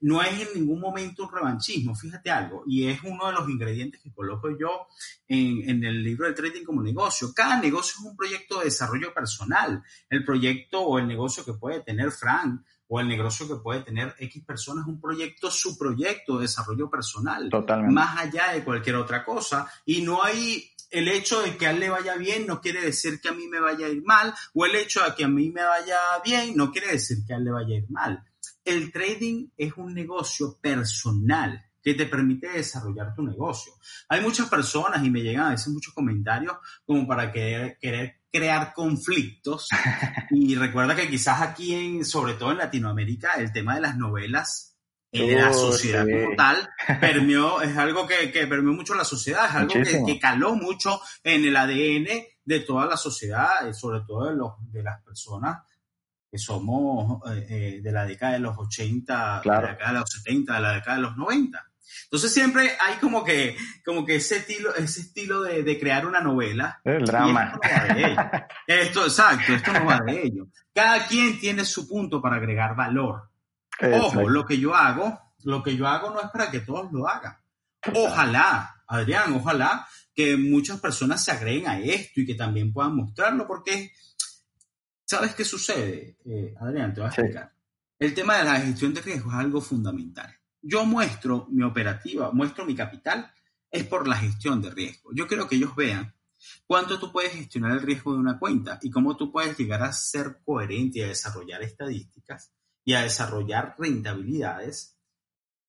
No 0.00 0.22
es 0.22 0.40
en 0.40 0.60
ningún 0.60 0.80
momento 0.80 1.24
un 1.24 1.32
revanchismo, 1.32 1.94
fíjate 1.94 2.30
algo, 2.30 2.64
y 2.66 2.86
es 2.86 3.02
uno 3.02 3.26
de 3.26 3.32
los 3.32 3.48
ingredientes 3.48 4.00
que 4.00 4.12
coloco 4.12 4.50
yo 4.58 4.86
en, 5.26 5.68
en, 5.68 5.84
el 5.84 6.02
libro 6.02 6.26
de 6.26 6.34
trading 6.34 6.64
como 6.64 6.82
negocio. 6.82 7.32
Cada 7.34 7.60
negocio 7.60 7.94
es 7.98 8.06
un 8.06 8.16
proyecto 8.16 8.58
de 8.58 8.66
desarrollo 8.66 9.12
personal. 9.12 9.82
El 10.08 10.24
proyecto 10.24 10.80
o 10.80 10.98
el 10.98 11.06
negocio 11.06 11.44
que 11.44 11.54
puede 11.54 11.80
tener 11.80 12.10
Frank 12.10 12.62
o 12.88 13.00
el 13.00 13.08
negocio 13.08 13.48
que 13.48 13.56
puede 13.56 13.80
tener 13.80 14.14
X 14.18 14.44
personas 14.44 14.84
es 14.84 14.88
un 14.88 15.00
proyecto, 15.00 15.50
su 15.50 15.76
proyecto 15.78 16.36
de 16.36 16.42
desarrollo 16.42 16.90
personal. 16.90 17.48
Totalmente. 17.48 17.94
Más 17.94 18.18
allá 18.18 18.52
de 18.52 18.62
cualquier 18.62 18.96
otra 18.96 19.24
cosa. 19.24 19.70
Y 19.86 20.02
no 20.02 20.22
hay 20.22 20.70
el 20.90 21.08
hecho 21.08 21.42
de 21.42 21.56
que 21.56 21.66
a 21.66 21.70
él 21.70 21.80
le 21.80 21.90
vaya 21.90 22.14
bien 22.14 22.46
no 22.46 22.60
quiere 22.60 22.80
decir 22.80 23.20
que 23.20 23.28
a 23.28 23.32
mí 23.32 23.48
me 23.48 23.58
vaya 23.58 23.86
a 23.86 23.88
ir 23.88 24.02
mal, 24.04 24.32
o 24.52 24.64
el 24.64 24.76
hecho 24.76 25.02
de 25.02 25.14
que 25.14 25.24
a 25.24 25.28
mí 25.28 25.50
me 25.50 25.64
vaya 25.64 25.98
bien 26.24 26.56
no 26.56 26.70
quiere 26.70 26.92
decir 26.92 27.18
que 27.26 27.34
a 27.34 27.36
él 27.36 27.44
le 27.44 27.50
vaya 27.50 27.74
a 27.74 27.78
ir 27.78 27.90
mal 27.90 28.24
el 28.64 28.90
trading 28.92 29.48
es 29.56 29.74
un 29.76 29.94
negocio 29.94 30.58
personal 30.60 31.64
que 31.84 31.94
te 31.94 32.06
permite 32.06 32.48
desarrollar 32.48 33.14
tu 33.14 33.22
negocio. 33.22 33.74
Hay 34.08 34.22
muchas 34.22 34.48
personas 34.48 35.04
y 35.04 35.10
me 35.10 35.20
llegan 35.20 35.48
a 35.48 35.50
veces 35.50 35.68
muchos 35.68 35.92
comentarios 35.92 36.56
como 36.86 37.06
para 37.06 37.30
querer, 37.30 37.76
querer 37.78 38.22
crear 38.32 38.72
conflictos. 38.72 39.68
Y 40.30 40.56
recuerda 40.56 40.96
que 40.96 41.08
quizás 41.08 41.42
aquí, 41.42 41.74
en, 41.74 42.04
sobre 42.04 42.34
todo 42.34 42.52
en 42.52 42.58
Latinoamérica, 42.58 43.34
el 43.34 43.52
tema 43.52 43.74
de 43.74 43.82
las 43.82 43.96
novelas 43.96 44.76
en 45.12 45.36
la 45.36 45.52
sociedad 45.52 46.04
como 46.04 46.34
tal 46.34 46.68
permeó, 47.00 47.60
es 47.60 47.76
algo 47.76 48.06
que, 48.06 48.32
que 48.32 48.46
permeó 48.46 48.72
mucho 48.72 48.94
la 48.94 49.04
sociedad, 49.04 49.46
es 49.46 49.54
algo 49.54 49.74
que, 49.74 50.02
que, 50.04 50.18
caló 50.18 50.56
mucho 50.56 51.00
en 51.22 51.44
el 51.44 51.56
ADN 51.56 52.08
de 52.44 52.60
toda 52.60 52.86
la 52.86 52.96
sociedad, 52.96 53.72
sobre 53.72 54.00
todo 54.00 54.26
de, 54.28 54.34
los, 54.34 54.52
de 54.72 54.82
las 54.82 55.00
personas 55.02 55.58
que 56.34 56.38
somos 56.38 57.22
eh, 57.30 57.46
eh, 57.48 57.80
de 57.80 57.92
la 57.92 58.04
década 58.04 58.32
de 58.32 58.40
los 58.40 58.58
80, 58.58 59.42
de 59.44 59.48
la 59.48 59.60
década 59.60 59.92
de 59.92 59.98
los 60.00 60.10
70, 60.10 60.54
de 60.54 60.60
la 60.60 60.72
década 60.72 60.96
de 60.96 61.02
los 61.02 61.16
90. 61.16 61.64
Entonces 62.06 62.34
siempre 62.34 62.72
hay 62.80 62.96
como 62.96 63.22
que, 63.22 63.56
como 63.84 64.04
que 64.04 64.16
ese 64.16 64.38
estilo, 64.38 64.74
ese 64.74 65.02
estilo 65.02 65.42
de, 65.42 65.62
de 65.62 65.78
crear 65.78 66.04
una 66.04 66.18
novela. 66.18 66.80
El 66.82 67.04
drama. 67.04 67.60
Esto, 68.66 69.04
exacto, 69.04 69.52
esto 69.52 69.72
no 69.74 69.84
va 69.84 70.00
de 70.00 70.26
ello. 70.26 70.48
Cada 70.74 71.06
quien 71.06 71.38
tiene 71.38 71.64
su 71.64 71.86
punto 71.86 72.20
para 72.20 72.36
agregar 72.36 72.74
valor. 72.74 73.30
Ojo, 73.80 74.28
lo 74.28 74.44
que 74.44 74.58
yo 74.58 74.74
hago, 74.74 75.36
lo 75.44 75.62
que 75.62 75.76
yo 75.76 75.86
hago 75.86 76.10
no 76.10 76.20
es 76.20 76.30
para 76.32 76.50
que 76.50 76.60
todos 76.60 76.90
lo 76.90 77.06
hagan. 77.08 77.36
Ojalá, 77.94 78.74
Adrián, 78.88 79.34
ojalá 79.34 79.86
que 80.12 80.36
muchas 80.36 80.80
personas 80.80 81.24
se 81.24 81.30
agreguen 81.30 81.68
a 81.68 81.78
esto 81.78 82.20
y 82.20 82.26
que 82.26 82.34
también 82.34 82.72
puedan 82.72 82.96
mostrarlo, 82.96 83.46
porque 83.46 83.92
¿Sabes 85.04 85.34
qué 85.34 85.44
sucede, 85.44 86.16
eh, 86.24 86.54
Adrián? 86.58 86.94
Te 86.94 87.00
voy 87.00 87.08
a 87.08 87.12
explicar. 87.12 87.54
El 87.98 88.14
tema 88.14 88.38
de 88.38 88.44
la 88.44 88.60
gestión 88.60 88.94
de 88.94 89.02
riesgo 89.02 89.30
es 89.30 89.36
algo 89.36 89.60
fundamental. 89.60 90.34
Yo 90.62 90.84
muestro 90.86 91.46
mi 91.50 91.62
operativa, 91.62 92.30
muestro 92.32 92.64
mi 92.64 92.74
capital, 92.74 93.30
es 93.70 93.84
por 93.84 94.08
la 94.08 94.16
gestión 94.16 94.62
de 94.62 94.70
riesgo. 94.70 95.10
Yo 95.12 95.26
quiero 95.26 95.46
que 95.46 95.56
ellos 95.56 95.76
vean 95.76 96.14
cuánto 96.66 96.98
tú 96.98 97.12
puedes 97.12 97.32
gestionar 97.32 97.72
el 97.72 97.82
riesgo 97.82 98.12
de 98.12 98.18
una 98.18 98.38
cuenta 98.38 98.78
y 98.82 98.90
cómo 98.90 99.16
tú 99.16 99.30
puedes 99.30 99.58
llegar 99.58 99.82
a 99.82 99.92
ser 99.92 100.38
coherente 100.44 101.00
y 101.00 101.02
a 101.02 101.08
desarrollar 101.08 101.62
estadísticas 101.62 102.52
y 102.84 102.94
a 102.94 103.02
desarrollar 103.02 103.74
rentabilidades 103.78 104.96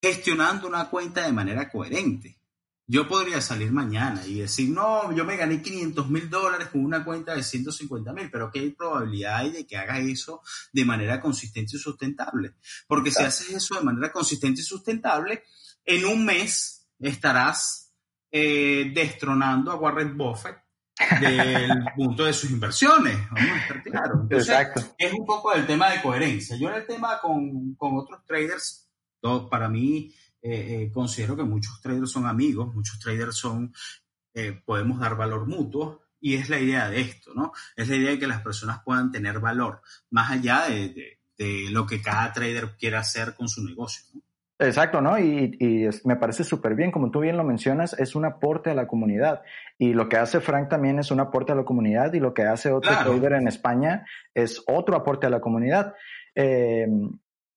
gestionando 0.01 0.67
una 0.67 0.89
cuenta 0.89 1.25
de 1.25 1.33
manera 1.33 1.69
coherente. 1.69 2.39
Yo 2.87 3.07
podría 3.07 3.41
salir 3.41 3.71
mañana 3.71 4.21
y 4.27 4.39
decir, 4.41 4.69
no, 4.69 5.11
yo 5.11 5.25
me 5.25 5.37
gané 5.37 5.59
500 5.59 6.07
mil 6.09 6.29
dólares 6.29 6.67
con 6.69 6.85
una 6.85 7.03
cuenta 7.03 7.33
de 7.33 7.41
150 7.41 8.13
mil, 8.13 8.29
pero 8.29 8.51
¿qué 8.51 8.73
probabilidad 8.77 9.37
hay 9.37 9.51
de 9.51 9.65
que 9.65 9.75
haga 9.75 9.99
eso 9.99 10.41
de 10.71 10.85
manera 10.85 11.19
consistente 11.19 11.77
y 11.77 11.79
sustentable? 11.79 12.53
Porque 12.87 13.09
si 13.09 13.23
haces 13.23 13.49
eso 13.51 13.75
de 13.75 13.85
manera 13.85 14.11
consistente 14.11 14.61
y 14.61 14.63
sustentable, 14.63 15.43
en 15.83 16.05
un 16.05 16.25
mes 16.25 16.87
estarás 16.99 17.91
eh, 18.31 18.91
destronando 18.93 19.71
a 19.71 19.75
Warren 19.75 20.15
Buffett 20.15 20.57
del 21.19 21.85
punto 21.95 22.25
de 22.25 22.33
sus 22.33 22.51
inversiones. 22.51 23.17
Vamos 23.31 23.49
a 23.49 23.57
estar 23.57 23.83
claros. 23.83 24.21
Exacto. 24.29 24.95
Es 24.97 25.11
un 25.11 25.25
poco 25.25 25.53
el 25.53 25.65
tema 25.65 25.89
de 25.89 26.01
coherencia. 26.01 26.55
Yo 26.55 26.69
en 26.69 26.75
el 26.75 26.85
tema 26.85 27.19
con, 27.19 27.75
con 27.75 27.97
otros 27.97 28.23
traders, 28.25 28.89
todo, 29.19 29.49
para 29.49 29.69
mí 29.69 30.13
eh, 30.47 30.83
eh, 30.83 30.91
considero 30.93 31.35
que 31.35 31.41
muchos 31.41 31.81
traders 31.81 32.11
son 32.11 32.27
amigos, 32.27 32.71
muchos 32.71 32.99
traders 32.99 33.35
son, 33.35 33.73
eh, 34.31 34.61
podemos 34.63 34.99
dar 34.99 35.17
valor 35.17 35.47
mutuo 35.47 36.03
y 36.21 36.35
es 36.35 36.49
la 36.49 36.59
idea 36.59 36.87
de 36.87 37.01
esto, 37.01 37.33
¿no? 37.33 37.51
Es 37.75 37.89
la 37.89 37.95
idea 37.95 38.11
de 38.11 38.19
que 38.19 38.27
las 38.27 38.43
personas 38.43 38.81
puedan 38.85 39.11
tener 39.11 39.39
valor, 39.39 39.81
más 40.11 40.29
allá 40.29 40.67
de, 40.69 41.17
de, 41.35 41.71
lo 41.71 41.87
que 41.87 41.99
cada 41.99 42.31
trader 42.31 42.75
quiera 42.77 42.99
hacer 42.99 43.33
con 43.33 43.49
su 43.49 43.63
negocio, 43.63 44.05
¿no? 44.13 44.21
Exacto, 44.59 45.01
¿no? 45.01 45.17
Y, 45.17 45.57
y 45.59 45.89
me 46.07 46.15
parece 46.15 46.43
súper 46.43 46.75
bien, 46.75 46.91
como 46.91 47.09
tú 47.09 47.21
bien 47.21 47.37
lo 47.37 47.43
mencionas, 47.43 47.93
es 47.97 48.13
un 48.13 48.25
aporte 48.25 48.69
a 48.69 48.75
la 48.75 48.87
comunidad. 48.87 49.41
Y 49.79 49.93
lo 49.93 50.07
que 50.07 50.17
hace 50.17 50.41
Frank 50.41 50.69
también 50.69 50.99
es 50.99 51.09
un 51.09 51.21
aporte 51.21 51.53
a 51.53 51.55
la 51.55 51.65
comunidad 51.65 52.13
y 52.13 52.19
lo 52.19 52.35
que 52.35 52.43
hace 52.43 52.71
otro 52.71 52.91
trader 52.91 53.33
en 53.33 53.47
España 53.47 54.05
es 54.35 54.63
otro 54.67 54.95
aporte 54.95 55.25
a 55.25 55.31
la 55.31 55.41
comunidad. 55.41 55.95
Eh, 56.35 56.87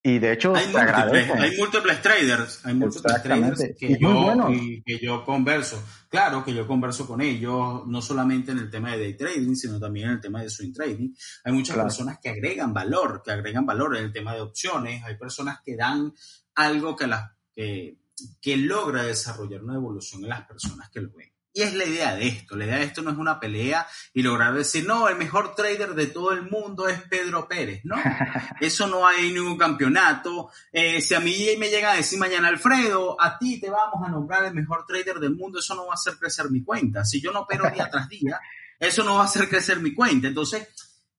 y 0.09 0.19
de 0.19 0.33
hecho, 0.33 0.55
hay, 0.57 0.67
múltiples, 0.69 1.31
hay 1.31 1.57
múltiples 1.59 2.01
traders, 2.01 2.65
hay 2.65 2.73
múltiples 2.73 3.23
traders 3.23 3.63
que 3.79 3.99
yo, 4.01 4.49
que 4.87 4.99
yo 4.99 5.23
converso. 5.23 5.83
Claro 6.09 6.43
que 6.43 6.55
yo 6.55 6.67
converso 6.67 7.07
con 7.07 7.21
ellos, 7.21 7.87
no 7.87 8.01
solamente 8.01 8.53
en 8.53 8.59
el 8.59 8.71
tema 8.71 8.93
de 8.93 9.01
day 9.01 9.17
trading, 9.19 9.55
sino 9.55 9.79
también 9.79 10.07
en 10.07 10.13
el 10.15 10.21
tema 10.23 10.41
de 10.41 10.49
swing 10.49 10.73
trading. 10.73 11.11
Hay 11.45 11.53
muchas 11.53 11.77
personas 11.77 12.19
que 12.23 12.31
agregan 12.31 12.73
valor, 12.73 13.21
que 13.23 13.33
agregan 13.33 13.67
valor 13.67 13.99
en 13.99 14.05
el 14.05 14.13
tema 14.13 14.35
de 14.35 14.41
opciones. 14.41 15.05
Hay 15.05 15.17
personas 15.19 15.59
que 15.63 15.77
dan 15.77 16.15
algo 16.55 16.97
que, 16.97 17.07
las, 17.07 17.31
que, 17.55 17.99
que 18.41 18.57
logra 18.57 19.03
desarrollar 19.03 19.63
una 19.63 19.75
evolución 19.75 20.23
en 20.23 20.31
las 20.31 20.47
personas 20.47 20.89
que 20.89 21.03
lo 21.03 21.11
ven. 21.15 21.31
Y 21.59 21.63
es 21.63 21.75
la 21.75 21.87
idea 21.87 22.15
de 22.15 22.29
esto. 22.29 22.55
La 22.55 22.67
idea 22.67 22.77
de 22.77 22.85
esto 22.85 23.03
no 23.03 23.11
es 23.11 23.17
una 23.17 23.41
pelea 23.41 23.85
y 24.15 24.23
lograr 24.23 24.55
decir, 24.55 24.87
no, 24.87 25.09
el 25.09 25.17
mejor 25.17 25.57
trader 25.57 25.97
de 25.97 26.07
todo 26.07 26.31
el 26.31 26.49
mundo 26.49 26.87
es 26.87 27.03
Pedro 27.03 27.49
Pérez. 27.49 27.81
No, 27.83 27.97
eso 28.61 28.87
no 28.87 29.05
hay 29.05 29.33
ningún 29.33 29.59
campeonato. 29.59 30.53
Eh, 30.71 31.01
si 31.01 31.15
a 31.15 31.21
mí 31.21 31.49
me 31.59 31.69
llega 31.69 31.91
a 31.91 31.97
decir 31.97 32.17
mañana, 32.17 32.47
Alfredo, 32.47 33.21
a 33.21 33.37
ti 33.41 33.61
te 33.61 33.71
vamos 33.71 34.07
a 34.07 34.09
nombrar 34.09 34.45
el 34.45 34.55
mejor 34.55 34.87
trader 34.87 35.19
del 35.19 35.35
mundo, 35.35 35.59
eso 35.59 35.75
no 35.75 35.87
va 35.87 35.95
a 35.95 35.95
hacer 35.95 36.17
crecer 36.17 36.49
mi 36.49 36.63
cuenta. 36.63 37.05
Si 37.05 37.21
yo 37.21 37.33
no 37.33 37.41
opero 37.41 37.69
día 37.69 37.91
tras 37.91 38.09
día, 38.09 38.39
eso 38.79 39.03
no 39.03 39.17
va 39.17 39.23
a 39.23 39.25
hacer 39.25 39.49
crecer 39.49 39.81
mi 39.81 39.93
cuenta. 39.93 40.29
Entonces, 40.29 40.69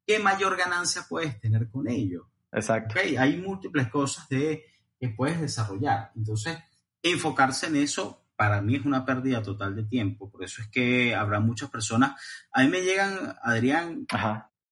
¿qué 0.07 0.19
mayor 0.19 0.55
ganancia 0.55 1.05
puedes 1.09 1.37
tener 1.41 1.69
con 1.69 1.89
ello? 1.89 2.29
Exacto. 2.53 2.97
Okay, 2.97 3.17
hay 3.17 3.35
múltiples 3.35 3.89
cosas 3.89 4.29
de, 4.29 4.63
que 4.97 5.09
puedes 5.09 5.41
desarrollar. 5.41 6.13
Entonces, 6.15 6.57
enfocarse 7.03 7.67
en 7.67 7.75
eso 7.75 8.23
para 8.39 8.61
mí 8.61 8.77
es 8.77 8.85
una 8.85 9.05
pérdida 9.05 9.43
total 9.43 9.75
de 9.75 9.83
tiempo. 9.83 10.31
Por 10.31 10.45
eso 10.45 10.61
es 10.61 10.69
que 10.69 11.13
habrá 11.13 11.41
muchas 11.41 11.69
personas. 11.69 12.17
A 12.53 12.63
mí 12.63 12.69
me 12.69 12.83
llegan, 12.83 13.35
Adrián, 13.43 14.07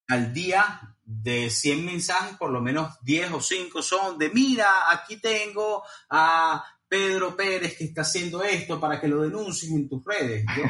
al 0.08 0.34
día 0.34 0.96
de 1.04 1.50
100 1.50 1.84
mensajes, 1.84 2.38
por 2.38 2.50
lo 2.50 2.62
menos 2.62 2.98
10 3.02 3.34
o 3.34 3.42
5 3.42 3.82
son 3.82 4.18
de, 4.18 4.30
mira, 4.30 4.90
aquí 4.90 5.18
tengo 5.18 5.84
a 6.10 6.64
Pedro 6.88 7.36
Pérez 7.36 7.78
que 7.78 7.84
está 7.84 8.04
haciendo 8.04 8.42
esto 8.42 8.80
para 8.80 9.02
que 9.02 9.10
lo 9.10 9.22
denuncies 9.24 9.70
en 9.74 9.90
tus 9.90 10.02
redes. 10.06 10.46
Yo 10.56 10.64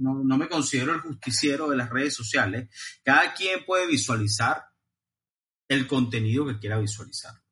no, 0.00 0.14
no 0.24 0.36
me 0.36 0.48
considero 0.48 0.92
el 0.92 1.02
justiciero 1.02 1.70
de 1.70 1.76
las 1.76 1.88
redes 1.88 2.14
sociales. 2.14 2.68
Cada 3.04 3.32
quien 3.32 3.64
puede 3.64 3.86
visualizar 3.86 4.60
el 5.68 5.86
contenido 5.86 6.44
que 6.48 6.58
quiera 6.58 6.80
visualizar. 6.80 7.43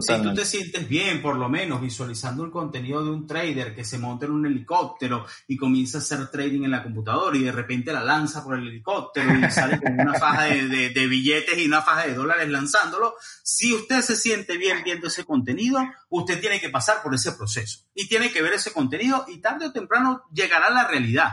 Si 0.00 0.22
tú 0.22 0.34
te 0.34 0.44
sientes 0.44 0.88
bien, 0.88 1.22
por 1.22 1.36
lo 1.36 1.48
menos, 1.48 1.80
visualizando 1.80 2.44
el 2.44 2.50
contenido 2.50 3.04
de 3.04 3.10
un 3.10 3.26
trader 3.26 3.74
que 3.74 3.84
se 3.84 3.98
monta 3.98 4.26
en 4.26 4.32
un 4.32 4.46
helicóptero 4.46 5.26
y 5.46 5.56
comienza 5.56 5.98
a 5.98 6.00
hacer 6.00 6.28
trading 6.28 6.64
en 6.64 6.70
la 6.70 6.82
computadora 6.82 7.36
y 7.36 7.44
de 7.44 7.52
repente 7.52 7.92
la 7.92 8.02
lanza 8.02 8.42
por 8.42 8.58
el 8.58 8.66
helicóptero 8.66 9.34
y 9.38 9.50
sale 9.50 9.80
con 9.80 9.92
una 9.92 10.14
faja 10.14 10.44
de, 10.44 10.90
de, 10.90 11.06
billetes 11.06 11.58
y 11.58 11.66
una 11.66 11.82
faja 11.82 12.06
de 12.06 12.14
dólares 12.14 12.48
lanzándolo, 12.48 13.14
si 13.42 13.72
usted 13.72 14.00
se 14.00 14.16
siente 14.16 14.56
bien 14.56 14.82
viendo 14.84 15.06
ese 15.06 15.24
contenido, 15.24 15.80
usted 16.08 16.40
tiene 16.40 16.60
que 16.60 16.70
pasar 16.70 17.02
por 17.02 17.14
ese 17.14 17.32
proceso 17.32 17.80
y 17.94 18.08
tiene 18.08 18.32
que 18.32 18.42
ver 18.42 18.54
ese 18.54 18.72
contenido 18.72 19.24
y 19.28 19.38
tarde 19.38 19.66
o 19.66 19.72
temprano 19.72 20.24
llegará 20.32 20.66
a 20.66 20.70
la 20.70 20.88
realidad. 20.88 21.30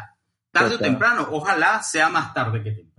Tarde 0.51 0.76
o 0.76 0.80
temprano, 0.80 1.30
ojalá 1.32 1.82
sea 1.82 2.09
más 2.09 2.34
tarde 2.34 2.62
que 2.62 2.72
temprano. 2.72 2.91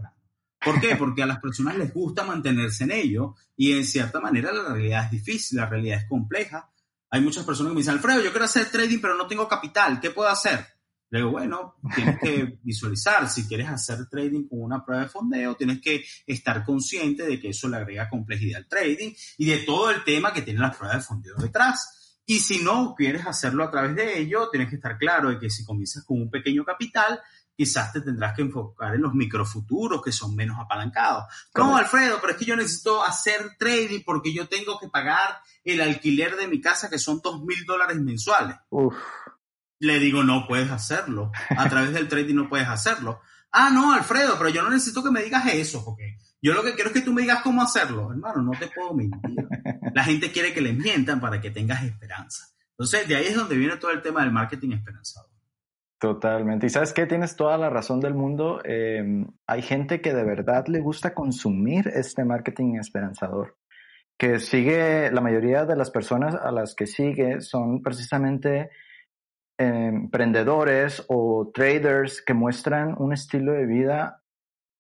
¿Por 0.65 0.81
qué? 0.81 0.97
Porque 0.97 1.23
a 1.23 1.27
las 1.27 1.41
personas 1.41 1.77
les 1.77 1.93
gusta 1.93 2.25
mantenerse 2.25 2.85
en 2.85 2.93
ello 2.93 3.35
y 3.57 3.73
en 3.73 3.85
cierta 3.85 4.21
manera 4.21 4.53
la 4.53 4.73
realidad 4.73 5.05
es 5.07 5.11
difícil, 5.11 5.59
la 5.59 5.67
realidad 5.67 5.99
es 5.99 6.09
compleja. 6.09 6.71
Hay 7.11 7.21
muchas 7.21 7.45
personas 7.45 7.71
que 7.71 7.75
me 7.75 7.81
dicen, 7.81 7.95
Alfredo, 7.95 8.23
yo 8.23 8.31
quiero 8.31 8.45
hacer 8.45 8.71
trading 8.71 8.99
pero 9.01 9.17
no 9.17 9.27
tengo 9.27 9.49
capital, 9.49 10.01
¿qué 10.01 10.11
puedo 10.11 10.29
hacer? 10.29 10.65
Le 11.11 11.19
digo, 11.19 11.31
bueno, 11.31 11.77
tienes 11.95 12.19
que 12.19 12.59
visualizar, 12.63 13.29
si 13.29 13.47
quieres 13.47 13.69
hacer 13.69 14.09
trading 14.09 14.49
con 14.49 14.63
una 14.63 14.83
prueba 14.83 15.03
de 15.03 15.11
fondeo, 15.11 15.55
tienes 15.57 15.81
que 15.83 16.03
estar 16.27 16.65
consciente 16.65 17.27
de 17.27 17.39
que 17.39 17.51
eso 17.51 17.69
le 17.69 17.77
agrega 17.77 18.09
complejidad 18.09 18.63
al 18.63 18.69
trading 18.69 19.13
y 19.37 19.45
de 19.45 19.59
todo 19.59 19.91
el 19.91 20.05
tema 20.05 20.33
que 20.33 20.41
tiene 20.41 20.61
la 20.61 20.73
prueba 20.73 20.95
de 20.95 21.03
fondeo 21.03 21.37
detrás. 21.37 22.19
Y 22.25 22.39
si 22.39 22.63
no 22.63 22.95
quieres 22.97 23.27
hacerlo 23.27 23.65
a 23.65 23.71
través 23.71 23.95
de 23.95 24.21
ello, 24.21 24.49
tienes 24.49 24.71
que 24.71 24.77
estar 24.77 24.97
claro 24.97 25.29
de 25.29 25.39
que 25.39 25.51
si 25.51 25.65
comienzas 25.65 26.05
con 26.05 26.23
un 26.23 26.31
pequeño 26.31 26.65
capital, 26.65 27.21
quizás 27.57 27.93
te 27.93 28.01
tendrás 28.01 28.35
que 28.35 28.43
enfocar 28.43 28.95
en 28.95 29.03
los 29.03 29.15
microfuturos 29.15 30.03
que 30.03 30.13
son 30.13 30.35
menos 30.35 30.59
apalancados. 30.59 31.25
No, 31.55 31.77
Alfredo, 31.77 32.19
pero 32.21 32.33
es 32.33 32.39
que 32.39 32.45
yo 32.45 32.57
necesito 32.57 33.05
hacer 33.05 33.57
trading 33.59 34.01
porque 34.05 34.33
yo 34.33 34.49
tengo 34.49 34.79
que 34.79 34.89
pagar 34.89 35.41
el 35.65 35.81
alquiler 35.81 36.37
de 36.37 36.49
mi 36.49 36.61
casa 36.61 36.91
que 36.91 36.99
son 36.99 37.21
dos 37.23 37.43
mil 37.45 37.65
dólares 37.65 37.99
mensuales. 38.01 38.57
Le 39.79 39.99
digo, 39.99 40.23
no 40.23 40.47
puedes 40.47 40.71
hacerlo. 40.71 41.33
A 41.57 41.69
través 41.69 41.93
del 41.93 42.09
trading 42.09 42.37
no 42.37 42.49
puedes 42.49 42.69
hacerlo. 42.69 43.21
Ah, 43.51 43.71
no, 43.71 43.93
Alfredo, 43.93 44.37
pero 44.39 44.49
yo 44.49 44.63
no 44.63 44.71
necesito 44.71 45.03
que 45.03 45.11
me 45.11 45.23
digas 45.23 45.45
eso, 45.53 45.85
porque 45.85 46.19
yo 46.41 46.55
lo 46.55 46.63
que 46.63 46.75
quiero 46.75 46.89
es 46.89 46.95
que 46.95 47.03
tú 47.03 47.13
me 47.13 47.23
digas 47.23 47.43
cómo 47.43 47.63
hacerlo. 47.63 48.11
Hermano, 48.11 48.43
no 48.43 48.53
te 48.59 48.69
puedo 48.69 48.95
mentir. 48.95 49.37
La 49.95 50.05
gente 50.05 50.33
quiere 50.33 50.55
que 50.55 50.61
le 50.61 50.73
mientan 50.73 51.21
para 51.21 51.41
que 51.41 51.51
tengas 51.51 51.85
esperanza. 51.85 52.49
Entonces, 52.71 53.07
de 53.07 53.17
ahí 53.17 53.27
es 53.27 53.37
donde 53.37 53.57
viene 53.57 53.77
todo 53.77 53.91
el 53.91 54.03
tema 54.03 54.23
del 54.23 54.33
marketing 54.33 54.73
esperanzado. 54.73 55.32
Totalmente. 56.03 56.67
Y 56.67 56.69
sabes 56.69 56.93
qué, 56.93 57.07
tienes 57.07 57.37
toda 57.37 57.57
la 57.57 57.71
razón 57.71 58.01
del 58.01 58.13
mundo. 58.13 58.61
Em, 58.65 59.25
hay 59.47 59.63
gente 59.63 60.01
que 60.01 60.13
de 60.13 60.25
verdad 60.25 60.67
le 60.67 60.81
gusta 60.81 61.15
consumir 61.15 61.87
este 61.95 62.25
marketing 62.25 62.75
esperanzador, 62.75 63.57
que 64.19 64.41
sigue, 64.41 65.13
la 65.13 65.21
mayoría 65.21 65.65
de 65.65 65.77
las 65.77 65.93
personas 65.93 66.35
a 66.35 66.51
las 66.51 66.75
que 66.75 66.89
sigue 66.89 67.41
son 67.41 67.85
precisamente 67.85 68.71
emprendedores 69.57 71.05
o 71.07 71.53
traders 71.55 72.21
que 72.21 72.35
muestran 72.35 72.97
un 72.99 73.13
estilo 73.13 73.53
de 73.53 73.67
vida 73.67 74.25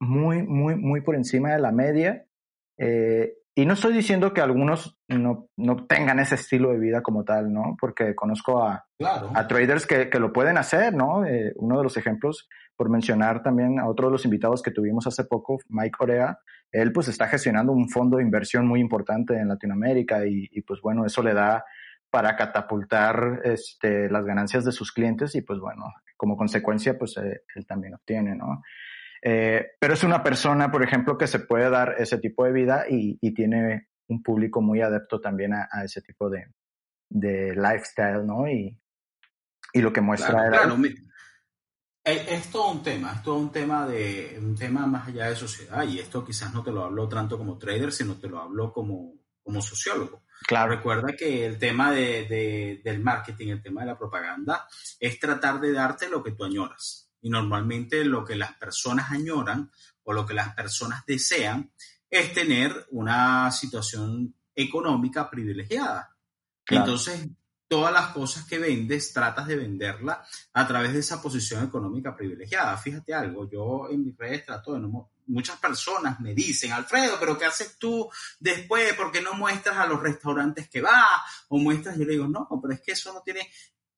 muy, 0.00 0.42
muy, 0.42 0.74
muy 0.74 1.02
por 1.02 1.14
encima 1.14 1.52
de 1.52 1.60
la 1.60 1.70
media. 1.70 2.26
Eh, 2.78 3.34
y 3.54 3.66
no 3.66 3.74
estoy 3.74 3.92
diciendo 3.92 4.32
que 4.32 4.40
algunos 4.40 4.98
no, 5.08 5.48
no, 5.56 5.86
tengan 5.86 6.18
ese 6.18 6.36
estilo 6.36 6.70
de 6.70 6.78
vida 6.78 7.02
como 7.02 7.24
tal, 7.24 7.52
¿no? 7.52 7.76
Porque 7.78 8.14
conozco 8.14 8.64
a, 8.64 8.86
a 9.34 9.46
traders 9.46 9.86
que, 9.86 10.08
que, 10.08 10.18
lo 10.18 10.32
pueden 10.32 10.56
hacer, 10.56 10.94
¿no? 10.94 11.26
Eh, 11.26 11.52
uno 11.56 11.76
de 11.76 11.84
los 11.84 11.96
ejemplos, 11.96 12.48
por 12.76 12.88
mencionar 12.88 13.42
también 13.42 13.78
a 13.78 13.88
otro 13.88 14.06
de 14.06 14.12
los 14.12 14.24
invitados 14.24 14.62
que 14.62 14.70
tuvimos 14.70 15.06
hace 15.06 15.24
poco, 15.24 15.58
Mike 15.68 15.96
Orea, 16.00 16.38
él 16.70 16.92
pues 16.92 17.08
está 17.08 17.28
gestionando 17.28 17.72
un 17.72 17.90
fondo 17.90 18.16
de 18.16 18.22
inversión 18.22 18.66
muy 18.66 18.80
importante 18.80 19.34
en 19.34 19.48
Latinoamérica 19.48 20.26
y, 20.26 20.48
y 20.50 20.62
pues 20.62 20.80
bueno, 20.80 21.04
eso 21.04 21.22
le 21.22 21.34
da 21.34 21.62
para 22.12 22.36
catapultar 22.36 23.40
este, 23.44 24.10
las 24.10 24.24
ganancias 24.24 24.64
de 24.64 24.72
sus 24.72 24.92
clientes 24.92 25.34
y 25.34 25.40
pues 25.40 25.58
bueno, 25.58 25.86
como 26.16 26.36
consecuencia 26.36 26.98
pues 26.98 27.16
eh, 27.16 27.42
él 27.54 27.66
también 27.66 27.94
obtiene, 27.94 28.34
¿no? 28.36 28.62
Eh, 29.24 29.76
pero 29.78 29.94
es 29.94 30.02
una 30.02 30.22
persona, 30.22 30.72
por 30.72 30.82
ejemplo, 30.82 31.16
que 31.16 31.28
se 31.28 31.38
puede 31.38 31.70
dar 31.70 31.94
ese 31.98 32.18
tipo 32.18 32.44
de 32.44 32.52
vida 32.52 32.86
y, 32.88 33.16
tiene 33.32 33.88
un 34.08 34.20
público 34.20 34.60
muy 34.60 34.80
adepto 34.80 35.20
también 35.20 35.54
a, 35.54 35.68
ese 35.84 36.02
tipo 36.02 36.28
de, 36.28 36.48
de, 37.08 37.54
lifestyle, 37.54 38.26
¿no? 38.26 38.48
Y, 38.48 38.76
y 39.72 39.80
lo 39.80 39.92
que 39.92 40.00
muestra 40.00 40.48
claro, 40.48 40.76
es, 42.04 42.50
todo 42.50 42.72
un 42.72 42.82
tema, 42.82 43.12
es 43.12 43.22
todo 43.22 43.36
un 43.36 43.52
tema 43.52 43.86
de 43.86 44.36
un 44.42 44.56
tema 44.56 44.86
más 44.86 45.06
allá 45.06 45.28
de 45.28 45.36
sociedad 45.36 45.84
y 45.84 46.00
esto 46.00 46.24
quizás 46.24 46.52
no 46.52 46.64
te 46.64 46.72
lo 46.72 46.82
hablo 46.84 47.08
tanto 47.08 47.38
como 47.38 47.56
trader, 47.56 47.92
sino 47.92 48.18
te 48.18 48.28
lo 48.28 48.40
hablo 48.40 48.72
como, 48.72 49.14
como 49.40 49.62
sociólogo. 49.62 50.24
Claro. 50.44 50.74
Recuerda 50.74 51.14
que 51.16 51.46
el 51.46 51.58
tema 51.58 51.92
de, 51.92 52.26
de, 52.26 52.80
del 52.82 53.00
marketing, 53.00 53.48
el 53.48 53.62
tema 53.62 53.82
de 53.82 53.86
la 53.86 53.98
propaganda, 53.98 54.66
es 54.98 55.20
tratar 55.20 55.60
de 55.60 55.72
darte 55.72 56.08
lo 56.08 56.24
que 56.24 56.32
tú 56.32 56.42
añoras 56.42 57.01
Y 57.22 57.30
normalmente 57.30 58.04
lo 58.04 58.24
que 58.24 58.36
las 58.36 58.52
personas 58.54 59.10
añoran 59.10 59.70
o 60.04 60.12
lo 60.12 60.26
que 60.26 60.34
las 60.34 60.54
personas 60.54 61.04
desean 61.06 61.72
es 62.10 62.34
tener 62.34 62.86
una 62.90 63.50
situación 63.50 64.34
económica 64.54 65.30
privilegiada. 65.30 66.14
Entonces, 66.66 67.26
todas 67.68 67.92
las 67.92 68.08
cosas 68.08 68.44
que 68.44 68.58
vendes, 68.58 69.14
tratas 69.14 69.46
de 69.46 69.56
venderla 69.56 70.22
a 70.52 70.66
través 70.66 70.92
de 70.92 70.98
esa 70.98 71.22
posición 71.22 71.64
económica 71.64 72.14
privilegiada. 72.14 72.76
Fíjate 72.76 73.14
algo, 73.14 73.48
yo 73.48 73.88
en 73.90 74.04
mis 74.04 74.16
redes 74.16 74.44
trato 74.44 74.74
de 74.74 74.80
no... 74.80 75.10
Muchas 75.24 75.56
personas 75.58 76.20
me 76.20 76.34
dicen, 76.34 76.72
Alfredo, 76.72 77.16
pero 77.18 77.38
¿qué 77.38 77.46
haces 77.46 77.78
tú 77.78 78.10
después? 78.40 78.92
¿Por 78.94 79.10
qué 79.10 79.22
no 79.22 79.32
muestras 79.34 79.78
a 79.78 79.86
los 79.86 80.02
restaurantes 80.02 80.68
que 80.68 80.82
vas? 80.82 81.22
O 81.48 81.58
muestras, 81.58 81.96
yo 81.96 82.04
le 82.04 82.12
digo, 82.12 82.26
no, 82.26 82.46
pero 82.60 82.74
es 82.74 82.80
que 82.82 82.92
eso 82.92 83.12
no 83.14 83.22
tiene... 83.22 83.48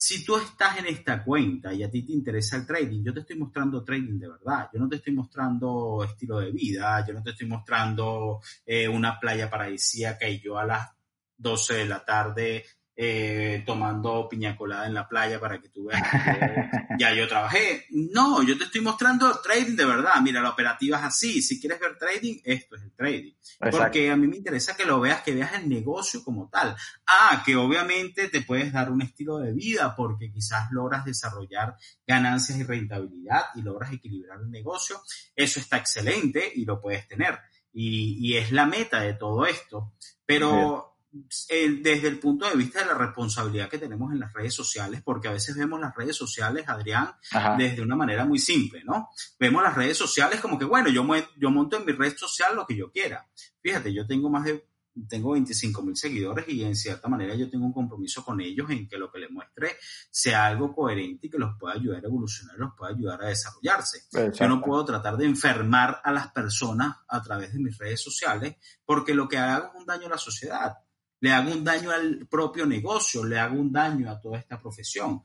Si 0.07 0.23
tú 0.23 0.37
estás 0.37 0.77
en 0.77 0.85
esta 0.85 1.25
cuenta 1.25 1.73
y 1.73 1.83
a 1.83 1.91
ti 1.91 2.05
te 2.05 2.13
interesa 2.13 2.59
el 2.59 2.67
trading, 2.67 3.03
yo 3.03 3.15
te 3.15 3.21
estoy 3.21 3.39
mostrando 3.39 3.83
trading 3.83 4.19
de 4.19 4.29
verdad. 4.29 4.69
Yo 4.71 4.79
no 4.79 4.87
te 4.87 4.97
estoy 4.97 5.15
mostrando 5.15 6.05
estilo 6.05 6.41
de 6.41 6.51
vida, 6.51 7.03
yo 7.09 7.15
no 7.15 7.23
te 7.23 7.31
estoy 7.31 7.47
mostrando 7.47 8.39
eh, 8.67 8.87
una 8.87 9.19
playa 9.19 9.49
paradisíaca 9.49 10.29
y 10.29 10.41
yo 10.41 10.59
a 10.59 10.67
las 10.67 10.91
12 11.39 11.77
de 11.77 11.87
la 11.87 12.05
tarde 12.05 12.67
eh, 12.97 13.65
tomando 13.67 14.29
piña 14.29 14.57
colada 14.57 14.87
en 14.87 14.95
la 14.95 15.09
playa 15.09 15.41
para 15.41 15.61
que 15.61 15.69
tú 15.69 15.87
veas 15.87 16.03
que 16.03 16.71
ya 16.99 17.13
yo 17.13 17.27
trabajé. 17.27 17.87
No, 17.91 18.43
yo 18.43 18.57
te 18.57 18.65
estoy 18.65 18.83
mostrando 18.83 19.41
trading 19.41 19.75
de 19.75 19.85
verdad. 19.85 20.21
Mira, 20.23 20.41
la 20.41 20.51
operativa 20.51 20.99
es 20.99 21.05
así. 21.05 21.43
Si 21.43 21.61
quieres 21.61 21.81
ver 21.81 21.99
trading, 21.99 22.39
esto 22.45 22.77
es 22.77 22.83
el 22.83 22.93
trading. 22.93 23.33
Porque 23.71 24.11
a 24.11 24.17
mí 24.17 24.29
me 24.29 24.37
interesa 24.37 24.77
que 24.77 24.85
lo 24.85 25.01
veas, 25.01 25.23
que 25.23 25.35
veas 25.35 25.55
el 25.55 25.69
negocio 25.69 26.23
como 26.23 26.49
tal. 26.49 26.77
Ah, 27.07 27.43
que 27.45 27.57
obviamente 27.57 28.29
te 28.29 28.43
puedes 28.43 28.73
dar 28.73 28.91
un 28.91 29.03
estilo 29.03 29.39
de 29.39 29.53
vida 29.53 29.95
porque 29.97 30.31
quizás 30.31 30.71
logras 30.71 31.05
desarrollar 31.05 31.77
ganancias 32.07 32.59
y 32.59 32.63
rentabilidad 32.63 33.43
y 33.57 33.63
logras 33.63 33.93
equilibrar 33.93 34.39
el 34.41 34.51
negocio. 34.51 35.01
Eso 35.35 35.59
está 35.59 35.79
excelente 35.79 36.53
y 36.55 36.65
lo 36.65 36.81
puedes 36.81 37.09
tener. 37.09 37.39
Y, 37.73 38.37
es 38.37 38.53
la 38.53 38.67
meta 38.67 39.01
de 39.01 39.15
todo 39.15 39.47
esto. 39.47 39.95
Pero 40.25 40.94
desde 41.83 42.09
el 42.09 42.19
punto 42.19 42.49
de 42.49 42.57
vista 42.57 42.81
de 42.81 42.87
la 42.87 42.95
responsabilidad 42.95 43.69
que 43.69 43.79
tenemos 43.79 44.13
en 44.13 44.19
las 44.19 44.33
redes 44.33 44.55
sociales, 44.55 45.01
porque 45.05 45.29
a 45.29 45.33
veces 45.33 45.57
vemos 45.57 45.81
las 45.81 45.95
redes 45.95 46.17
sociales, 46.17 46.69
Adrián, 46.69 47.13
desde 47.57 47.83
una 47.83 47.95
manera 47.95 48.25
muy 48.25 48.39
simple, 48.39 48.83
¿no? 48.85 49.11
Vemos 49.39 49.63
las 49.63 49.75
redes 49.75 49.97
sociales 49.97 50.41
como 50.41 50.59
que, 50.59 50.65
bueno, 50.65 50.91
yo, 50.91 51.07
yo 51.37 51.51
monto 51.51 51.77
en 51.77 51.87
mi 51.87 51.93
red 51.93 52.17
social 52.17 52.57
lo 52.57 52.67
que 52.67 52.77
yo 52.77 52.91
quiera. 52.91 53.29
Fíjate, 53.61 53.93
yo 53.93 54.07
tengo 54.07 54.29
más 54.29 54.45
de, 54.45 54.67
tengo 55.09 55.33
25 55.33 55.83
mil 55.83 55.97
seguidores 55.97 56.49
y 56.49 56.65
en 56.65 56.75
cierta 56.75 57.09
manera 57.09 57.35
yo 57.35 57.49
tengo 57.49 57.67
un 57.67 57.73
compromiso 57.73 58.25
con 58.25 58.41
ellos 58.41 58.69
en 58.71 58.89
que 58.89 58.99
lo 58.99 59.11
que 59.11 59.19
les 59.21 59.31
muestre 59.31 59.77
sea 60.11 60.47
algo 60.47 60.75
coherente 60.75 61.27
y 61.27 61.31
que 61.31 61.39
los 61.39 61.57
pueda 61.59 61.75
ayudar 61.75 62.05
a 62.05 62.09
evolucionar, 62.09 62.57
los 62.59 62.75
pueda 62.77 62.93
ayudar 62.93 63.23
a 63.23 63.29
desarrollarse. 63.29 64.05
Yo 64.33 64.49
no 64.49 64.61
puedo 64.61 64.85
tratar 64.85 65.17
de 65.17 65.27
enfermar 65.27 66.01
a 66.03 66.13
las 66.13 66.33
personas 66.33 66.97
a 67.09 67.23
través 67.23 67.53
de 67.53 67.61
mis 67.61 67.77
redes 67.79 68.03
sociales 68.03 68.57
porque 68.85 69.15
lo 69.15 69.29
que 69.29 69.39
hago 69.39 69.69
es 69.69 69.81
un 69.81 69.87
daño 69.87 70.07
a 70.07 70.11
la 70.11 70.19
sociedad 70.19 70.75
le 71.25 71.33
hago 71.33 71.53
un 71.53 71.65
daño 71.65 71.91
al 71.91 72.27
propio 72.29 72.67
negocio, 72.67 73.25
le 73.25 73.39
hago 73.39 73.59
un 73.59 73.73
daño 73.73 74.11
a 74.11 74.21
toda 74.21 74.39
esta 74.39 74.61
profesión. 74.61 75.23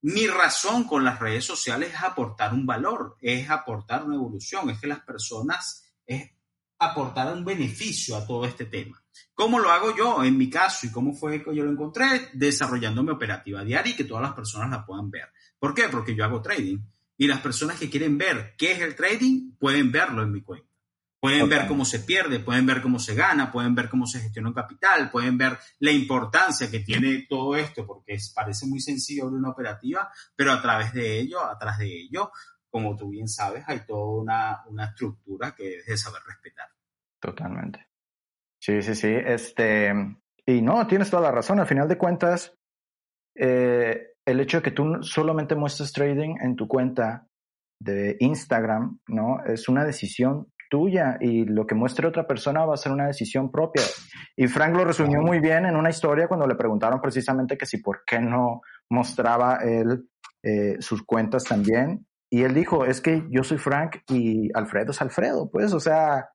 Mi 0.00 0.26
razón 0.26 0.84
con 0.84 1.04
las 1.04 1.20
redes 1.20 1.44
sociales 1.44 1.90
es 1.92 2.02
aportar 2.02 2.54
un 2.54 2.64
valor, 2.64 3.18
es 3.20 3.50
aportar 3.50 4.02
una 4.02 4.14
evolución, 4.14 4.70
es 4.70 4.80
que 4.80 4.86
las 4.86 5.00
personas, 5.00 5.92
es 6.06 6.30
aportar 6.78 7.34
un 7.34 7.44
beneficio 7.44 8.16
a 8.16 8.26
todo 8.26 8.46
este 8.46 8.64
tema. 8.64 9.04
¿Cómo 9.34 9.58
lo 9.58 9.70
hago 9.70 9.94
yo 9.94 10.24
en 10.24 10.38
mi 10.38 10.48
caso 10.48 10.86
y 10.86 10.90
cómo 10.90 11.12
fue 11.12 11.44
que 11.44 11.54
yo 11.54 11.64
lo 11.64 11.70
encontré? 11.70 12.30
Desarrollando 12.32 13.02
mi 13.02 13.10
operativa 13.10 13.62
diaria 13.62 13.92
y 13.92 13.96
que 13.96 14.04
todas 14.04 14.22
las 14.22 14.32
personas 14.32 14.70
la 14.70 14.86
puedan 14.86 15.10
ver. 15.10 15.28
¿Por 15.58 15.74
qué? 15.74 15.90
Porque 15.90 16.14
yo 16.14 16.24
hago 16.24 16.40
trading 16.40 16.78
y 17.18 17.26
las 17.26 17.42
personas 17.42 17.78
que 17.78 17.90
quieren 17.90 18.16
ver 18.16 18.54
qué 18.56 18.72
es 18.72 18.80
el 18.80 18.96
trading 18.96 19.54
pueden 19.58 19.92
verlo 19.92 20.22
en 20.22 20.32
mi 20.32 20.40
cuenta. 20.40 20.71
Pueden 21.22 21.48
ver 21.48 21.68
cómo 21.68 21.84
se 21.84 22.00
pierde, 22.00 22.40
pueden 22.40 22.66
ver 22.66 22.82
cómo 22.82 22.98
se 22.98 23.14
gana, 23.14 23.52
pueden 23.52 23.76
ver 23.76 23.88
cómo 23.88 24.08
se 24.08 24.18
gestiona 24.18 24.48
un 24.48 24.54
capital, 24.56 25.08
pueden 25.08 25.38
ver 25.38 25.56
la 25.78 25.92
importancia 25.92 26.68
que 26.68 26.80
tiene 26.80 27.26
todo 27.28 27.54
esto, 27.54 27.86
porque 27.86 28.18
parece 28.34 28.66
muy 28.66 28.80
sencillo 28.80 29.28
una 29.28 29.50
operativa, 29.50 30.10
pero 30.34 30.50
a 30.50 30.60
través 30.60 30.92
de 30.92 31.20
ello, 31.20 31.40
atrás 31.44 31.78
de 31.78 31.86
ello, 31.86 32.32
como 32.68 32.96
tú 32.96 33.08
bien 33.08 33.28
sabes, 33.28 33.62
hay 33.68 33.86
toda 33.86 34.20
una, 34.20 34.64
una 34.66 34.86
estructura 34.86 35.54
que 35.54 35.76
es 35.76 35.86
de 35.86 35.96
saber 35.96 36.22
respetar. 36.26 36.66
Totalmente. 37.20 37.86
Sí, 38.60 38.82
sí, 38.82 38.96
sí. 38.96 39.14
Este, 39.14 39.92
y 40.44 40.60
no, 40.60 40.84
tienes 40.88 41.08
toda 41.08 41.22
la 41.22 41.30
razón. 41.30 41.60
Al 41.60 41.68
final 41.68 41.86
de 41.86 41.98
cuentas, 41.98 42.52
eh, 43.36 44.14
el 44.26 44.40
hecho 44.40 44.56
de 44.56 44.62
que 44.64 44.70
tú 44.72 45.04
solamente 45.04 45.54
muestres 45.54 45.92
trading 45.92 46.34
en 46.42 46.56
tu 46.56 46.66
cuenta 46.66 47.28
de 47.80 48.16
Instagram, 48.20 49.00
¿no? 49.08 49.42
Es 49.44 49.68
una 49.68 49.84
decisión 49.84 50.51
tuya 50.72 51.18
y 51.20 51.44
lo 51.44 51.66
que 51.66 51.74
muestre 51.74 52.08
otra 52.08 52.26
persona 52.26 52.64
va 52.64 52.72
a 52.72 52.78
ser 52.78 52.92
una 52.92 53.06
decisión 53.06 53.50
propia. 53.50 53.82
Y 54.34 54.46
Frank 54.46 54.74
lo 54.74 54.86
resumió 54.86 55.20
muy 55.20 55.38
bien 55.38 55.66
en 55.66 55.76
una 55.76 55.90
historia 55.90 56.28
cuando 56.28 56.46
le 56.46 56.54
preguntaron 56.54 56.98
precisamente 56.98 57.58
que 57.58 57.66
si 57.66 57.82
por 57.82 58.04
qué 58.06 58.18
no 58.20 58.62
mostraba 58.88 59.56
él 59.56 60.08
eh, 60.42 60.76
sus 60.80 61.02
cuentas 61.04 61.44
también. 61.44 62.06
Y 62.30 62.44
él 62.44 62.54
dijo, 62.54 62.86
es 62.86 63.02
que 63.02 63.22
yo 63.28 63.44
soy 63.44 63.58
Frank 63.58 63.98
y 64.08 64.48
Alfredo 64.54 64.92
es 64.92 65.02
Alfredo, 65.02 65.50
pues, 65.50 65.74
o 65.74 65.80
sea, 65.80 66.30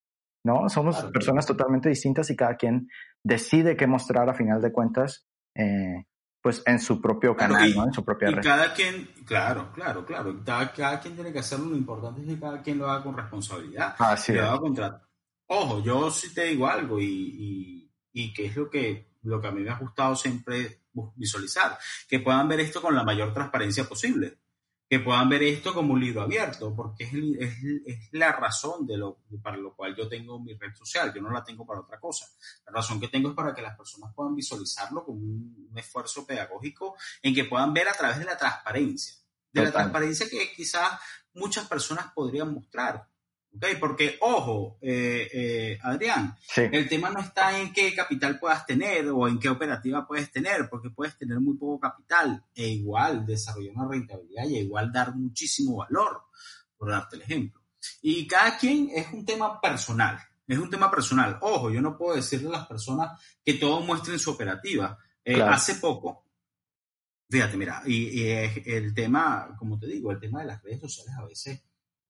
¿no? 0.45 0.69
Somos 0.69 1.03
personas 1.05 1.47
totalmente 1.47 1.89
distintas 1.89 2.29
y 2.29 2.35
cada 2.35 2.57
quien 2.57 2.87
decide 3.23 3.75
qué 3.75 3.87
mostrar 3.87 4.29
a 4.29 4.35
final 4.35 4.61
de 4.61 4.71
cuentas. 4.71 5.25
Eh, 5.55 6.03
pues 6.41 6.61
en 6.65 6.79
su 6.79 7.01
propio 7.01 7.35
canal, 7.35 7.73
¿no? 7.75 7.85
En 7.85 7.93
su 7.93 8.03
propia 8.03 8.29
y 8.29 8.35
cada 8.35 8.73
quien, 8.73 9.09
claro, 9.25 9.71
claro, 9.73 10.05
claro. 10.05 10.41
Cada, 10.45 10.71
cada, 10.71 10.99
quien 10.99 11.15
tiene 11.15 11.33
que 11.33 11.39
hacerlo. 11.39 11.65
Lo 11.67 11.75
importante 11.75 12.21
es 12.21 12.27
que 12.27 12.39
cada 12.39 12.61
quien 12.61 12.77
lo 12.77 12.89
haga 12.89 13.03
con 13.03 13.17
responsabilidad. 13.17 13.95
Ah, 13.99 14.15
sí. 14.15 14.33
Ojo, 15.47 15.83
yo 15.83 16.11
sí 16.11 16.33
te 16.33 16.45
digo 16.45 16.67
algo 16.67 16.99
y, 16.99 17.05
y, 17.05 17.91
y 18.13 18.33
que 18.33 18.47
es 18.47 18.55
lo 18.55 18.69
que, 18.69 19.17
lo 19.23 19.41
que 19.41 19.47
a 19.47 19.51
mí 19.51 19.61
me 19.61 19.69
ha 19.69 19.77
gustado 19.77 20.15
siempre 20.15 20.81
visualizar, 21.15 21.77
que 22.07 22.19
puedan 22.19 22.47
ver 22.47 22.59
esto 22.61 22.81
con 22.81 22.95
la 22.95 23.03
mayor 23.03 23.33
transparencia 23.33 23.83
posible 23.85 24.39
que 24.89 24.99
puedan 24.99 25.27
ver 25.27 25.43
esto 25.43 25.73
como 25.73 25.93
un 25.93 25.99
libro 25.99 26.21
abierto, 26.21 26.73
porque 26.73 27.03
es, 27.03 27.13
es, 27.13 27.57
es, 27.85 28.09
la 28.13 28.31
razón 28.31 28.87
de 28.87 28.97
lo, 28.97 29.19
para 29.43 29.57
lo 29.57 29.75
cual 29.75 29.93
yo 29.95 30.07
tengo 30.07 30.39
mi 30.39 30.53
red 30.53 30.73
social, 30.75 31.13
yo 31.13 31.21
no 31.21 31.29
la 31.29 31.43
tengo 31.43 31.65
para 31.65 31.81
otra 31.81 31.99
cosa. 31.99 32.25
La 32.65 32.71
razón 32.71 32.99
que 32.99 33.09
tengo 33.09 33.29
es 33.29 33.35
para 33.35 33.53
que 33.53 33.61
las 33.61 33.75
personas 33.75 34.13
puedan 34.15 34.33
visualizarlo 34.33 35.03
con 35.03 35.15
un, 35.15 35.71
esfuerzo 35.75 36.25
pedagógico 36.25 36.95
en 37.21 37.35
que 37.35 37.43
puedan 37.43 37.73
ver 37.73 37.87
a 37.89 37.93
través 37.93 38.17
de 38.17 38.25
la 38.25 38.37
transparencia, 38.37 39.15
de 39.51 39.61
la 39.61 39.71
transparencia 39.71 40.27
que 40.27 40.51
quizás 40.55 40.99
muchas 41.33 41.67
personas 41.67 42.11
podrían 42.13 42.53
mostrar. 42.53 43.07
Porque, 43.79 44.17
ojo, 44.21 44.77
eh, 44.81 45.27
eh, 45.33 45.79
Adrián, 45.81 46.35
el 46.55 46.87
tema 46.87 47.09
no 47.09 47.21
está 47.21 47.59
en 47.59 47.73
qué 47.73 47.93
capital 47.95 48.39
puedas 48.39 48.65
tener 48.65 49.07
o 49.09 49.27
en 49.27 49.39
qué 49.39 49.49
operativa 49.49 50.05
puedes 50.05 50.31
tener, 50.31 50.69
porque 50.69 50.89
puedes 50.89 51.17
tener 51.17 51.39
muy 51.39 51.55
poco 51.57 51.79
capital 51.79 52.43
e 52.53 52.67
igual 52.67 53.25
desarrollar 53.25 53.75
una 53.75 53.87
rentabilidad 53.87 54.45
y 54.45 54.57
igual 54.57 54.91
dar 54.91 55.15
muchísimo 55.15 55.77
valor, 55.77 56.23
por 56.77 56.89
darte 56.91 57.15
el 57.15 57.23
ejemplo. 57.23 57.61
Y 58.01 58.27
cada 58.27 58.57
quien 58.57 58.89
es 58.93 59.11
un 59.11 59.25
tema 59.25 59.59
personal, 59.59 60.19
es 60.47 60.57
un 60.57 60.69
tema 60.69 60.89
personal. 60.89 61.37
Ojo, 61.41 61.71
yo 61.71 61.81
no 61.81 61.97
puedo 61.97 62.15
decirle 62.15 62.49
a 62.49 62.59
las 62.59 62.67
personas 62.67 63.19
que 63.43 63.55
todo 63.55 63.81
muestren 63.81 64.19
su 64.19 64.31
operativa. 64.31 64.97
Eh, 65.23 65.41
hace 65.41 65.75
poco, 65.75 66.25
fíjate, 67.29 67.57
mira, 67.57 67.81
y, 67.85 68.21
y 68.21 68.27
el 68.65 68.93
tema, 68.93 69.55
como 69.57 69.77
te 69.77 69.87
digo, 69.87 70.11
el 70.11 70.19
tema 70.19 70.41
de 70.41 70.47
las 70.47 70.63
redes 70.63 70.79
sociales 70.81 71.13
a 71.17 71.25
veces 71.25 71.61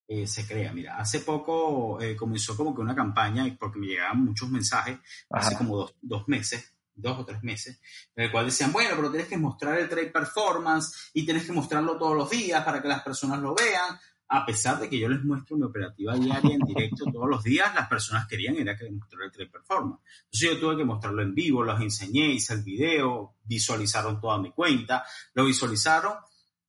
eh, 0.07 0.25
se 0.25 0.47
crea. 0.47 0.71
Mira, 0.71 0.97
hace 0.97 1.19
poco 1.19 2.01
eh, 2.01 2.15
comenzó 2.15 2.55
como 2.55 2.73
que 2.73 2.81
una 2.81 2.95
campaña, 2.95 3.45
porque 3.59 3.79
me 3.79 3.87
llegaban 3.87 4.23
muchos 4.23 4.49
mensajes, 4.49 4.99
hace 5.29 5.57
como 5.57 5.75
dos, 5.75 5.95
dos, 6.01 6.27
meses, 6.27 6.73
dos 6.95 7.19
o 7.19 7.25
tres 7.25 7.43
meses, 7.43 7.81
en 8.15 8.25
el 8.25 8.31
cual 8.31 8.45
decían, 8.45 8.71
bueno, 8.71 8.91
pero 8.95 9.09
tienes 9.09 9.27
que 9.27 9.37
mostrar 9.37 9.77
el 9.77 9.89
trade 9.89 10.11
performance 10.11 11.11
y 11.13 11.25
tienes 11.25 11.45
que 11.45 11.51
mostrarlo 11.51 11.97
todos 11.97 12.15
los 12.15 12.29
días 12.29 12.63
para 12.63 12.81
que 12.81 12.87
las 12.87 13.03
personas 13.03 13.39
lo 13.39 13.53
vean. 13.53 13.99
A 14.29 14.45
pesar 14.45 14.77
de 14.77 14.89
que 14.89 14.99
yo 14.99 15.07
les 15.07 15.23
muestro 15.23 15.55
mi 15.55 15.63
operativa 15.63 16.13
diaria 16.15 16.55
en 16.55 16.61
directo 16.61 17.05
todos 17.13 17.29
los 17.29 17.43
días, 17.43 17.73
las 17.73 17.87
personas 17.87 18.27
querían 18.27 18.55
era 18.57 18.77
que 18.77 18.89
mostrara 18.89 19.25
el 19.25 19.31
trade 19.31 19.49
performance. 19.49 20.01
Entonces 20.25 20.49
yo 20.51 20.59
tuve 20.59 20.77
que 20.77 20.85
mostrarlo 20.85 21.21
en 21.21 21.33
vivo, 21.33 21.63
los 21.63 21.79
enseñé, 21.81 22.27
hice 22.31 22.53
el 22.53 22.63
video, 22.63 23.35
visualizaron 23.43 24.19
toda 24.21 24.37
mi 24.37 24.51
cuenta, 24.51 25.05
lo 25.33 25.45
visualizaron 25.45 26.13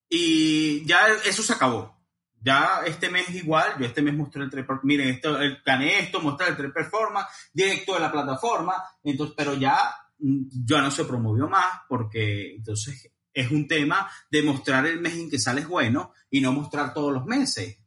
y 0.08 0.84
ya 0.86 1.08
eso 1.24 1.42
se 1.42 1.52
acabó 1.52 1.97
ya 2.40 2.82
este 2.86 3.10
mes 3.10 3.28
igual, 3.30 3.74
yo 3.78 3.86
este 3.86 4.02
mes 4.02 4.14
mostré 4.14 4.42
el 4.42 4.50
3 4.50 4.64
miren, 4.82 5.08
esto, 5.08 5.40
el, 5.40 5.60
gané 5.64 6.00
esto, 6.00 6.20
mostré 6.20 6.48
el 6.48 6.56
3 6.56 6.72
performance 6.72 7.28
directo 7.52 7.94
de 7.94 8.00
la 8.00 8.12
plataforma, 8.12 8.74
entonces, 9.02 9.34
pero 9.36 9.54
ya, 9.54 9.76
mm, 10.18 10.42
ya 10.64 10.80
no 10.80 10.90
se 10.90 11.04
promovió 11.04 11.48
más 11.48 11.82
porque 11.88 12.54
entonces 12.56 13.10
es 13.32 13.50
un 13.50 13.68
tema 13.68 14.10
de 14.30 14.42
mostrar 14.42 14.86
el 14.86 15.00
mes 15.00 15.14
en 15.14 15.30
que 15.30 15.38
sales 15.38 15.66
bueno 15.68 16.12
y 16.30 16.40
no 16.40 16.52
mostrar 16.52 16.92
todos 16.92 17.12
los 17.12 17.24
meses. 17.24 17.78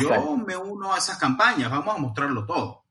Yo 0.00 0.36
me 0.36 0.56
uno 0.56 0.92
a 0.92 0.98
esas 0.98 1.16
campañas, 1.16 1.70
vamos 1.70 1.94
a 1.94 1.98
mostrarlo 1.98 2.44
todo. 2.44 2.84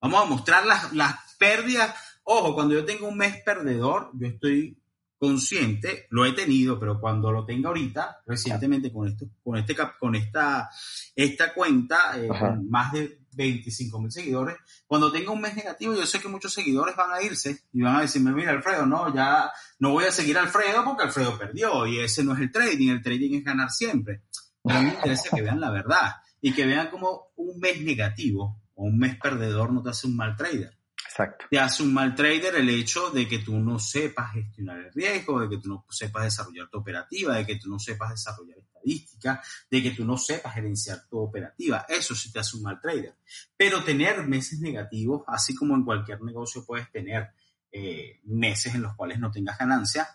Vamos 0.00 0.22
a 0.22 0.26
mostrar 0.26 0.66
las, 0.66 0.92
las 0.92 1.36
pérdidas. 1.38 1.94
Ojo, 2.22 2.54
cuando 2.54 2.74
yo 2.74 2.84
tengo 2.84 3.08
un 3.08 3.16
mes 3.16 3.42
perdedor, 3.42 4.10
yo 4.14 4.28
estoy 4.28 4.78
consciente, 5.18 6.06
lo 6.10 6.24
he 6.24 6.32
tenido, 6.32 6.78
pero 6.78 7.00
cuando 7.00 7.32
lo 7.32 7.44
tenga 7.44 7.68
ahorita, 7.68 8.22
recientemente 8.24 8.92
con 8.92 9.08
esto, 9.08 9.26
con 9.42 9.58
este 9.58 9.76
con 9.98 10.14
esta, 10.14 10.70
esta 11.14 11.52
cuenta, 11.52 12.12
eh, 12.16 12.28
con 12.28 12.70
más 12.70 12.92
de 12.92 13.18
25 13.32 14.00
mil 14.00 14.12
seguidores, 14.12 14.56
cuando 14.86 15.10
tenga 15.10 15.32
un 15.32 15.40
mes 15.40 15.56
negativo, 15.56 15.94
yo 15.94 16.06
sé 16.06 16.20
que 16.20 16.28
muchos 16.28 16.52
seguidores 16.52 16.94
van 16.94 17.12
a 17.12 17.22
irse 17.22 17.64
y 17.72 17.82
van 17.82 17.96
a 17.96 18.00
decirme, 18.02 18.32
mira 18.32 18.52
Alfredo, 18.52 18.86
no, 18.86 19.12
ya 19.12 19.50
no 19.80 19.90
voy 19.90 20.04
a 20.04 20.12
seguir 20.12 20.38
a 20.38 20.42
Alfredo 20.42 20.84
porque 20.84 21.02
Alfredo 21.02 21.36
perdió 21.36 21.86
y 21.86 21.98
ese 21.98 22.22
no 22.22 22.34
es 22.34 22.40
el 22.40 22.52
trading, 22.52 22.90
el 22.90 23.02
trading 23.02 23.38
es 23.38 23.44
ganar 23.44 23.70
siempre. 23.70 24.22
Pero 24.62 24.78
a 24.78 24.82
mí 24.82 24.88
me 24.88 24.94
interesa 24.94 25.34
que 25.34 25.42
vean 25.42 25.60
la 25.60 25.70
verdad 25.70 26.12
y 26.40 26.52
que 26.52 26.64
vean 26.64 26.90
como 26.90 27.32
un 27.36 27.58
mes 27.58 27.80
negativo 27.80 28.60
o 28.74 28.84
un 28.84 28.98
mes 28.98 29.16
perdedor 29.16 29.72
no 29.72 29.82
te 29.82 29.90
hace 29.90 30.06
un 30.06 30.16
mal 30.16 30.36
trader. 30.36 30.77
Exacto. 31.18 31.46
Te 31.50 31.58
hace 31.58 31.82
un 31.82 31.92
mal 31.92 32.14
trader 32.14 32.54
el 32.54 32.68
hecho 32.70 33.10
de 33.10 33.26
que 33.26 33.40
tú 33.40 33.58
no 33.58 33.80
sepas 33.80 34.32
gestionar 34.34 34.78
el 34.78 34.92
riesgo, 34.92 35.40
de 35.40 35.48
que 35.48 35.58
tú 35.58 35.68
no 35.68 35.84
sepas 35.88 36.24
desarrollar 36.24 36.68
tu 36.68 36.78
operativa, 36.78 37.34
de 37.34 37.44
que 37.44 37.56
tú 37.56 37.68
no 37.68 37.80
sepas 37.80 38.10
desarrollar 38.10 38.58
estadística, 38.58 39.42
de 39.68 39.82
que 39.82 39.90
tú 39.90 40.04
no 40.04 40.16
sepas 40.16 40.54
gerenciar 40.54 41.08
tu 41.08 41.18
operativa. 41.18 41.84
Eso 41.88 42.14
sí 42.14 42.30
te 42.30 42.38
hace 42.38 42.56
un 42.56 42.62
mal 42.62 42.80
trader. 42.80 43.16
Pero 43.56 43.82
tener 43.82 44.24
meses 44.28 44.60
negativos, 44.60 45.24
así 45.26 45.56
como 45.56 45.74
en 45.74 45.84
cualquier 45.84 46.22
negocio 46.22 46.64
puedes 46.64 46.88
tener 46.92 47.30
eh, 47.72 48.20
meses 48.22 48.76
en 48.76 48.82
los 48.82 48.94
cuales 48.94 49.18
no 49.18 49.32
tengas 49.32 49.58
ganancia, 49.58 50.06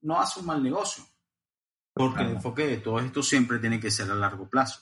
no 0.00 0.20
hace 0.20 0.40
un 0.40 0.46
mal 0.46 0.60
negocio. 0.60 1.04
Porque 1.94 2.22
el 2.22 2.30
enfoque 2.30 2.66
de 2.66 2.78
todo 2.78 2.98
esto 2.98 3.22
siempre 3.22 3.60
tiene 3.60 3.78
que 3.78 3.92
ser 3.92 4.10
a 4.10 4.16
largo 4.16 4.50
plazo. 4.50 4.80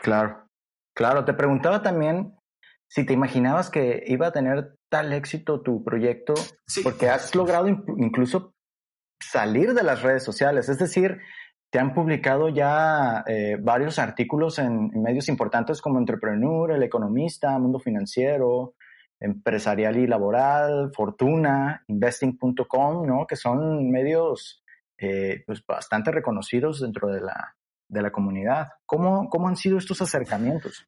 Claro, 0.00 0.48
claro. 0.94 1.24
Te 1.24 1.32
preguntaba 1.32 1.82
también 1.82 2.36
si 2.94 3.04
te 3.04 3.12
imaginabas 3.12 3.70
que 3.70 4.04
iba 4.06 4.28
a 4.28 4.32
tener 4.32 4.76
tal 4.88 5.12
éxito 5.12 5.62
tu 5.62 5.82
proyecto, 5.82 6.34
porque 6.84 7.08
has 7.08 7.34
logrado 7.34 7.66
incluso 7.68 8.54
salir 9.20 9.74
de 9.74 9.82
las 9.82 10.02
redes 10.02 10.22
sociales, 10.22 10.68
es 10.68 10.78
decir, 10.78 11.18
te 11.72 11.80
han 11.80 11.92
publicado 11.92 12.50
ya 12.50 13.24
eh, 13.26 13.56
varios 13.60 13.98
artículos 13.98 14.60
en, 14.60 14.90
medios 15.02 15.28
importantes 15.28 15.82
como 15.82 15.98
Entrepreneur, 15.98 16.70
El 16.70 16.84
Economista, 16.84 17.58
Mundo 17.58 17.80
Financiero, 17.80 18.74
Empresarial 19.18 19.96
y 19.96 20.06
Laboral, 20.06 20.92
Fortuna, 20.94 21.82
Investing.com, 21.88 23.06
¿no? 23.08 23.26
Que 23.26 23.34
son 23.34 23.90
medios 23.90 24.62
eh, 24.98 25.42
pues 25.44 25.66
bastante 25.66 26.12
reconocidos 26.12 26.80
dentro 26.80 27.08
de 27.08 27.22
la, 27.22 27.56
de 27.88 28.02
la 28.02 28.12
comunidad. 28.12 28.68
¿Cómo, 28.86 29.28
¿Cómo 29.28 29.48
han 29.48 29.56
sido 29.56 29.78
estos 29.78 30.00
acercamientos? 30.00 30.86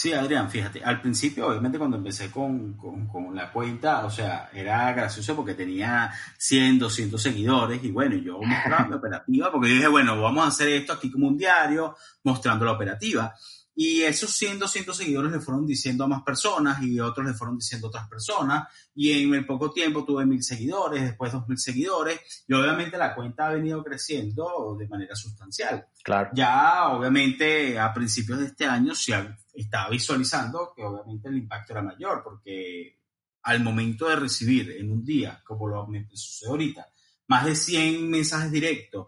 Sí, 0.00 0.12
Adrián, 0.12 0.48
fíjate, 0.48 0.80
al 0.84 1.00
principio, 1.00 1.48
obviamente 1.48 1.76
cuando 1.76 1.96
empecé 1.96 2.30
con, 2.30 2.74
con, 2.74 3.34
la 3.34 3.50
cuenta, 3.50 4.06
o 4.06 4.10
sea, 4.10 4.48
era 4.52 4.92
gracioso 4.92 5.34
porque 5.34 5.54
tenía 5.54 6.12
100, 6.36 6.78
200 6.78 7.20
seguidores 7.20 7.82
y 7.82 7.90
bueno, 7.90 8.14
yo 8.14 8.38
mostraba 8.40 8.86
mi 8.86 8.94
operativa 8.94 9.50
porque 9.50 9.70
dije, 9.70 9.88
bueno, 9.88 10.22
vamos 10.22 10.44
a 10.44 10.48
hacer 10.50 10.68
esto 10.68 10.92
aquí 10.92 11.10
como 11.10 11.26
un 11.26 11.36
diario, 11.36 11.96
mostrando 12.22 12.64
la 12.64 12.70
operativa. 12.74 13.34
Y 13.80 14.02
esos 14.02 14.32
100, 14.32 14.58
200 14.58 14.96
seguidores 14.96 15.30
le 15.30 15.38
fueron 15.38 15.64
diciendo 15.64 16.02
a 16.02 16.08
más 16.08 16.24
personas 16.24 16.82
y 16.82 16.98
otros 16.98 17.24
le 17.24 17.32
fueron 17.32 17.56
diciendo 17.56 17.86
a 17.86 17.90
otras 17.90 18.08
personas. 18.08 18.66
Y 18.92 19.12
en 19.12 19.32
el 19.32 19.46
poco 19.46 19.70
tiempo 19.70 20.04
tuve 20.04 20.26
mil 20.26 20.42
seguidores, 20.42 21.00
después 21.00 21.30
dos 21.30 21.46
mil 21.46 21.56
seguidores. 21.56 22.44
Y 22.48 22.54
obviamente 22.54 22.98
la 22.98 23.14
cuenta 23.14 23.46
ha 23.46 23.52
venido 23.52 23.84
creciendo 23.84 24.76
de 24.76 24.88
manera 24.88 25.14
sustancial. 25.14 25.86
Claro. 26.02 26.30
Ya, 26.34 26.88
obviamente, 26.88 27.78
a 27.78 27.94
principios 27.94 28.40
de 28.40 28.46
este 28.46 28.66
año 28.66 28.96
se 28.96 29.14
estaba 29.54 29.90
visualizando 29.90 30.72
que 30.74 30.82
obviamente 30.82 31.28
el 31.28 31.36
impacto 31.36 31.74
era 31.74 31.82
mayor, 31.82 32.22
porque 32.24 32.98
al 33.42 33.62
momento 33.62 34.08
de 34.08 34.16
recibir 34.16 34.72
en 34.72 34.90
un 34.90 35.04
día, 35.04 35.40
como 35.46 35.68
lo 35.68 35.86
me 35.86 36.04
sucede 36.16 36.50
ahorita, 36.50 36.88
más 37.28 37.44
de 37.44 37.54
100 37.54 38.10
mensajes 38.10 38.50
directos, 38.50 39.06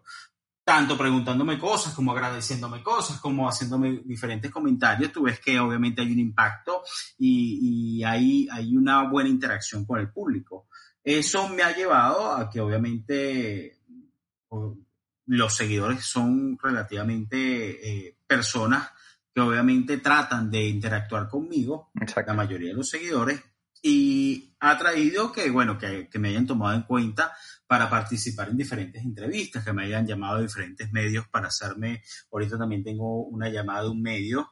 tanto 0.71 0.97
preguntándome 0.97 1.59
cosas 1.59 1.93
como 1.95 2.13
agradeciéndome 2.13 2.81
cosas, 2.81 3.19
como 3.19 3.49
haciéndome 3.49 4.03
diferentes 4.05 4.53
comentarios, 4.53 5.11
tú 5.11 5.25
ves 5.25 5.41
que 5.41 5.59
obviamente 5.59 6.01
hay 6.01 6.13
un 6.13 6.21
impacto 6.21 6.85
y, 7.19 8.05
hay, 8.05 8.49
hay 8.53 8.77
una 8.77 9.03
buena 9.09 9.29
interacción 9.29 9.85
con 9.85 9.99
el 9.99 10.13
público. 10.13 10.69
Eso 11.03 11.49
me 11.49 11.65
ha 11.65 11.75
llevado 11.75 12.33
a 12.37 12.49
que 12.49 12.61
obviamente 12.61 13.81
los 15.27 15.57
seguidores 15.57 16.05
son 16.05 16.57
relativamente 16.57 18.07
eh, 18.07 18.17
personas 18.25 18.91
que 19.35 19.41
obviamente 19.41 19.97
tratan 19.97 20.53
de 20.53 20.69
interactuar 20.69 21.29
conmigo, 21.29 21.91
la 22.25 22.33
mayoría 22.33 22.69
de 22.69 22.77
los 22.77 22.89
seguidores, 22.89 23.43
y 23.83 24.55
ha 24.61 24.77
traído 24.77 25.33
que, 25.33 25.51
bueno, 25.51 25.79
que, 25.79 26.09
que 26.09 26.19
me 26.19 26.29
hayan 26.29 26.47
tomado 26.47 26.77
en 26.77 26.83
cuenta 26.83 27.33
para 27.67 27.89
participar 27.89 28.49
en 28.51 28.57
diferentes 28.57 29.03
entrevistas, 29.03 29.65
que 29.65 29.73
me 29.73 29.85
hayan 29.85 30.07
llamado 30.07 30.39
a 30.39 30.43
diferentes 30.43 30.93
medios 30.93 31.29
para 31.29 31.49
hacerme, 31.49 32.03
ahorita 32.33 32.59
también 32.59 32.83
tengo 32.83 33.25
una 33.25 33.49
llamada 33.49 33.85
de 33.85 33.91
un 33.91 34.03
medio 34.03 34.51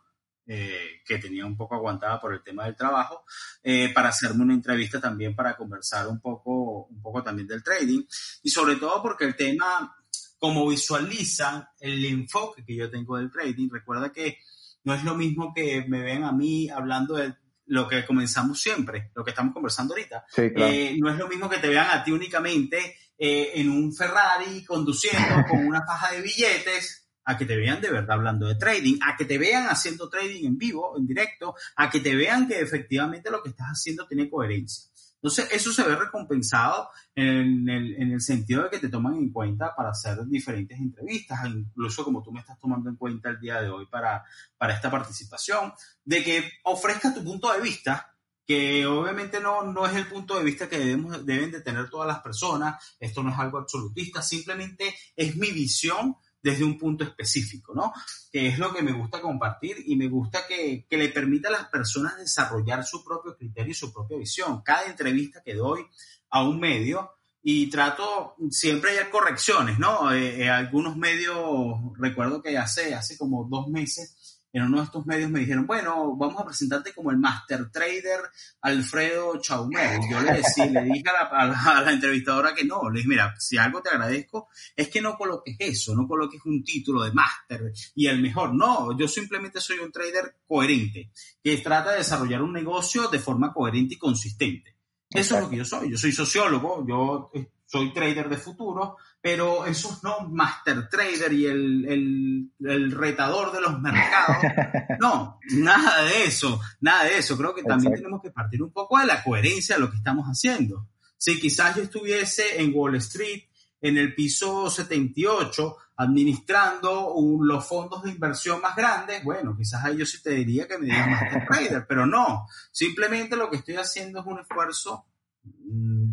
eh, 0.51 1.03
que 1.05 1.19
tenía 1.19 1.45
un 1.45 1.59
poco 1.59 1.75
aguantada 1.75 2.19
por 2.19 2.33
el 2.33 2.43
tema 2.43 2.65
del 2.65 2.75
trabajo, 2.75 3.25
eh, 3.63 3.93
para 3.93 4.09
hacerme 4.09 4.45
una 4.45 4.55
entrevista 4.55 4.99
también 4.99 5.37
para 5.37 5.55
conversar 5.55 6.09
un 6.09 6.23
poco, 6.23 6.87
un 6.87 7.03
poco 7.03 7.23
también 7.23 7.47
del 7.47 7.63
trading. 7.63 8.03
Y 8.43 8.49
sobre 8.49 8.77
todo 8.77 9.03
porque 9.03 9.27
el 9.27 9.37
tema, 9.37 9.95
como 10.39 10.67
visualizan 10.67 11.69
el 11.81 12.03
enfoque 12.07 12.65
que 12.65 12.75
yo 12.75 12.91
tengo 12.91 13.19
del 13.19 13.31
trading, 13.31 13.69
recuerda 13.71 14.11
que 14.11 14.39
no 14.85 14.95
es 14.95 15.05
lo 15.05 15.15
mismo 15.15 15.53
que 15.53 15.85
me 15.87 16.03
ven 16.03 16.25
a 16.25 16.33
mí 16.33 16.71
hablando 16.71 17.17
de 17.17 17.35
lo 17.69 17.87
que 17.87 18.05
comenzamos 18.05 18.61
siempre, 18.61 19.11
lo 19.15 19.25
que 19.25 19.31
estamos 19.31 19.53
conversando 19.53 19.95
ahorita. 19.95 20.25
Eh, 20.37 20.97
no 20.99 21.11
es 21.11 21.17
lo 21.17 21.29
mismo 21.29 21.49
que 21.49 21.59
te 21.59 21.69
vean 21.69 21.89
a 21.91 22.03
ti 22.03 22.11
únicamente 22.11 22.97
eh, 23.17 23.53
en 23.55 23.71
un 23.71 23.95
Ferrari 23.95 24.65
conduciendo 24.65 25.45
con 25.49 25.67
una 25.67 25.85
faja 25.85 26.13
de 26.13 26.23
billetes, 26.23 27.09
a 27.25 27.37
que 27.37 27.45
te 27.45 27.57
vean 27.57 27.81
de 27.81 27.91
verdad 27.91 28.13
hablando 28.13 28.49
de 28.49 28.55
trading, 28.55 28.99
a 29.03 29.15
que 29.15 29.27
te 29.27 29.37
vean 29.37 29.67
haciendo 29.69 30.09
trading 30.09 30.47
en 30.47 30.57
vivo, 30.57 30.97
en 30.97 31.07
directo, 31.07 31.55
a 31.77 31.91
que 31.91 32.01
te 32.01 32.17
vean 32.17 32.49
que 32.49 32.59
efectivamente 32.59 33.31
lo 33.31 33.43
que 33.43 33.51
estás 33.51 33.67
haciendo 33.69 34.07
tiene 34.07 34.31
coherencia. 34.31 34.89
Entonces, 35.21 35.49
eso 35.51 35.73
se 35.73 35.83
ve 35.83 35.97
recompensado 35.97 36.91
en 37.15 37.69
el, 37.69 37.95
en 37.97 38.13
el, 38.13 38.21
sentido 38.21 38.63
de 38.63 38.71
que 38.71 38.79
te 38.79 38.89
toman 38.89 39.17
en 39.17 39.33
cuenta 39.33 39.75
para 39.75 39.91
hacer 39.91 40.25
diferentes 40.27 40.79
entrevistas, 40.79 41.41
incluso 41.47 42.05
como 42.05 42.23
tú 42.23 42.31
me 42.31 42.41
estás 42.41 42.59
tomando 42.59 42.89
en 42.89 42.97
cuenta 42.97 43.31
el 43.31 43.41
día 43.41 43.61
de 43.61 43.69
hoy 43.69 43.87
para, 43.87 44.25
para 44.57 44.75
esta 44.75 44.91
participación, 44.91 45.73
de 46.05 46.23
que 46.23 46.53
ofrezcas 46.65 47.15
tu 47.15 47.25
punto 47.25 47.53
de 47.53 47.61
vista 47.61 48.15
que 48.47 48.87
obviamente 48.87 49.41
no, 49.41 49.63
no 49.63 49.85
es 49.85 49.95
el 49.95 50.07
punto 50.07 50.39
de 50.39 50.45
vista 50.45 50.71
que 50.71 50.79
debemos, 50.79 51.27
deben 51.27 51.51
de 51.51 51.61
tener 51.61 51.91
todas 51.91 52.09
las 52.09 52.21
personas, 52.21 52.97
esto 52.99 53.23
no 53.23 53.31
es 53.31 53.39
algo 53.39 53.59
absolutista, 53.59 54.23
simplemente 54.23 54.95
es 55.15 55.37
mi 55.37 55.51
visión 55.51 56.17
desde 56.43 56.65
un 56.65 56.79
punto 56.79 57.05
específico, 57.05 57.75
¿no? 57.75 57.93
Que 58.31 58.49
es 58.49 58.59
lo 58.59 58.73
que 58.73 58.83
me 58.83 58.93
gusta 58.93 59.21
compartir 59.21 59.77
y 59.87 59.97
me 59.97 60.09
gusta 60.09 60.47
que, 60.47 60.87
que, 60.89 60.97
le 60.97 61.09
permita 61.09 61.49
a 61.49 61.53
las 61.53 61.69
personas 61.69 62.17
desarrollar 62.17 62.85
su 62.85 63.05
propio 63.05 63.37
criterio 63.37 63.73
y 63.73 63.75
su 63.75 63.93
propia 63.93 64.19
visión. 64.19 64.63
Cada 64.63 64.87
entrevista 64.87 65.43
que 65.43 65.55
doy 65.55 65.87
a 66.31 66.43
un 66.43 66.61
medio 66.61 67.19
y 67.43 67.71
trato, 67.71 68.35
siempre 68.51 68.99
hay 68.99 69.11
correcciones, 69.11 69.79
¿no? 69.79 70.13
Eh, 70.13 70.43
eh, 70.43 70.51
algunos 70.51 70.97
medios, 70.97 71.77
recuerdo 71.97 72.43
que 72.43 72.59
hace, 72.59 72.95
hace 72.95 73.17
como 73.17 73.45
dos 73.45 73.69
meses, 73.69 74.18
en 74.53 74.63
uno 74.63 74.79
de 74.79 74.85
estos 74.85 75.07
medios 75.07 75.31
me 75.31 75.41
dijeron, 75.41 75.67
bueno, 75.67 76.17
vamos 76.17 76.41
a 76.41 76.45
presentarte 76.45 76.95
como 76.95 77.11
el 77.11 77.19
master 77.19 77.71
trader 77.71 78.21
Alfredo 78.63 79.41
Chaumet. 79.41 80.01
Yo 80.11 80.21
le, 80.21 80.33
decía, 80.35 80.67
le 80.67 80.85
dije 80.85 81.05
a 81.09 81.83
la, 81.83 81.93
entrevistadora 81.93 82.55
que 82.55 82.65
no, 82.65 82.89
le 82.91 82.99
dije, 82.99 83.09
mira, 83.09 83.35
si 83.39 83.59
algo 83.59 83.83
te 83.83 83.91
agradezco 83.91 84.49
es 84.75 84.89
que 84.89 85.01
no 85.01 85.17
coloques 85.17 85.57
eso, 85.59 85.95
no 85.95 86.07
coloques 86.07 86.41
un 86.47 86.65
título 86.65 87.03
de 87.05 87.13
máster 87.13 87.73
y 87.95 88.07
el 88.07 88.21
mejor. 88.21 88.55
No, 88.55 88.97
yo 88.99 89.07
simplemente 89.07 89.61
soy 89.61 89.79
un 89.79 89.93
trader 89.93 90.37
coherente, 90.47 91.11
que 91.43 91.57
trata 91.59 91.93
de 91.93 91.99
desarrollar 91.99 92.43
un 92.43 92.53
negocio 92.53 93.09
de 93.09 93.19
forma 93.19 93.53
coherente 93.53 93.95
y 93.95 93.99
consistente. 93.99 94.77
Eso 95.11 95.37
es 95.37 95.43
lo 95.43 95.51
que 95.51 95.57
yo 95.57 95.65
soy. 95.65 95.91
Yo 95.91 95.97
soy 95.97 96.13
sociólogo, 96.13 96.87
yo 96.87 97.31
eh, 97.35 97.51
soy 97.69 97.93
trader 97.93 98.31
de 98.31 98.39
futuro, 98.39 98.97
pero 99.21 99.67
esos 99.67 100.03
no 100.03 100.21
master 100.21 100.89
trader 100.89 101.31
y 101.35 101.45
el, 101.45 102.51
el, 102.59 102.91
retador 102.93 103.53
de 103.53 103.61
los 103.61 103.79
mercados. 103.81 104.39
No, 105.01 105.39
nada 105.51 106.03
de 106.05 106.25
eso, 106.25 106.61
nada 106.81 107.05
de 107.05 107.19
eso. 107.19 107.37
Creo 107.37 107.55
que 107.55 107.63
también 107.63 107.95
tenemos 107.95 108.23
que 108.23 108.31
partir 108.31 108.63
un 108.63 108.73
poco 108.73 108.99
de 108.99 109.07
la 109.07 109.23
coherencia 109.23 109.77
de 109.77 109.83
lo 109.83 109.91
que 109.91 109.99
estamos 109.99 110.27
haciendo. 110.27 110.89
Si 111.17 111.39
quizás 111.39 111.77
yo 111.77 111.83
estuviese 111.83 112.61
en 112.61 112.73
Wall 112.75 112.97
Street, 112.97 113.45
en 113.81 113.99
el 113.99 114.15
piso 114.15 114.71
78, 114.71 115.77
administrando 115.97 117.15
los 117.41 117.67
fondos 117.67 118.03
de 118.03 118.11
inversión 118.11 118.61
más 118.63 118.75
grandes, 118.75 119.23
bueno, 119.23 119.55
quizás 119.57 119.85
ahí 119.85 119.99
yo 119.99 120.07
sí 120.07 120.23
te 120.23 120.31
diría 120.31 120.67
que 120.67 120.79
me 120.79 120.87
digas 120.87 121.09
master 121.09 121.47
trader, 121.51 121.87
pero 121.87 122.07
no, 122.07 122.47
simplemente 122.73 123.37
lo 123.37 123.51
que 123.51 123.59
estoy 123.59 123.77
haciendo 123.77 124.21
es 124.21 124.27
un 124.27 124.41
esfuerzo 124.41 125.05
mm, 125.45 126.08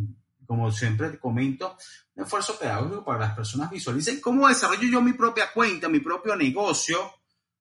como 0.46 0.72
siempre 0.72 1.10
te 1.10 1.20
comento, 1.20 1.78
un 2.16 2.24
esfuerzo 2.24 2.58
pedagógico 2.58 3.04
para 3.04 3.20
las 3.20 3.36
personas 3.36 3.70
visualicen 3.70 4.22
cómo 4.22 4.48
desarrollo 4.48 4.88
yo 4.88 5.02
mi 5.02 5.14
propia 5.14 5.52
cuenta, 5.54 5.90
mi 5.90 6.00
propio 6.00 6.36
negocio, 6.36 6.98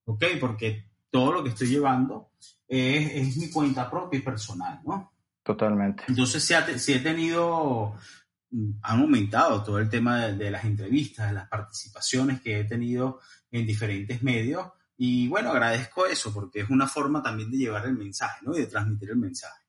¿ok? 0.05 0.25
Porque 0.41 0.91
todo 1.11 1.33
lo 1.33 1.43
que 1.43 1.51
estoy 1.51 1.69
llevando 1.69 2.31
es, 2.69 3.13
es 3.13 3.37
mi 3.37 3.51
cuenta 3.51 3.91
propia 3.91 4.19
y 4.19 4.23
personal, 4.23 4.81
¿no? 4.85 5.15
Totalmente. 5.45 6.05
Entonces, 6.09 6.43
si, 6.43 6.93
he 6.93 6.99
tenido 7.01 7.95
han 8.83 9.01
aumentado 9.01 9.63
todo 9.63 9.79
el 9.79 9.89
tema 9.89 10.27
de, 10.27 10.51
las 10.51 10.65
entrevistas, 10.65 11.29
de 11.29 11.35
las 11.35 11.49
participaciones 11.49 12.41
que 12.41 12.61
he 12.61 12.65
tenido 12.65 13.21
en 13.51 13.67
diferentes 13.67 14.23
medios. 14.23 14.67
Y 14.97 15.29
bueno, 15.29 15.51
agradezco 15.51 16.07
eso 16.07 16.33
porque 16.33 16.61
es 16.61 16.71
una 16.71 16.87
forma 16.87 17.23
también 17.23 17.51
de 17.51 17.59
llevar 17.59 17.85
el 17.87 17.95
mensaje, 17.95 18.39
¿no? 18.43 18.57
Y 18.57 18.61
de 18.61 18.67
transmitir 18.67 19.11
el 19.11 19.17
mensaje. 19.17 19.64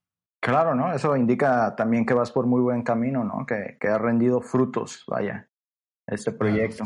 Claro, 0.46 0.76
¿no? 0.76 0.94
Eso 0.94 1.16
indica 1.18 1.76
también 1.76 2.06
que 2.06 2.14
vas 2.14 2.32
por 2.32 2.46
muy 2.46 2.62
buen 2.62 2.84
camino, 2.84 3.24
¿no? 3.24 3.46
Que, 3.46 3.78
que 3.80 3.88
ha 3.88 3.98
rendido 3.98 4.42
frutos, 4.42 5.04
vaya, 5.08 5.50
este 6.08 6.32
proyecto. 6.32 6.84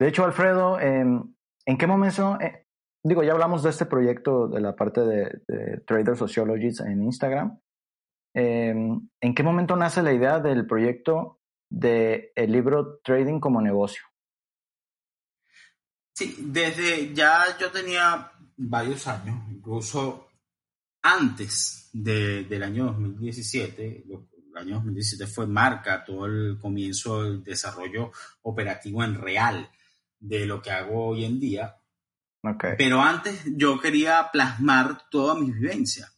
De 0.00 0.08
hecho, 0.08 0.24
Alfredo, 0.24 0.80
em, 0.80 1.34
¿en 1.64 1.78
qué 1.78 1.86
momento, 1.86 2.36
eh, 2.40 2.66
digo, 3.04 3.22
ya 3.22 3.32
hablamos 3.32 3.62
de 3.62 3.70
este 3.70 3.86
proyecto 3.86 4.48
de 4.48 4.60
la 4.60 4.74
parte 4.74 5.02
de, 5.02 5.40
de 5.46 5.80
Trader 5.86 6.16
Sociologies 6.16 6.80
en 6.80 7.04
Instagram, 7.04 7.60
Em, 8.38 9.08
¿en 9.22 9.34
qué 9.34 9.42
momento 9.42 9.76
nace 9.76 10.02
la 10.02 10.12
idea 10.12 10.40
del 10.40 10.66
proyecto 10.66 11.40
del 11.70 12.28
el 12.34 12.52
libro 12.52 12.98
Trading 12.98 13.40
como 13.40 13.62
negocio? 13.62 14.02
Sí, 16.14 16.36
desde 16.40 17.14
ya 17.14 17.56
yo 17.58 17.72
tenía 17.72 18.30
varios 18.58 19.06
años, 19.06 19.40
incluso 19.50 20.25
antes 21.06 21.88
del 21.92 22.62
año 22.62 22.86
2017, 22.86 24.04
el 24.08 24.56
año 24.56 24.74
2017 24.76 25.26
fue 25.26 25.46
marca 25.46 26.04
todo 26.04 26.26
el 26.26 26.58
comienzo 26.60 27.22
del 27.22 27.44
desarrollo 27.44 28.10
operativo 28.42 29.04
en 29.04 29.14
real 29.14 29.70
de 30.18 30.46
lo 30.46 30.60
que 30.60 30.70
hago 30.70 31.08
hoy 31.08 31.24
en 31.24 31.38
día. 31.38 31.76
Pero 32.76 33.00
antes 33.00 33.40
yo 33.56 33.80
quería 33.80 34.28
plasmar 34.32 35.08
toda 35.10 35.34
mi 35.34 35.50
vivencia. 35.50 36.12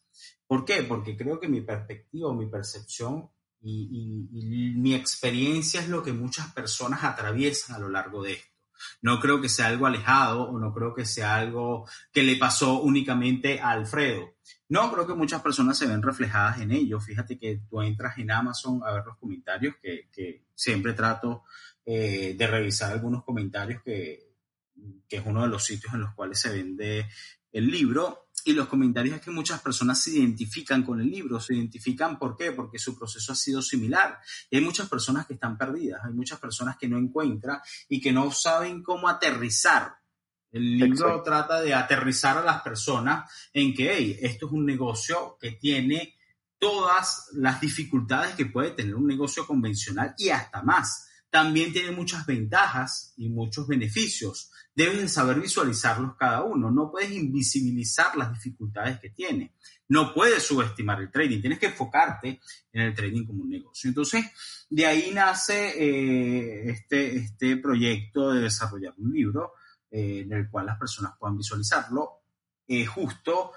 ¿Por 0.47 0.65
qué? 0.65 0.83
Porque 0.83 1.17
creo 1.17 1.39
que 1.39 1.49
mi 1.49 1.61
perspectiva, 1.61 2.35
mi 2.35 2.47
percepción 2.47 3.31
y, 3.61 4.75
mi 4.77 4.95
experiencia 4.95 5.81
es 5.81 5.89
lo 5.89 6.03
que 6.03 6.13
muchas 6.13 6.53
personas 6.53 7.05
atraviesan 7.05 7.77
a 7.77 7.79
lo 7.79 7.89
largo 7.89 8.23
de 8.23 8.33
esto. 8.33 8.58
No 9.03 9.21
creo 9.21 9.41
que 9.41 9.49
sea 9.49 9.67
algo 9.67 9.87
alejado 9.87 10.49
o 10.49 10.59
no 10.59 10.73
creo 10.73 10.95
que 10.95 11.05
sea 11.05 11.37
algo 11.37 11.89
que 12.13 12.23
le 12.23 12.37
pasó 12.37 12.81
únicamente 12.81 13.61
a 13.61 13.71
Alfredo. 13.71 14.35
No, 14.69 14.93
creo 14.93 15.07
que 15.07 15.15
muchas 15.15 15.43
personas 15.43 15.79
se 15.79 15.87
ven 15.87 16.03
reflejadas 16.03 16.61
en 16.61 16.73
ello. 16.73 17.01
Fíjate 17.01 17.39
que 17.39 17.63
tú 17.69 17.81
entras 17.81 18.19
en 18.19 18.31
Amazon 18.31 18.81
a 18.85 18.93
ver 18.93 19.05
los 19.07 19.17
comentarios, 19.17 19.77
que, 19.83 20.45
siempre 20.55 20.93
trato 20.93 21.45
eh, 21.87 22.35
de 22.37 22.47
revisar 22.47 22.93
algunos 22.93 23.25
comentarios, 23.25 23.83
que, 23.83 24.35
que 25.09 25.17
es 25.17 25.23
uno 25.25 25.43
de 25.43 25.49
los 25.49 25.65
sitios 25.65 25.95
en 25.95 26.01
los 26.01 26.15
cuales 26.15 26.41
se 26.41 26.51
vende 26.51 27.07
el 27.53 27.71
libro 27.71 28.28
y 28.49 28.55
los 28.55 28.67
comentarios 28.67 29.17
es 29.17 29.21
que 29.21 29.31
muchas 29.31 29.61
personas 29.61 30.03
se 30.03 30.13
identifican 30.13 30.83
con 30.83 31.03
el 31.03 31.11
libro, 31.11 31.39
se 31.39 31.55
identifican 31.55 32.19
¿por 32.19 32.35
qué? 32.35 32.53
Porque 32.53 32.79
su 32.79 32.97
proceso 32.97 33.33
ha 33.33 33.37
sido 33.37 33.61
similar. 33.61 34.19
Y 34.49 34.57
hay 34.57 34.65
muchas 34.65 34.89
personas 34.89 35.27
que 35.27 35.35
están 35.35 35.59
perdidas, 35.59 36.01
hay 36.03 36.15
muchas 36.15 36.39
personas 36.39 36.79
que 36.79 36.89
no 36.89 36.97
encuentran 36.97 37.61
y 37.91 38.01
que 38.01 38.11
no 38.11 38.31
saben 38.31 38.83
cómo 38.83 39.07
aterrizar. 39.07 39.97
El 40.51 40.79
libro 40.79 41.23
trata 41.23 41.61
de 41.61 41.75
aterrizar 41.75 42.39
a 42.39 42.43
las 42.43 42.63
personas 42.63 43.31
en 43.53 43.75
que 43.75 43.93
hey, 43.95 44.19
esto 44.23 44.47
es 44.47 44.53
un 44.53 44.65
negocio 44.65 45.37
que 45.39 45.53
tiene 45.53 46.17
todas 46.59 47.29
las 47.35 47.61
dificultades 47.61 48.35
que 48.35 48.47
puede 48.47 48.71
tener 48.71 48.95
un 48.95 49.07
negocio 49.07 49.47
convencional 49.47 50.15
y 50.17 50.31
hasta 50.31 50.63
más. 50.63 51.08
También 51.31 51.73
tiene 51.73 51.91
muchas 51.91 52.27
ventajas 52.27 53.13
y 53.17 53.29
muchos 53.29 53.67
beneficios 53.67 54.51
debes 54.75 55.13
saber 55.13 55.41
visualizarlos 55.41 56.17
cada 56.17 56.45
uno. 56.45 56.71
No 56.71 56.91
puedes 56.91 57.11
invisibilizar 57.11 58.17
las 58.17 58.33
dificultades 58.33 59.01
que 59.01 59.11
tiene. 59.11 59.55
No 59.89 60.15
puedes 60.15 60.45
subestimar 60.45 61.01
el 61.01 61.11
trading. 61.11 61.41
Tienes 61.41 61.59
que 61.59 61.67
enfocarte 61.67 62.41
en 62.73 62.83
el 62.83 62.95
trading 62.95 63.27
como 63.27 63.43
un 63.43 63.51
negocio. 63.51 63.89
Entonces, 63.89 64.25
de 64.71 64.87
ahí 64.87 65.11
nace 65.13 65.71
eh, 65.77 66.71
este, 66.71 67.17
este 67.17 67.57
proyecto 67.57 68.33
de 68.33 68.43
desarrollar 68.43 68.95
un 68.99 69.13
libro 69.13 69.55
eh, 69.91 70.21
en 70.21 70.33
el 70.33 70.49
cual 70.49 70.67
las 70.67 70.79
personas 70.79 71.13
puedan 71.19 71.37
visualizarlo. 71.37 72.23
Eh, 72.69 72.87
justo 72.87 73.53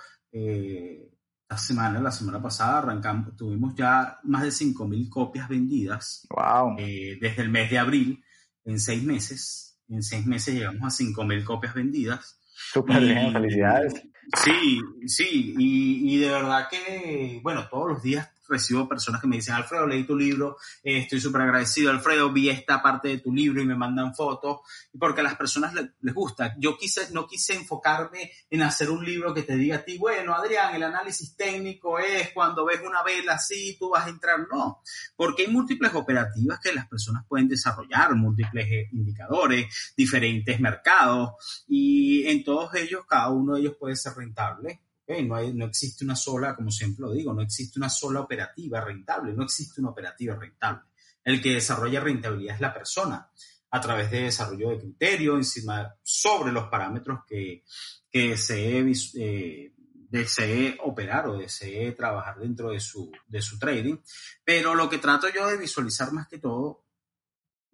la 1.51 1.57
semana, 1.57 1.99
la 1.99 2.11
semana 2.11 2.41
pasada, 2.41 2.77
arrancamos, 2.77 3.35
tuvimos 3.35 3.75
ya 3.75 4.19
más 4.23 4.43
de 4.43 4.47
5.000 4.51 5.09
copias 5.09 5.49
vendidas. 5.49 6.25
Wow. 6.29 6.77
desde 6.77 7.41
el 7.41 7.49
mes 7.49 7.69
de 7.69 7.77
abril, 7.77 8.23
en 8.63 8.79
seis 8.79 9.03
meses. 9.03 9.77
En 9.89 10.01
seis 10.01 10.25
meses 10.25 10.55
llegamos 10.55 10.81
a 10.81 11.03
5.000 11.03 11.43
copias 11.43 11.73
vendidas. 11.73 12.39
Súper 12.71 13.01
bien, 13.01 13.33
felicidades. 13.33 13.93
Sí, 14.41 14.79
sí, 15.07 15.53
y, 15.57 16.15
y, 16.15 16.19
de 16.19 16.29
verdad 16.29 16.69
que, 16.69 17.41
bueno, 17.43 17.67
todos 17.67 17.89
los 17.89 18.01
días 18.01 18.30
recibo 18.51 18.87
personas 18.87 19.21
que 19.21 19.27
me 19.27 19.37
dicen, 19.37 19.55
Alfredo, 19.55 19.87
leí 19.87 20.03
tu 20.03 20.15
libro, 20.15 20.57
eh, 20.83 20.99
estoy 20.99 21.19
súper 21.19 21.41
agradecido, 21.41 21.89
Alfredo, 21.89 22.31
vi 22.31 22.49
esta 22.49 22.81
parte 22.81 23.07
de 23.07 23.17
tu 23.19 23.33
libro 23.33 23.61
y 23.61 23.65
me 23.65 23.75
mandan 23.75 24.13
fotos, 24.13 24.59
porque 24.99 25.21
a 25.21 25.23
las 25.23 25.35
personas 25.35 25.73
les, 25.73 26.13
gusta. 26.13 26.55
Yo 26.59 26.77
quise, 26.77 27.11
no 27.13 27.25
quise 27.25 27.55
enfocarme 27.55 28.31
en 28.49 28.61
hacer 28.61 28.89
un 28.89 29.03
libro 29.03 29.33
que 29.33 29.43
te 29.43 29.55
diga 29.55 29.77
a 29.77 29.83
ti, 29.83 29.97
bueno, 29.97 30.35
Adrián, 30.35 30.75
el 30.75 30.83
análisis 30.83 31.35
técnico 31.35 31.97
es 31.97 32.31
cuando 32.33 32.65
ves 32.65 32.81
una 32.85 33.01
vela 33.01 33.33
así, 33.33 33.77
tú 33.79 33.89
vas 33.89 34.05
a 34.05 34.09
entrar. 34.09 34.39
No, 34.51 34.81
porque 35.15 35.43
hay 35.43 35.47
múltiples 35.47 35.93
operativas 35.93 36.59
que 36.59 36.73
las 36.73 36.87
personas 36.87 37.25
pueden 37.27 37.47
desarrollar, 37.47 38.13
múltiples 38.15 38.67
eh, 38.69 38.89
indicadores, 38.91 39.93
diferentes 39.95 40.59
mercados, 40.59 41.63
y 41.67 42.27
en 42.27 42.43
todos 42.43 42.75
ellos, 42.75 43.05
cada 43.07 43.29
uno 43.29 43.55
de 43.55 43.61
ellos 43.61 43.75
puede 43.79 43.95
ser 43.95 44.13
rentable 44.13 44.81
no, 45.23 45.65
existe 45.65 46.03
una 46.03 46.15
sola, 46.15 46.55
como 46.55 46.71
siempre 46.71 47.05
lo 47.05 47.11
digo, 47.11 47.33
no 47.33 47.41
existe 47.41 47.79
una 47.79 47.89
sola 47.89 48.21
operativa 48.21 48.81
rentable, 48.81 49.33
no 49.33 49.43
existe 49.43 49.81
una 49.81 49.89
operativa 49.89 50.35
rentable. 50.35 50.89
El 51.23 51.41
que 51.41 51.53
desarrolla 51.53 51.99
rentabilidad 51.99 52.55
es 52.55 52.61
la 52.61 52.73
persona 52.73 53.29
a 53.71 53.81
través 53.81 54.11
de 54.11 54.23
desarrollo 54.23 54.69
de 54.69 54.79
criterio 54.79 55.35
encima, 55.37 55.95
sobre 56.03 56.51
los 56.51 56.67
parámetros 56.67 57.19
que, 57.27 57.63
que 58.09 58.29
desee, 58.29 58.85
eh, 59.15 60.77
operar 60.83 61.27
o 61.27 61.37
desee 61.37 61.93
trabajar 61.93 62.37
dentro 62.39 62.71
de 62.71 62.79
su, 62.79 63.11
de 63.27 63.41
su 63.41 63.57
trading. 63.57 63.97
Pero 64.43 64.75
lo 64.75 64.89
que 64.89 64.97
trato 64.97 65.27
yo 65.29 65.47
de 65.47 65.57
visualizar 65.57 66.11
más 66.11 66.27
que 66.27 66.37
todo 66.37 66.85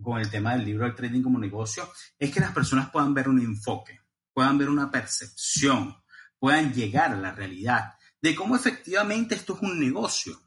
con 0.01 0.19
el 0.19 0.29
tema 0.29 0.53
del 0.53 0.65
libro 0.65 0.85
del 0.85 0.95
trading 0.95 1.23
como 1.23 1.39
negocio 1.39 1.89
es 2.19 2.31
que 2.31 2.39
las 2.39 2.53
personas 2.53 2.91
puedan 2.91 3.13
ver 3.13 3.27
un 3.27 3.39
enfoque, 3.39 3.99
puedan 4.33 4.57
ver 4.57 4.69
una 4.69 4.91
percepción, 4.91 5.95
puedan 6.39 6.73
llegar 6.73 7.11
a 7.11 7.17
la 7.17 7.31
realidad 7.31 7.93
de 8.21 8.35
cómo 8.35 8.55
efectivamente 8.55 9.35
esto 9.35 9.55
es 9.55 9.61
un 9.61 9.79
negocio. 9.79 10.39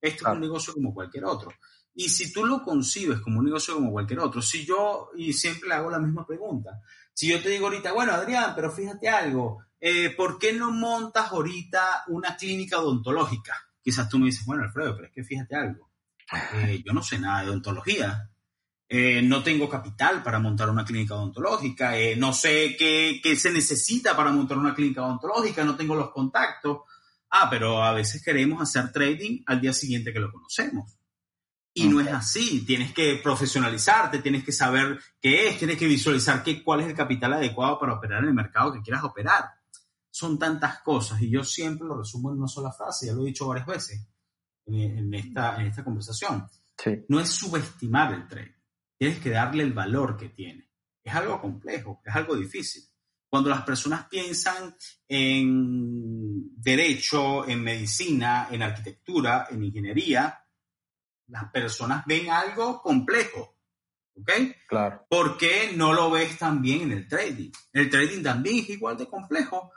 Esto 0.00 0.28
es 0.28 0.34
un 0.34 0.40
negocio 0.40 0.74
como 0.74 0.92
cualquier 0.92 1.24
otro. 1.24 1.52
Y 1.94 2.08
si 2.08 2.32
tú 2.32 2.44
lo 2.44 2.62
concibes 2.62 3.20
como 3.20 3.38
un 3.38 3.46
negocio 3.46 3.74
como 3.74 3.92
cualquier 3.92 4.20
otro, 4.20 4.42
si 4.42 4.66
yo, 4.66 5.10
y 5.16 5.32
siempre 5.32 5.68
le 5.68 5.76
hago 5.76 5.90
la 5.90 6.00
misma 6.00 6.26
pregunta, 6.26 6.80
si 7.12 7.28
yo 7.28 7.40
te 7.40 7.48
digo 7.48 7.66
ahorita, 7.66 7.92
bueno, 7.92 8.12
Adrián, 8.12 8.52
pero 8.56 8.70
fíjate 8.70 9.08
algo, 9.08 9.64
eh, 9.80 10.10
¿por 10.10 10.38
qué 10.38 10.52
no 10.52 10.72
montas 10.72 11.30
ahorita 11.30 12.04
una 12.08 12.36
clínica 12.36 12.80
odontológica? 12.80 13.54
Quizás 13.80 14.08
tú 14.08 14.18
me 14.18 14.26
dices, 14.26 14.44
bueno, 14.44 14.64
Alfredo, 14.64 14.96
pero 14.96 15.06
es 15.06 15.12
que 15.12 15.22
fíjate 15.22 15.54
algo, 15.54 15.90
eh, 16.54 16.82
yo 16.84 16.92
no 16.92 17.02
sé 17.02 17.18
nada 17.18 17.42
de 17.42 17.50
odontología, 17.50 18.28
eh, 18.86 19.22
no 19.22 19.42
tengo 19.42 19.68
capital 19.68 20.22
para 20.22 20.38
montar 20.38 20.68
una 20.68 20.84
clínica 20.84 21.14
odontológica, 21.14 21.98
eh, 21.98 22.16
no 22.16 22.32
sé 22.32 22.76
qué, 22.76 23.36
se 23.36 23.50
necesita 23.50 24.14
para 24.14 24.30
montar 24.30 24.58
una 24.58 24.74
clínica 24.74 25.04
odontológica, 25.04 25.64
no 25.64 25.76
tengo 25.76 25.94
los 25.94 26.10
contactos. 26.10 26.82
Ah, 27.30 27.48
pero 27.50 27.82
a 27.82 27.92
veces 27.92 28.22
queremos 28.22 28.62
hacer 28.62 28.92
trading 28.92 29.42
al 29.46 29.60
día 29.60 29.72
siguiente 29.72 30.12
que 30.12 30.20
lo 30.20 30.30
conocemos. 30.30 30.96
Y 31.76 31.88
no 31.88 32.00
es 32.00 32.08
así, 32.08 32.64
tienes 32.64 32.92
que 32.92 33.16
profesionalizarte, 33.16 34.20
tienes 34.20 34.44
que 34.44 34.52
saber 34.52 35.00
qué 35.20 35.48
es, 35.48 35.58
tienes 35.58 35.76
que 35.76 35.88
visualizar 35.88 36.44
qué, 36.44 36.62
cuál 36.62 36.82
es 36.82 36.86
el 36.86 36.94
capital 36.94 37.32
adecuado 37.32 37.80
para 37.80 37.94
operar 37.94 38.22
en 38.22 38.28
el 38.28 38.34
mercado 38.34 38.72
que 38.72 38.82
quieras 38.82 39.02
operar. 39.02 39.46
Son 40.08 40.38
tantas 40.38 40.82
cosas 40.82 41.20
y 41.20 41.30
yo 41.30 41.42
siempre 41.42 41.88
lo 41.88 41.98
resumo 41.98 42.30
en 42.30 42.38
una 42.38 42.46
sola 42.46 42.70
frase, 42.70 43.06
ya 43.06 43.12
lo 43.12 43.22
he 43.22 43.26
dicho 43.26 43.48
varias 43.48 43.66
veces 43.66 44.06
en, 44.66 45.12
esta, 45.14 45.60
en 45.60 45.66
esta 45.66 45.82
conversación. 45.82 46.48
No 47.08 47.18
es 47.18 47.30
subestimar 47.30 48.14
el 48.14 48.28
trading 48.28 48.53
tienes 49.04 49.22
que 49.22 49.30
darle 49.30 49.64
el 49.64 49.74
valor 49.74 50.16
que 50.16 50.30
tiene. 50.30 50.70
Es 51.02 51.14
algo 51.14 51.38
complejo, 51.38 52.00
es 52.06 52.14
algo 52.14 52.36
difícil. 52.36 52.82
Cuando 53.28 53.50
las 53.50 53.60
personas 53.60 54.06
piensan 54.08 54.74
en 55.06 56.54
derecho, 56.56 57.46
en 57.46 57.62
medicina, 57.62 58.48
en 58.50 58.62
arquitectura, 58.62 59.48
en 59.50 59.62
ingeniería, 59.62 60.42
las 61.26 61.50
personas 61.50 62.02
ven 62.06 62.30
algo 62.30 62.80
complejo. 62.80 63.58
¿Ok? 64.14 64.30
Claro. 64.66 65.04
¿Por 65.10 65.36
qué 65.36 65.72
no 65.76 65.92
lo 65.92 66.10
ves 66.10 66.38
también 66.38 66.82
en 66.82 66.92
el 66.92 67.06
trading? 67.06 67.50
El 67.74 67.90
trading 67.90 68.22
también 68.22 68.60
es 68.60 68.70
igual 68.70 68.96
de 68.96 69.06
complejo 69.06 69.70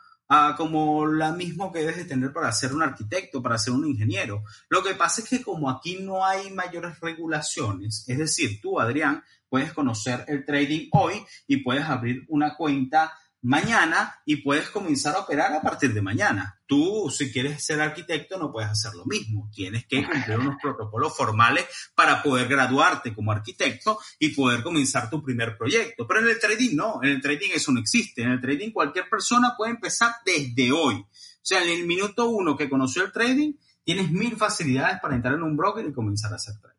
como 0.57 1.05
la 1.05 1.31
misma 1.31 1.71
que 1.71 1.79
debes 1.79 1.97
de 1.97 2.05
tener 2.05 2.33
para 2.33 2.51
ser 2.51 2.73
un 2.73 2.83
arquitecto, 2.83 3.41
para 3.41 3.57
ser 3.57 3.73
un 3.73 3.87
ingeniero. 3.87 4.43
Lo 4.69 4.83
que 4.83 4.95
pasa 4.95 5.21
es 5.21 5.29
que 5.29 5.41
como 5.41 5.69
aquí 5.69 5.99
no 6.01 6.25
hay 6.25 6.51
mayores 6.51 6.99
regulaciones, 6.99 8.03
es 8.07 8.17
decir, 8.17 8.59
tú, 8.61 8.79
Adrián, 8.79 9.23
puedes 9.49 9.71
conocer 9.73 10.25
el 10.27 10.45
trading 10.45 10.89
hoy 10.91 11.23
y 11.47 11.57
puedes 11.57 11.85
abrir 11.85 12.25
una 12.27 12.55
cuenta 12.55 13.13
mañana 13.47 14.13
y 14.25 14.37
puedes 14.37 14.69
comenzar 14.69 15.15
a 15.15 15.19
operar 15.19 15.53
a 15.53 15.61
partir 15.61 15.93
de 15.93 16.01
mañana. 16.01 16.59
Tú, 16.65 17.09
si 17.09 17.31
quieres 17.31 17.63
ser 17.63 17.79
arquitecto, 17.79 18.37
no 18.37 18.51
puedes 18.51 18.69
hacer 18.69 18.93
lo 18.93 19.05
mismo. 19.05 19.49
Tienes 19.53 19.85
que 19.87 20.05
cumplir 20.05 20.37
unos 20.37 20.57
protocolos 20.61 21.15
formales 21.15 21.65
para 21.95 22.21
poder 22.21 22.49
graduarte 22.49 23.15
como 23.15 23.31
arquitecto 23.31 23.99
y 24.19 24.29
poder 24.29 24.63
comenzar 24.63 25.09
tu 25.09 25.23
primer 25.23 25.57
proyecto. 25.57 26.05
Pero 26.05 26.19
en 26.19 26.27
el 26.27 26.39
trading 26.39 26.75
no, 26.75 26.99
en 27.01 27.09
el 27.09 27.21
trading 27.21 27.51
eso 27.53 27.71
no 27.71 27.79
existe. 27.79 28.21
En 28.21 28.31
el 28.31 28.41
trading 28.41 28.71
cualquier 28.71 29.09
persona 29.09 29.53
puede 29.57 29.71
empezar 29.71 30.11
desde 30.25 30.71
hoy. 30.73 30.95
O 30.95 31.05
sea, 31.41 31.63
en 31.63 31.69
el 31.69 31.87
minuto 31.87 32.27
uno 32.27 32.57
que 32.57 32.69
conoció 32.69 33.05
el 33.05 33.13
trading, 33.13 33.53
tienes 33.81 34.11
mil 34.11 34.35
facilidades 34.35 34.99
para 35.01 35.15
entrar 35.15 35.35
en 35.35 35.43
un 35.43 35.55
broker 35.55 35.85
y 35.85 35.93
comenzar 35.93 36.33
a 36.33 36.35
hacer 36.35 36.55
trading. 36.59 36.76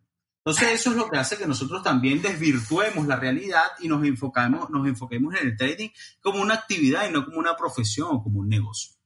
Entonces 0.48 0.80
eso 0.80 0.92
es 0.92 0.96
lo 0.96 1.10
que 1.10 1.18
hace 1.18 1.36
que 1.36 1.46
nosotros 1.46 1.82
también 1.82 2.22
desvirtuemos 2.22 3.06
la 3.06 3.16
realidad 3.16 3.64
y 3.80 3.88
nos 3.88 4.02
enfocamos, 4.02 4.70
nos 4.70 4.88
enfoquemos 4.88 5.38
en 5.38 5.48
el 5.48 5.56
trading 5.58 5.90
como 6.22 6.40
una 6.40 6.54
actividad 6.54 7.06
y 7.06 7.12
no 7.12 7.26
como 7.26 7.38
una 7.38 7.54
profesión 7.54 8.08
o 8.12 8.22
como 8.22 8.40
un 8.40 8.48
negocio. 8.48 8.96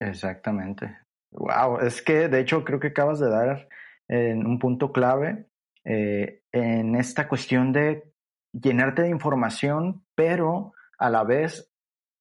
Exactamente. 0.00 0.98
Wow, 1.30 1.78
es 1.82 2.02
que 2.02 2.26
de 2.26 2.40
hecho 2.40 2.64
creo 2.64 2.80
que 2.80 2.88
acabas 2.88 3.20
de 3.20 3.30
dar 3.30 3.68
en 4.08 4.44
un 4.44 4.58
punto 4.58 4.90
clave 4.90 5.46
eh, 5.84 6.42
en 6.50 6.96
esta 6.96 7.28
cuestión 7.28 7.72
de 7.72 8.12
llenarte 8.50 9.02
de 9.02 9.10
información, 9.10 10.04
pero 10.16 10.72
a 10.98 11.10
la 11.10 11.22
vez 11.22 11.72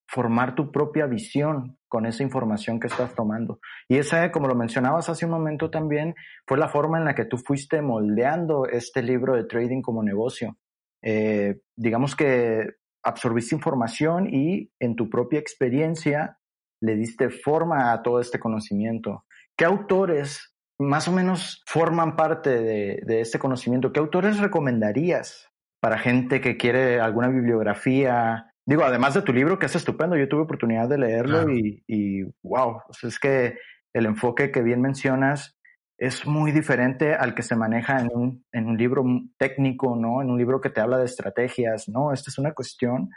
formar 0.07 0.53
tu 0.53 0.72
propia 0.72 1.07
visión 1.07 1.80
con 1.92 2.06
esa 2.06 2.24
información 2.24 2.80
que 2.80 2.88
estás 2.88 3.14
tomando. 3.16 3.60
Y 3.89 3.98
esa, 3.98 4.32
como 4.32 4.48
lo 4.48 4.56
mencionabas 4.56 5.10
hace 5.10 5.26
un 5.26 5.32
momento 5.32 5.70
también, 5.70 6.16
fue 6.48 6.58
la 6.58 6.70
forma 6.70 6.98
en 6.98 7.04
la 7.04 7.16
que 7.16 7.26
tú 7.26 7.38
fuiste 7.38 7.82
moldeando 7.82 8.66
este 8.66 9.04
libro 9.04 9.36
de 9.36 9.44
trading 9.44 9.82
como 9.82 10.02
negocio. 10.02 10.58
Eh, 11.04 11.60
digamos 11.76 12.16
que 12.16 12.76
absorbiste 13.04 13.56
información 13.56 14.34
y 14.34 14.72
en 14.80 14.96
tu 14.96 15.10
propia 15.10 15.39
experiencia 15.39 16.39
le 16.82 16.96
diste 16.96 17.30
forma 17.30 17.92
a 17.92 18.02
todo 18.04 18.22
este 18.22 18.39
conocimiento. 18.39 19.26
¿Qué 19.58 19.66
autores 19.66 20.56
más 20.80 21.10
o 21.10 21.12
menos 21.12 21.62
forman 21.68 22.16
parte 22.16 22.52
de, 22.52 23.02
de 23.06 23.20
este 23.20 23.38
conocimiento? 23.38 23.92
¿Qué 23.92 24.00
autores 24.00 24.39
recomendarías 24.39 25.52
para 25.82 25.98
gente 25.98 26.39
que 26.39 26.56
quiere 26.56 27.02
alguna 27.02 27.28
bibliografía, 27.28 28.51
Digo, 28.72 28.86
además 28.86 29.13
de 29.13 29.22
tu 29.22 29.34
libro, 29.34 29.59
que 29.59 29.65
es 29.65 29.76
estupendo, 29.76 30.15
yo 30.15 30.30
tuve 30.30 30.43
oportunidad 30.43 30.88
de 30.88 30.97
leerlo 30.97 31.51
y, 31.51 31.84
y, 31.88 32.24
wow, 32.41 32.84
es 33.03 33.19
que 33.19 33.57
el 33.91 34.05
enfoque 34.05 34.49
que 34.49 34.61
bien 34.61 34.80
mencionas 34.80 35.59
es 35.97 36.26
muy 36.26 36.53
diferente 36.53 37.13
al 37.13 37.36
que 37.36 37.43
se 37.43 37.57
maneja 37.57 37.99
en 37.99 38.07
un, 38.13 38.45
en 38.53 38.67
un 38.67 38.78
libro 38.78 39.03
técnico, 39.38 39.97
¿no? 39.97 40.22
En 40.22 40.30
un 40.30 40.38
libro 40.38 40.61
que 40.61 40.69
te 40.69 40.80
habla 40.80 40.97
de 40.99 41.03
estrategias, 41.03 41.89
¿no? 41.89 42.13
Esta 42.13 42.30
es 42.30 42.38
una 42.38 42.53
cuestión, 42.53 43.09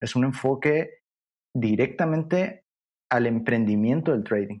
es 0.00 0.16
un 0.16 0.24
enfoque 0.24 1.04
directamente 1.54 2.64
al 3.08 3.26
emprendimiento 3.26 4.10
del 4.10 4.24
trading. 4.24 4.58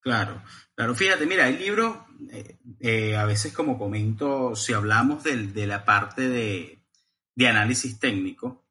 Claro, 0.00 0.42
claro. 0.74 0.96
Fíjate, 0.96 1.26
mira, 1.26 1.48
el 1.48 1.60
libro, 1.60 2.06
eh, 2.32 2.58
eh, 2.80 3.16
a 3.16 3.24
veces 3.24 3.52
como 3.52 3.78
comento, 3.78 4.56
si 4.56 4.72
hablamos 4.72 5.22
de, 5.22 5.46
de 5.46 5.68
la 5.68 5.84
parte 5.84 6.28
de, 6.28 6.82
de 7.36 7.46
análisis 7.46 8.00
técnico, 8.00 8.62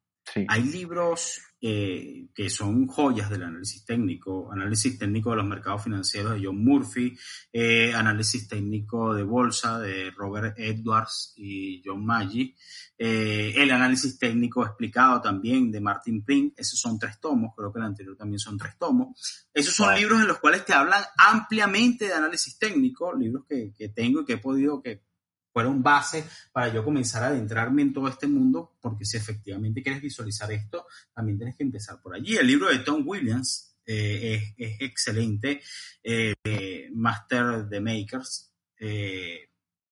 hay 0.48 0.64
libros 0.64 1.42
eh, 1.64 2.28
que 2.34 2.50
son 2.50 2.88
joyas 2.88 3.30
del 3.30 3.44
análisis 3.44 3.86
técnico, 3.86 4.52
análisis 4.52 4.98
técnico 4.98 5.30
de 5.30 5.36
los 5.38 5.46
mercados 5.46 5.84
financieros 5.84 6.34
de 6.34 6.46
John 6.46 6.64
Murphy, 6.64 7.16
eh, 7.54 7.94
análisis 7.94 8.48
técnico 8.48 9.14
de 9.14 9.22
bolsa 9.24 9.80
de 9.80 10.10
Robert 10.12 10.58
Edwards 10.58 11.34
y 11.38 11.82
John 11.86 12.04
Maggi, 12.04 12.56
eh, 12.98 13.54
el 13.56 13.70
análisis 13.72 14.18
técnico 14.18 14.66
explicado 14.66 15.22
también 15.22 15.72
de 15.72 15.82
Martin 15.82 16.24
Print, 16.24 16.58
esos 16.58 16.80
son 16.80 16.98
tres 16.98 17.20
tomos, 17.20 17.54
creo 17.56 17.72
que 17.72 17.80
el 17.80 17.86
anterior 17.86 18.18
también 18.18 18.40
son 18.40 18.58
tres 18.58 18.78
tomos. 18.80 19.48
Esos 19.54 19.76
son 19.76 19.94
libros 19.96 20.22
en 20.22 20.28
los 20.28 20.40
cuales 20.40 20.66
te 20.66 20.74
hablan 20.74 21.04
ampliamente 21.18 22.06
de 22.06 22.14
análisis 22.14 22.58
técnico, 22.58 23.14
libros 23.14 23.46
que, 23.48 23.72
que 23.78 23.90
tengo 23.90 24.22
y 24.22 24.26
que 24.26 24.34
he 24.34 24.38
podido, 24.38 24.82
que 24.82 25.04
fueron 25.52 25.84
base 25.84 26.26
para 26.52 26.74
yo 26.74 26.84
comenzar 26.84 27.24
a 27.24 27.28
adentrarme 27.28 27.82
en 27.82 27.94
todo 27.94 28.08
este 28.08 28.28
mundo, 28.28 28.78
porque 28.82 29.06
si 29.06 29.18
efectivamente 29.18 29.84
quieres 29.84 30.02
visualizar 30.02 30.52
esto, 30.52 30.86
también 31.14 31.38
tienes 31.38 31.56
que 31.56 31.64
empezar 31.64 32.02
por 32.02 32.16
allí. 32.16 32.38
El 32.38 32.48
libro 32.48 32.70
de 32.70 32.80
Tom 32.80 33.04
Williams 33.06 33.72
eh, 33.86 34.54
es, 34.58 34.82
excelente, 34.82 35.62
eh, 36.04 36.90
Master 36.94 37.68
the 37.70 37.82
Makers, 37.82 38.54
eh, 38.78 39.50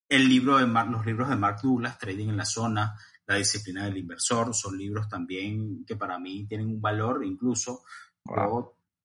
el 0.07 0.27
libro 0.27 0.57
de 0.57 0.67
los 0.67 1.05
libros 1.05 1.29
de 1.29 1.35
Mark 1.35 1.59
Douglas, 1.61 1.97
Trading 1.97 2.29
en 2.29 2.37
la 2.37 2.45
Zona, 2.45 2.95
La 3.27 3.35
Disciplina 3.35 3.85
del 3.85 3.97
Inversor, 3.97 4.53
son 4.55 4.77
libros 4.77 5.07
también 5.07 5.85
que 5.85 5.95
para 5.95 6.17
mí 6.17 6.45
tienen 6.47 6.67
un 6.67 6.81
valor, 6.81 7.23
incluso 7.25 7.83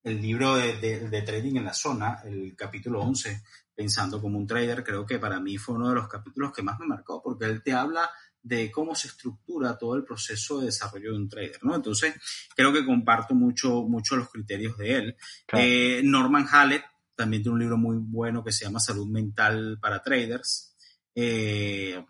el 0.03 0.21
libro 0.21 0.57
de, 0.57 1.09
de, 1.09 1.23
Trading 1.23 1.57
en 1.57 1.65
la 1.65 1.75
Zona, 1.75 2.21
el 2.25 2.55
capítulo 2.55 3.01
11, 3.01 3.43
pensando 3.75 4.21
como 4.21 4.39
un 4.39 4.47
trader, 4.47 4.85
creo 4.85 5.05
que 5.05 5.19
para 5.19 5.41
mí 5.41 5.59
fue 5.59 5.75
uno 5.75 5.89
de 5.89 5.97
los 5.97 6.09
capítulos 6.09 6.53
que 6.53 6.63
más 6.63 6.79
me 6.79 6.87
marcó, 6.87 7.23
porque 7.23 7.47
él 7.47 7.63
te 7.63 7.73
habla 7.73 8.11
de 8.43 8.71
cómo 8.71 8.95
se 8.95 9.09
estructura 9.09 9.79
todo 9.79 9.97
el 9.97 10.05
proceso 10.05 10.61
de 10.61 10.67
desarrollo 10.67 11.13
de 11.13 11.17
un 11.17 11.29
trader, 11.29 11.59
¿no? 11.63 11.75
Entonces, 11.75 12.15
creo 12.55 12.73
que 12.73 12.85
comparto 12.85 13.35
mucho, 13.35 13.83
mucho 13.83 14.17
los 14.17 14.29
criterios 14.29 14.77
de 14.77 14.95
él. 14.95 15.17
Eh, 15.53 16.03
Norman 16.05 16.47
Hallett 16.51 16.85
también 17.17 17.43
tiene 17.43 17.55
un 17.55 17.61
libro 17.61 17.79
muy 17.79 17.97
bueno 17.99 18.45
que 18.45 18.53
se 18.53 18.67
llama 18.67 18.81
Salud 18.81 19.09
Mental 19.09 19.79
para 19.81 20.03
Traders. 20.03 20.77
Eh, 21.15 22.05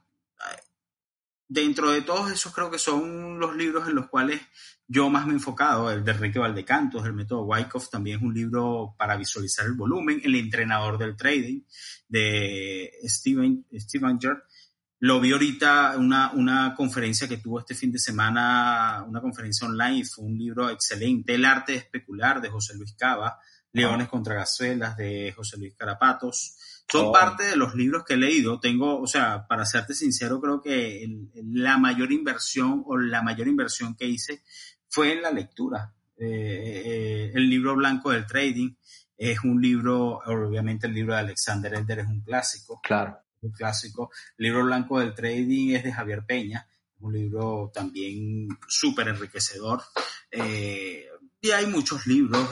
dentro 1.55 1.93
de 1.93 2.03
todos 2.03 2.31
esos 2.33 2.53
creo 2.53 2.71
que 2.71 2.79
son 2.79 3.39
los 3.39 3.57
libros 3.57 3.89
en 3.89 3.95
los 3.95 4.09
cuales 4.09 4.41
yo 4.87 5.09
más 5.09 5.25
me 5.25 5.33
he 5.33 5.37
enfocado, 5.37 5.91
el 5.91 6.05
de 6.05 6.11
Enrique 6.11 6.39
Valdecantos, 6.39 7.07
el 7.07 7.15
método 7.15 7.45
Wyckoff, 7.45 7.89
también 7.89 8.19
es 8.19 8.23
un 8.23 8.35
libro 8.35 8.95
para 8.99 9.17
visualizar 9.17 9.65
el 9.65 9.73
volumen, 9.73 10.21
El 10.23 10.35
entrenador 10.35 10.99
del 10.99 11.17
trading, 11.17 11.63
de 12.09 12.91
Steven, 13.05 13.65
Steven 13.73 14.19
Lo 14.99 15.21
vi 15.21 15.33
ahorita 15.33 15.95
una, 15.97 16.33
una 16.33 16.75
conferencia 16.77 17.29
que 17.29 17.39
tuvo 17.39 17.61
este 17.61 17.75
fin 17.75 17.93
de 17.93 17.99
semana, 17.99 19.05
una 19.09 19.23
conferencia 19.23 19.67
online, 19.67 20.05
fue 20.05 20.25
un 20.25 20.37
libro 20.37 20.69
excelente, 20.69 21.35
El 21.35 21.47
arte 21.47 21.73
de 21.73 21.79
especular, 21.79 22.43
de 22.43 22.51
José 22.51 22.75
Luis 22.77 22.95
Cava, 22.95 23.39
Leones 23.75 24.09
contra 24.09 24.37
Gazuelas, 24.37 24.97
de 24.97 25.33
José 25.37 25.59
Luis 25.59 25.75
Carapatos, 25.75 26.57
son 26.91 27.07
oh. 27.07 27.13
parte 27.13 27.45
de 27.45 27.57
los 27.57 27.75
libros 27.75 28.05
que 28.05 28.15
he 28.15 28.17
leído. 28.17 28.61
Tengo, 28.61 29.01
o 29.01 29.07
sea, 29.07 29.47
para 29.49 29.67
serte 29.67 29.95
sincero, 29.95 30.41
creo 30.41 30.63
que 30.63 31.07
la 31.43 31.77
mayor 31.77 32.13
inversión 32.13 32.85
o 32.87 32.97
la 32.97 33.21
mayor 33.21 33.49
inversión 33.49 33.97
que 33.97 34.07
hice 34.07 34.43
fue 34.89 35.13
en 35.13 35.23
la 35.23 35.33
lectura. 35.33 35.93
Eh, 36.17 36.83
eh, 36.87 37.33
el 37.35 37.51
libro 37.51 37.75
blanco 37.75 38.11
del 38.11 38.27
trading 38.27 38.75
es 39.17 39.43
un 39.43 39.61
libro, 39.61 40.21
obviamente 40.25 40.87
el 40.87 40.95
libro 40.95 41.15
de 41.15 41.21
Alexander 41.21 41.75
Elder 41.75 42.01
es 42.01 42.07
un 42.07 42.21
clásico. 42.21 42.81
Claro. 42.81 43.19
Un 43.41 43.51
clásico. 43.51 44.11
El 44.39 44.45
libro 44.45 44.65
blanco 44.65 45.01
del 45.01 45.15
trading 45.15 45.75
es 45.75 45.83
de 45.83 45.93
Javier 45.93 46.25
Peña, 46.25 46.67
un 47.01 47.13
libro 47.13 47.73
también 47.75 48.49
súper 48.69 49.09
enriquecedor. 49.09 49.83
Eh, 50.31 51.07
y 51.45 51.51
hay 51.51 51.67
muchos 51.67 52.07
libros, 52.07 52.49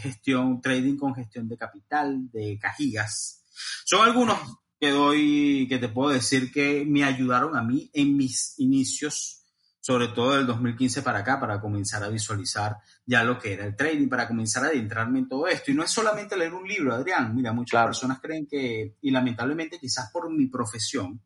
gestión, 0.00 0.60
trading 0.60 0.96
con 0.96 1.16
gestión 1.16 1.48
de 1.48 1.56
capital, 1.56 2.30
de 2.30 2.60
Cajigas. 2.60 3.44
Son 3.84 4.06
algunos 4.06 4.38
que 4.78 4.90
doy, 4.90 5.66
que 5.68 5.78
te 5.78 5.88
puedo 5.88 6.10
decir 6.10 6.52
que 6.52 6.84
me 6.86 7.02
ayudaron 7.02 7.56
a 7.56 7.62
mí 7.64 7.90
en 7.92 8.16
mis 8.16 8.54
inicios 8.60 9.38
sobre 9.80 10.08
todo 10.08 10.36
del 10.36 10.46
2015 10.46 11.02
para 11.02 11.20
acá, 11.20 11.40
para 11.40 11.60
comenzar 11.60 12.04
a 12.04 12.08
visualizar 12.08 12.76
ya 13.04 13.24
lo 13.24 13.36
que 13.36 13.54
era 13.54 13.64
el 13.64 13.74
trading, 13.74 14.08
para 14.08 14.28
comenzar 14.28 14.62
a 14.62 14.68
adentrarme 14.68 15.18
en 15.20 15.28
todo 15.28 15.48
esto. 15.48 15.72
Y 15.72 15.74
no 15.74 15.82
es 15.82 15.90
solamente 15.90 16.36
leer 16.36 16.54
un 16.54 16.68
libro, 16.68 16.94
Adrián. 16.94 17.34
Mira, 17.34 17.52
muchas 17.52 17.86
personas 17.86 18.20
creen 18.20 18.46
que, 18.46 18.94
y 19.00 19.10
lamentablemente 19.10 19.80
quizás 19.80 20.10
por 20.12 20.30
mi 20.30 20.46
profesión, 20.46 21.20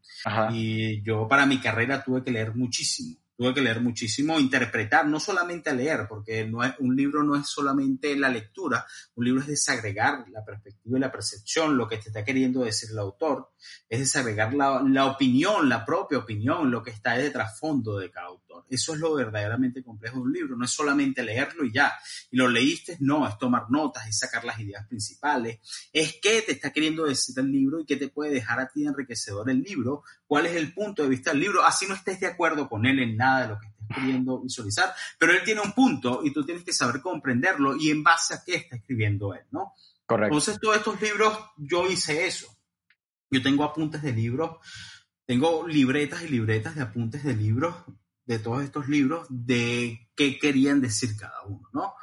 y 0.53 1.03
yo 1.03 1.29
para 1.29 1.45
mi 1.45 1.61
carrera 1.61 2.03
tuve 2.03 2.23
que 2.23 2.31
leer 2.31 2.55
muchísimo 2.55 3.24
tuve 3.37 3.55
que 3.55 3.61
leer 3.61 3.81
muchísimo, 3.81 4.39
interpretar, 4.39 5.07
no 5.07 5.19
solamente 5.19 5.75
leer, 5.75 6.07
porque 6.09 6.47
no 6.47 6.63
es, 6.63 6.75
un 6.79 6.95
libro 6.95 7.23
no 7.23 7.37
es 7.37 7.47
solamente 7.49 8.17
la 8.17 8.29
lectura, 8.29 8.87
un 9.15 9.25
libro 9.25 9.41
es 9.41 9.47
desagregar 9.47 10.27
la 10.31 10.45
perspectiva 10.45 10.99
y 10.99 11.01
la 11.01 11.13
percepción, 11.13 11.77
lo 11.77 11.89
que 11.89 11.99
te 11.99 12.09
está 12.09 12.25
queriendo 12.25 12.65
decir 12.65 12.91
el 12.91 12.99
autor, 12.99 13.53
es 13.89 14.01
desagregar 14.01 14.55
la, 14.55 14.83
la 14.83 15.07
opinión, 15.07 15.69
la 15.69 15.85
propia 15.85 16.19
opinión, 16.19 16.71
lo 16.71 16.83
que 16.83 16.91
está 16.91 17.15
de 17.15 17.31
trasfondo 17.31 17.99
de 17.99 18.11
cada. 18.11 18.25
Eso 18.69 18.95
es 18.95 19.01
lo 19.01 19.15
verdaderamente 19.15 19.83
complejo 19.83 20.17
de 20.17 20.23
un 20.23 20.33
libro, 20.33 20.57
no 20.57 20.65
es 20.65 20.71
solamente 20.71 21.23
leerlo 21.23 21.65
y 21.65 21.73
ya. 21.73 21.93
Y 22.31 22.37
lo 22.37 22.49
leíste, 22.49 22.97
no, 23.01 23.27
es 23.29 23.39
tomar 23.39 23.71
notas, 23.71 24.07
es 24.09 24.19
sacar 24.19 24.45
las 24.45 24.59
ideas 24.61 24.87
principales, 24.87 25.59
es 25.93 26.19
qué 26.23 26.43
te 26.43 26.53
está 26.53 26.73
queriendo 26.73 27.05
decir 27.05 27.39
el 27.39 27.51
libro 27.51 27.81
y 27.81 27.87
qué 27.87 27.97
te 27.97 28.09
puede 28.09 28.33
dejar 28.33 28.61
a 28.61 28.69
ti 28.69 28.87
enriquecedor 28.87 29.49
el 29.51 29.63
libro, 29.63 30.05
cuál 30.27 30.47
es 30.47 30.57
el 30.57 30.73
punto 30.73 31.03
de 31.03 31.09
vista 31.09 31.31
del 31.31 31.41
libro, 31.41 31.65
así 31.65 31.87
no 31.87 31.95
estés 31.95 32.21
de 32.21 32.27
acuerdo 32.27 32.69
con 32.69 32.87
él 32.87 32.99
en 32.99 33.17
nada 33.17 33.43
de 33.43 33.49
lo 33.49 33.61
que 33.61 33.67
estés 33.67 33.97
queriendo 33.97 34.41
visualizar, 34.41 34.95
pero 35.19 35.33
él 35.33 35.41
tiene 35.45 35.61
un 35.61 35.73
punto 35.73 36.21
y 36.25 36.33
tú 36.33 36.45
tienes 36.45 36.65
que 36.65 36.73
saber 36.73 37.01
comprenderlo 37.01 37.77
y 37.77 37.91
en 37.91 38.03
base 38.03 38.35
a 38.35 38.43
qué 38.45 38.57
está 38.57 38.77
escribiendo 38.77 39.35
él, 39.35 39.45
¿no? 39.51 39.75
Correcto. 40.07 40.35
Entonces, 40.35 40.61
todos 40.61 40.77
estos 40.77 41.01
libros, 41.01 41.39
yo 41.57 41.89
hice 41.89 42.27
eso. 42.27 42.47
Yo 43.31 43.43
tengo 43.43 43.65
apuntes 43.65 44.03
de 44.03 44.13
libros, 44.13 44.59
tengo 45.27 45.67
libretas 45.67 46.23
y 46.23 46.29
libretas 46.29 46.75
de 46.75 46.83
apuntes 46.83 47.25
de 47.25 47.35
libros 47.35 47.75
de 48.27 48.39
todos 48.39 48.63
estos 48.63 48.89
libros 48.89 49.27
de 49.31 50.09
qué 50.15 50.39
querían 50.39 50.81
decir 50.81 51.17
cada 51.17 51.43
uno, 51.47 51.69
¿no? 51.73 51.95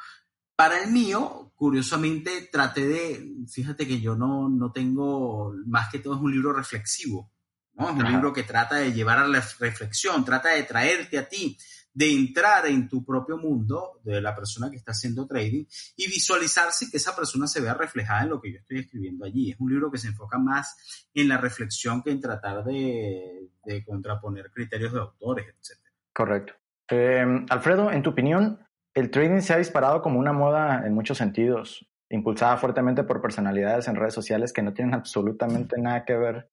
Para 0.56 0.84
el 0.84 0.92
mío, 0.92 1.52
curiosamente, 1.56 2.50
traté 2.52 2.88
de, 2.88 3.34
fíjate 3.52 3.88
que 3.88 4.00
yo 4.00 4.16
no, 4.16 4.48
no 4.48 4.72
tengo, 4.72 5.56
más 5.66 5.92
que 5.92 6.00
todo 6.00 6.16
es 6.16 6.22
un 6.22 6.32
libro 6.32 6.54
reflexivo, 6.54 7.32
¿no? 7.74 7.90
Es 7.90 7.96
un 7.96 8.12
libro 8.12 8.32
que 8.32 8.44
trata 8.44 8.76
de 8.76 8.94
llevar 8.94 9.18
a 9.18 9.28
la 9.28 9.44
reflexión, 9.60 10.24
trata 10.24 10.50
de 10.50 10.64
traerte 10.64 11.18
a 11.18 11.28
ti, 11.28 11.58
de 11.94 12.12
entrar 12.12 12.68
en 12.68 12.88
tu 12.88 13.04
propio 13.04 13.38
mundo 13.38 14.00
de 14.04 14.22
la 14.22 14.36
persona 14.36 14.70
que 14.70 14.78
está 14.78 14.92
haciendo 14.92 15.28
trading 15.28 15.66
y 15.96 16.08
visualizarse 16.08 16.90
que 16.90 16.98
esa 16.98 17.16
persona 17.16 17.48
se 17.48 17.60
vea 17.60 17.74
reflejada 17.74 18.24
en 18.24 18.30
lo 18.30 18.42
que 18.42 18.54
yo 18.54 18.60
estoy 18.60 18.80
escribiendo 18.80 19.26
allí. 19.26 19.52
Es 19.52 19.60
un 19.60 19.72
libro 19.72 19.92
que 19.92 19.98
se 19.98 20.08
enfoca 20.08 20.38
más 20.38 21.10
en 21.14 21.28
la 21.28 21.38
reflexión 21.38 22.02
que 22.02 22.12
en 22.12 22.22
tratar 22.22 22.64
de, 22.64 23.50
de 23.66 23.84
contraponer 23.84 24.52
criterios 24.52 24.94
de 24.94 25.00
autores, 25.00 25.48
etc. 25.48 25.81
Correcto. 26.14 26.54
Eh, 26.90 27.26
Alfredo, 27.50 27.92
en 27.92 28.04
tu 28.04 28.12
opinión, 28.12 28.60
el 28.94 29.10
trading 29.10 29.40
se 29.40 29.54
ha 29.54 29.58
disparado 29.58 30.02
como 30.02 30.20
una 30.20 30.34
moda 30.34 30.86
en 30.86 30.94
muchos 30.94 31.18
sentidos, 31.18 31.88
impulsada 32.10 32.58
fuertemente 32.58 33.04
por 33.04 33.22
personalidades 33.22 33.88
en 33.88 33.96
redes 33.96 34.14
sociales 34.14 34.52
que 34.52 34.62
no 34.62 34.74
tienen 34.74 34.94
absolutamente 34.94 35.80
nada 35.80 36.04
que 36.04 36.18
ver 36.18 36.50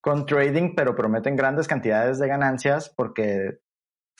con 0.00 0.26
trading, 0.26 0.74
pero 0.74 0.94
prometen 0.94 1.36
grandes 1.36 1.66
cantidades 1.66 2.18
de 2.18 2.28
ganancias 2.28 2.92
porque 2.94 3.58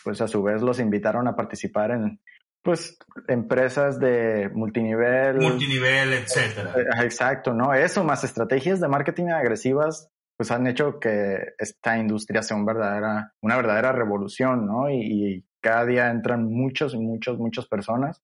pues 0.02 0.20
a 0.20 0.28
su 0.28 0.42
vez 0.42 0.60
los 0.62 0.80
invitaron 0.80 1.28
a 1.28 1.36
participar 1.36 1.92
en 1.92 2.20
pues 2.62 2.96
empresas 3.28 4.00
de 4.00 4.50
multinivel. 4.54 5.36
Multinivel, 5.36 6.14
etcétera. 6.14 6.72
Eh, 6.74 7.04
exacto, 7.04 7.52
¿no? 7.52 7.74
Eso 7.74 8.02
más 8.02 8.24
estrategias 8.24 8.80
de 8.80 8.88
marketing 8.88 9.28
agresivas 9.28 10.10
pues 10.36 10.50
han 10.50 10.66
hecho 10.66 10.98
que 10.98 11.54
esta 11.58 11.96
industria 11.96 12.42
sea 12.42 12.56
un 12.56 12.66
verdadera, 12.66 13.32
una 13.40 13.56
verdadera 13.56 13.92
revolución, 13.92 14.66
¿no? 14.66 14.90
Y, 14.90 15.44
cada 15.60 15.86
día 15.86 16.10
entran 16.10 16.44
muchos 16.44 16.92
y 16.92 16.98
muchos, 16.98 17.38
muchas 17.38 17.66
personas 17.66 18.22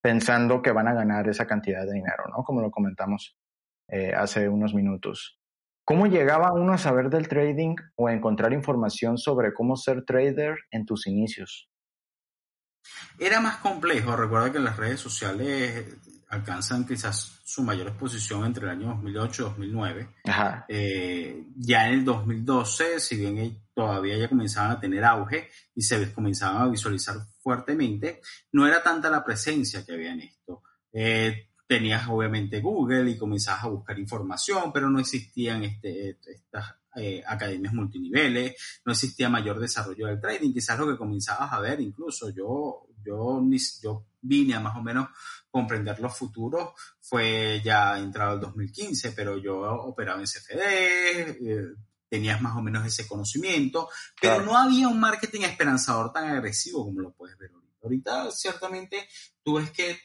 pensando 0.00 0.62
que 0.62 0.72
van 0.72 0.88
a 0.88 0.94
ganar 0.94 1.28
esa 1.28 1.46
cantidad 1.46 1.86
de 1.86 1.92
dinero, 1.92 2.24
¿no? 2.28 2.42
Como 2.42 2.60
lo 2.60 2.72
comentamos 2.72 3.36
eh, 3.86 4.12
hace 4.12 4.48
unos 4.48 4.74
minutos. 4.74 5.38
¿Cómo 5.84 6.08
llegaba 6.08 6.52
uno 6.52 6.72
a 6.72 6.78
saber 6.78 7.08
del 7.08 7.28
trading 7.28 7.76
o 7.94 8.08
a 8.08 8.12
encontrar 8.12 8.52
información 8.52 9.16
sobre 9.16 9.54
cómo 9.54 9.76
ser 9.76 10.04
trader 10.04 10.56
en 10.72 10.84
tus 10.84 11.06
inicios? 11.06 11.70
Era 13.18 13.40
más 13.40 13.58
complejo. 13.58 14.16
Recuerda 14.16 14.50
que 14.50 14.58
las 14.58 14.76
redes 14.76 14.98
sociales 14.98 15.86
alcanzan 16.32 16.86
quizás 16.86 17.40
su 17.44 17.62
mayor 17.62 17.88
exposición 17.88 18.46
entre 18.46 18.64
el 18.64 18.70
año 18.70 18.88
2008 18.88 19.42
y 19.42 19.44
2009. 19.44 20.08
Eh, 20.66 21.44
ya 21.56 21.88
en 21.88 21.94
el 21.94 22.04
2012, 22.06 23.00
si 23.00 23.16
bien 23.16 23.58
todavía 23.74 24.16
ya 24.16 24.30
comenzaban 24.30 24.70
a 24.70 24.80
tener 24.80 25.04
auge 25.04 25.50
y 25.74 25.82
se 25.82 26.10
comenzaban 26.12 26.62
a 26.62 26.68
visualizar 26.68 27.16
fuertemente, 27.38 28.22
no 28.52 28.66
era 28.66 28.82
tanta 28.82 29.10
la 29.10 29.22
presencia 29.22 29.84
que 29.84 29.92
había 29.92 30.12
en 30.12 30.20
esto. 30.20 30.62
Eh, 30.90 31.50
tenías 31.66 32.08
obviamente 32.08 32.60
Google 32.60 33.10
y 33.10 33.18
comenzabas 33.18 33.64
a 33.64 33.68
buscar 33.68 33.98
información, 33.98 34.72
pero 34.72 34.88
no 34.88 35.00
existían 35.00 35.64
este, 35.64 36.16
estas 36.24 36.76
eh, 36.96 37.22
academias 37.26 37.74
multiniveles, 37.74 38.80
no 38.86 38.92
existía 38.92 39.28
mayor 39.28 39.60
desarrollo 39.60 40.06
del 40.06 40.20
trading, 40.20 40.54
quizás 40.54 40.78
lo 40.78 40.88
que 40.88 40.96
comenzabas 40.96 41.52
a 41.52 41.60
ver, 41.60 41.78
incluso 41.82 42.30
yo, 42.30 42.86
yo, 43.04 43.42
yo 43.82 44.06
vine 44.22 44.54
a 44.54 44.60
más 44.60 44.76
o 44.76 44.82
menos 44.82 45.08
comprender 45.50 46.00
los 46.00 46.16
futuros 46.16 46.70
fue 47.00 47.60
ya 47.62 47.98
entrado 47.98 48.34
el 48.34 48.40
2015, 48.40 49.12
pero 49.12 49.36
yo 49.36 49.60
operaba 49.60 50.20
en 50.20 50.26
CFD, 50.26 50.60
eh, 50.60 51.66
tenías 52.08 52.40
más 52.40 52.56
o 52.56 52.62
menos 52.62 52.86
ese 52.86 53.06
conocimiento, 53.06 53.88
pero 54.20 54.42
no 54.42 54.56
había 54.56 54.88
un 54.88 55.00
marketing 55.00 55.42
esperanzador 55.42 56.12
tan 56.12 56.28
agresivo 56.28 56.84
como 56.84 57.00
lo 57.00 57.12
puedes 57.12 57.36
ver 57.38 57.50
ahorita. 57.50 57.72
Ahorita 57.82 58.30
ciertamente 58.30 59.08
tú 59.42 59.54
ves 59.54 59.70
que 59.70 59.98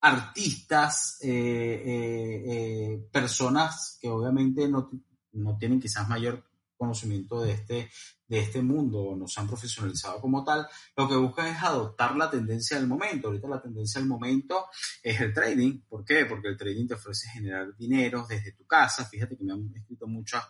artistas, 0.00 1.18
eh, 1.22 1.82
eh, 1.86 3.08
personas 3.10 3.98
que 4.00 4.08
obviamente 4.08 4.68
no, 4.68 4.90
no 5.32 5.58
tienen 5.58 5.80
quizás 5.80 6.08
mayor 6.08 6.44
conocimiento 6.76 7.40
de 7.40 7.52
este, 7.52 7.90
de 8.28 8.40
este 8.40 8.60
mundo 8.60 9.14
no 9.16 9.28
se 9.28 9.40
han 9.40 9.46
profesionalizado 9.46 10.20
como 10.20 10.44
tal, 10.44 10.66
lo 10.96 11.08
que 11.08 11.16
buscan 11.16 11.46
es 11.48 11.62
adoptar 11.62 12.16
la 12.16 12.28
tendencia 12.28 12.76
del 12.76 12.86
momento. 12.86 13.28
Ahorita 13.28 13.48
la 13.48 13.62
tendencia 13.62 14.00
del 14.00 14.08
momento 14.08 14.66
es 15.02 15.20
el 15.20 15.32
trading. 15.32 15.80
¿Por 15.88 16.04
qué? 16.04 16.26
Porque 16.26 16.48
el 16.48 16.56
trading 16.56 16.86
te 16.86 16.94
ofrece 16.94 17.28
generar 17.28 17.74
dinero 17.76 18.26
desde 18.28 18.52
tu 18.52 18.66
casa. 18.66 19.04
Fíjate 19.04 19.36
que 19.36 19.44
me 19.44 19.52
han 19.52 19.72
escrito 19.74 20.06
muchas, 20.06 20.44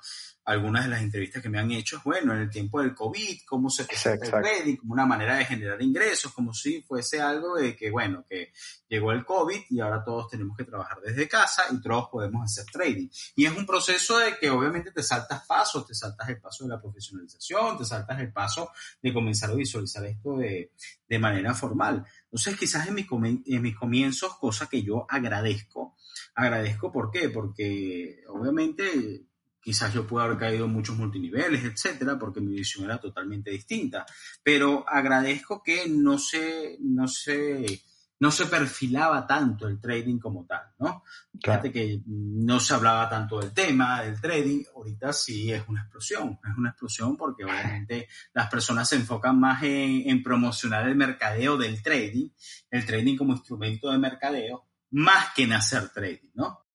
algunas 0.44 0.84
de 0.84 0.90
las 0.90 1.02
entrevistas 1.02 1.42
que 1.42 1.48
me 1.48 1.58
han 1.58 1.70
hecho. 1.70 2.00
Bueno, 2.04 2.32
en 2.32 2.40
el 2.40 2.50
tiempo 2.50 2.80
del 2.80 2.94
COVID, 2.94 3.40
cómo 3.46 3.68
se 3.68 3.84
presenta 3.84 4.24
el 4.24 4.30
trading, 4.30 4.76
como 4.76 4.94
una 4.94 5.06
manera 5.06 5.36
de 5.36 5.44
generar 5.44 5.80
ingresos, 5.82 6.32
como 6.32 6.54
si 6.54 6.82
fuese 6.82 7.20
algo 7.20 7.56
de 7.56 7.76
que, 7.76 7.90
bueno, 7.90 8.24
que 8.28 8.52
llegó 8.88 9.12
el 9.12 9.24
COVID 9.24 9.60
y 9.70 9.80
ahora 9.80 10.02
todos 10.04 10.28
tenemos 10.28 10.56
que 10.56 10.64
trabajar 10.64 11.00
desde 11.00 11.28
casa 11.28 11.64
y 11.70 11.80
todos 11.80 12.08
podemos 12.10 12.42
hacer 12.44 12.64
trading. 12.72 13.08
Y 13.34 13.44
es 13.44 13.56
un 13.56 13.66
proceso 13.66 14.18
de 14.18 14.38
que 14.38 14.48
obviamente 14.48 14.92
te 14.92 15.02
saltas 15.02 15.44
pasos, 15.46 15.86
te 15.86 15.94
saltas 15.94 16.28
el 16.28 16.40
paso 16.40 16.64
de 16.64 16.70
la 16.70 16.80
profesionalización 16.80 17.65
te 17.74 17.86
saltas 17.86 18.20
el 18.20 18.32
paso 18.32 18.70
de 19.02 19.14
comenzar 19.14 19.50
a 19.50 19.54
visualizar 19.54 20.04
esto 20.04 20.36
de, 20.36 20.72
de 21.08 21.18
manera 21.18 21.54
formal. 21.54 22.04
Entonces, 22.24 22.58
quizás 22.58 22.86
en 22.86 22.94
mis, 22.94 23.06
en 23.46 23.62
mis 23.62 23.76
comienzos, 23.76 24.36
cosa 24.36 24.68
que 24.68 24.82
yo 24.82 25.06
agradezco, 25.08 25.96
agradezco 26.34 26.92
¿por 26.92 27.10
qué? 27.10 27.30
Porque 27.30 28.22
obviamente 28.28 29.26
quizás 29.66 29.92
yo 29.92 30.06
puedo 30.06 30.24
haber 30.24 30.38
caído 30.38 30.66
en 30.66 30.72
muchos 30.72 30.96
multiniveles, 30.96 31.64
etcétera, 31.64 32.16
porque 32.16 32.40
mi 32.40 32.54
visión 32.54 32.84
era 32.84 33.00
totalmente 33.00 33.50
distinta, 33.50 34.06
pero 34.40 34.88
agradezco 34.88 35.60
que 35.60 35.88
no 35.88 36.18
se, 36.18 36.76
no 36.82 37.08
se, 37.08 37.82
no 38.18 38.30
se 38.30 38.46
perfilaba 38.46 39.26
tanto 39.26 39.68
el 39.68 39.80
trading 39.80 40.18
como 40.18 40.46
tal, 40.46 40.62
¿no? 40.78 41.04
Fíjate 41.42 41.70
que 41.70 42.00
no 42.06 42.58
se 42.60 42.74
hablaba 42.74 43.08
tanto 43.08 43.40
del 43.40 43.52
tema, 43.52 44.02
del 44.02 44.20
trading, 44.20 44.62
ahorita 44.74 45.12
sí 45.12 45.52
es 45.52 45.62
una 45.68 45.82
explosión, 45.82 46.38
es 46.42 46.56
una 46.56 46.70
explosión 46.70 47.16
porque 47.16 47.44
obviamente 47.44 48.08
las 48.32 48.48
personas 48.48 48.88
se 48.88 48.96
enfocan 48.96 49.38
más 49.38 49.62
en, 49.62 50.08
en 50.08 50.22
promocionar 50.22 50.88
el 50.88 50.96
mercadeo 50.96 51.56
del 51.56 51.82
trading, 51.82 52.30
el 52.70 52.86
trading 52.86 53.16
como 53.16 53.32
instrumento 53.32 53.90
de 53.90 53.98
mercadeo, 53.98 54.66
más 54.90 55.34
que 55.34 55.42
en 55.42 55.52
hacer 55.52 55.90
trading, 55.90 56.30
¿no? 56.34 56.66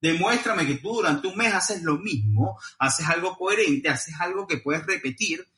Demuéstrame 0.00 0.66
que 0.66 0.74
tú 0.74 0.96
durante 0.96 1.28
un 1.28 1.36
mes 1.36 1.54
haces 1.54 1.82
lo 1.82 1.96
mismo, 1.96 2.58
haces 2.78 3.08
algo 3.08 3.36
coherente, 3.36 3.88
haces 3.88 4.14
algo 4.20 4.46
que 4.46 4.58
puedes 4.58 4.84
repetir 4.84 5.48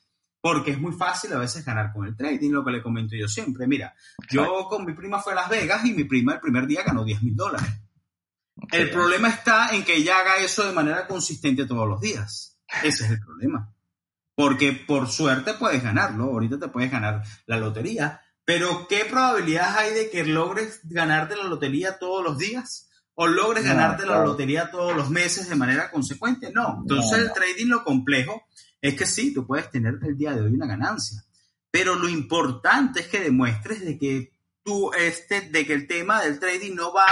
porque 0.41 0.71
es 0.71 0.79
muy 0.79 0.93
fácil 0.93 1.33
a 1.33 1.39
veces 1.39 1.65
ganar 1.65 1.91
con 1.91 2.05
el 2.05 2.15
trading, 2.15 2.51
lo 2.51 2.63
que 2.63 2.71
le 2.71 2.81
comento 2.81 3.15
yo 3.15 3.27
siempre. 3.27 3.67
Mira, 3.67 3.93
yo 4.29 4.67
con 4.69 4.85
mi 4.85 4.93
prima 4.93 5.19
fue 5.19 5.33
a 5.33 5.37
Las 5.37 5.49
Vegas 5.49 5.85
y 5.85 5.93
mi 5.93 6.03
prima 6.03 6.33
el 6.33 6.39
primer 6.39 6.67
día 6.67 6.83
ganó 6.85 7.03
10 7.03 7.23
mil 7.23 7.35
dólares. 7.35 7.69
El 8.71 8.89
problema 8.89 9.29
está 9.29 9.69
en 9.75 9.83
que 9.83 9.95
ella 9.95 10.19
haga 10.19 10.37
eso 10.37 10.65
de 10.65 10.73
manera 10.73 11.07
consistente 11.07 11.65
todos 11.65 11.87
los 11.87 12.01
días. 12.01 12.59
Ese 12.83 13.05
es 13.05 13.11
el 13.11 13.19
problema. 13.19 13.73
Porque 14.35 14.73
por 14.73 15.07
suerte 15.07 15.53
puedes 15.53 15.83
ganarlo. 15.83 16.25
Ahorita 16.25 16.59
te 16.59 16.67
puedes 16.67 16.91
ganar 16.91 17.23
la 17.45 17.57
lotería. 17.57 18.21
Pero 18.45 18.87
¿qué 18.87 19.05
probabilidades 19.05 19.75
hay 19.75 19.93
de 19.93 20.09
que 20.09 20.25
logres 20.25 20.79
ganarte 20.83 21.35
la 21.35 21.43
lotería 21.43 21.97
todos 21.99 22.23
los 22.23 22.37
días? 22.37 22.89
¿O 23.15 23.27
logres 23.27 23.63
ganarte 23.63 24.05
la 24.05 24.23
lotería 24.23 24.69
todos 24.69 24.95
los 24.95 25.09
meses 25.09 25.49
de 25.49 25.55
manera 25.55 25.89
consecuente? 25.89 26.51
No. 26.53 26.77
Entonces 26.81 27.19
el 27.19 27.33
trading 27.33 27.67
lo 27.67 27.83
complejo 27.83 28.46
es 28.81 28.95
que 28.95 29.05
sí, 29.05 29.33
tú 29.33 29.45
puedes 29.45 29.69
tener 29.69 29.95
el 30.01 30.17
día 30.17 30.33
de 30.33 30.41
hoy 30.41 30.53
una 30.53 30.67
ganancia, 30.67 31.23
pero 31.71 31.95
lo 31.95 32.07
importante 32.07 33.01
es 33.01 33.07
que 33.07 33.19
demuestres 33.19 33.81
de 33.81 33.97
que 33.97 34.33
tú, 34.63 34.91
este, 34.93 35.41
de 35.41 35.65
que 35.65 35.73
el 35.73 35.87
tema 35.87 36.21
del 36.21 36.39
trading 36.39 36.75
no 36.75 36.93
va 36.93 37.05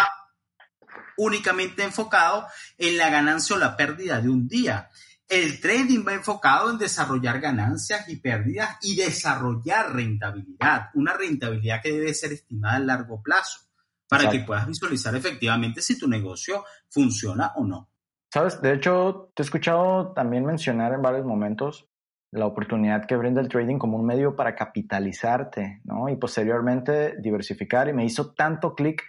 únicamente 1.18 1.84
enfocado 1.84 2.48
en 2.78 2.98
la 2.98 3.10
ganancia 3.10 3.56
o 3.56 3.60
la 3.60 3.78
pérdida 3.78 4.22
de 4.22 4.30
un 4.30 4.48
día. 4.48 4.90
El 5.28 5.60
trading 5.60 6.06
va 6.08 6.14
enfocado 6.14 6.70
en 6.70 6.78
desarrollar 6.78 7.40
ganancias 7.40 8.08
y 8.10 8.18
pérdidas 8.18 8.78
y 8.82 8.96
desarrollar 8.96 9.94
rentabilidad, 9.94 10.90
una 10.94 11.14
rentabilidad 11.14 11.82
que 11.82 11.94
debe 11.94 12.14
ser 12.14 12.34
estimada 12.34 12.76
a 12.76 12.80
largo 12.80 13.22
plazo 13.24 13.62
para 14.08 14.30
que 14.30 14.42
puedas 14.42 14.68
visualizar 14.68 15.16
efectivamente 15.16 15.82
si 15.82 15.98
tu 15.98 16.08
negocio 16.08 16.64
funciona 16.90 17.54
o 17.56 17.66
no. 17.66 17.90
Sabes, 18.36 18.62
de 18.62 18.74
hecho, 18.74 19.32
te 19.34 19.44
he 19.44 19.46
escuchado 19.46 20.12
también 20.12 20.44
mencionar 20.44 20.92
en 20.92 21.02
varios 21.02 21.26
momentos 21.26 21.88
la 22.32 22.46
oportunidad 22.46 23.06
que 23.06 23.16
brinda 23.16 23.40
el 23.40 23.48
trading 23.48 23.78
como 23.78 23.96
un 23.98 24.06
medio 24.06 24.36
para 24.36 24.56
capitalizarte, 24.56 25.80
¿no? 25.86 26.10
Y 26.10 26.18
posteriormente 26.18 27.16
diversificar. 27.22 27.88
Y 27.88 27.94
me 27.94 28.04
hizo 28.04 28.34
tanto 28.34 28.76
clic. 28.76 29.02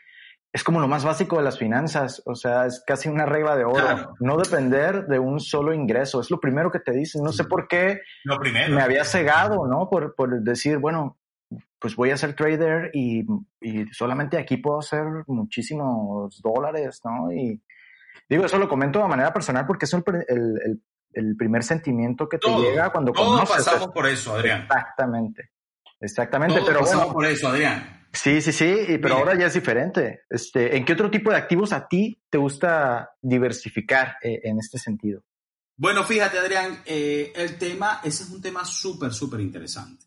Es 0.52 0.62
como 0.62 0.78
lo 0.78 0.86
más 0.86 1.04
básico 1.04 1.38
de 1.38 1.42
las 1.42 1.58
finanzas, 1.58 2.22
o 2.24 2.36
sea, 2.36 2.66
es 2.66 2.84
casi 2.86 3.08
una 3.08 3.26
regla 3.26 3.56
de 3.56 3.64
oro. 3.64 4.14
No 4.20 4.36
depender 4.36 5.08
de 5.08 5.18
un 5.18 5.40
solo 5.40 5.74
ingreso, 5.74 6.20
es 6.20 6.30
lo 6.30 6.38
primero 6.38 6.70
que 6.70 6.78
te 6.78 6.92
dicen. 6.92 7.24
No 7.24 7.32
sé 7.32 7.42
por 7.42 7.66
qué 7.66 8.02
lo 8.22 8.38
primero. 8.38 8.76
me 8.76 8.82
había 8.82 9.02
cegado, 9.02 9.66
¿no? 9.66 9.90
Por, 9.90 10.14
por 10.14 10.40
decir, 10.40 10.78
bueno, 10.78 11.18
pues 11.80 11.96
voy 11.96 12.12
a 12.12 12.16
ser 12.16 12.36
trader 12.36 12.92
y, 12.94 13.26
y 13.60 13.86
solamente 13.86 14.38
aquí 14.38 14.58
puedo 14.58 14.78
hacer 14.78 15.02
muchísimos 15.26 16.40
dólares, 16.40 17.00
¿no? 17.04 17.32
Y, 17.32 17.60
Digo, 18.28 18.44
eso 18.44 18.58
lo 18.58 18.68
comento 18.68 19.00
de 19.00 19.08
manera 19.08 19.32
personal 19.32 19.66
porque 19.66 19.84
es 19.86 19.94
el, 19.94 20.82
el, 21.12 21.36
primer 21.36 21.62
sentimiento 21.62 22.28
que 22.28 22.38
te 22.38 22.50
llega 22.50 22.90
cuando 22.90 23.12
todos 23.12 23.48
pasamos 23.48 23.88
por 23.88 24.06
eso, 24.06 24.34
Adrián. 24.34 24.62
Exactamente. 24.62 25.50
Exactamente, 26.00 26.60
pero 26.66 26.80
bueno. 26.80 27.12
por 27.12 27.24
eso, 27.24 27.48
Adrián. 27.48 28.06
Sí, 28.12 28.40
sí, 28.40 28.52
sí, 28.52 28.98
pero 29.00 29.16
ahora 29.16 29.38
ya 29.38 29.46
es 29.46 29.54
diferente. 29.54 30.22
Este, 30.28 30.76
¿En 30.76 30.84
qué 30.84 30.94
otro 30.94 31.10
tipo 31.10 31.30
de 31.30 31.36
activos 31.36 31.72
a 31.72 31.86
ti 31.86 32.22
te 32.30 32.38
gusta 32.38 33.10
diversificar 33.20 34.16
eh, 34.22 34.40
en 34.44 34.58
este 34.58 34.78
sentido? 34.78 35.22
Bueno, 35.76 36.02
fíjate, 36.04 36.38
Adrián, 36.38 36.82
eh, 36.86 37.32
el 37.36 37.58
tema, 37.58 38.00
ese 38.02 38.22
es 38.22 38.30
un 38.30 38.40
tema 38.40 38.64
súper, 38.64 39.12
súper 39.12 39.40
interesante. 39.40 40.06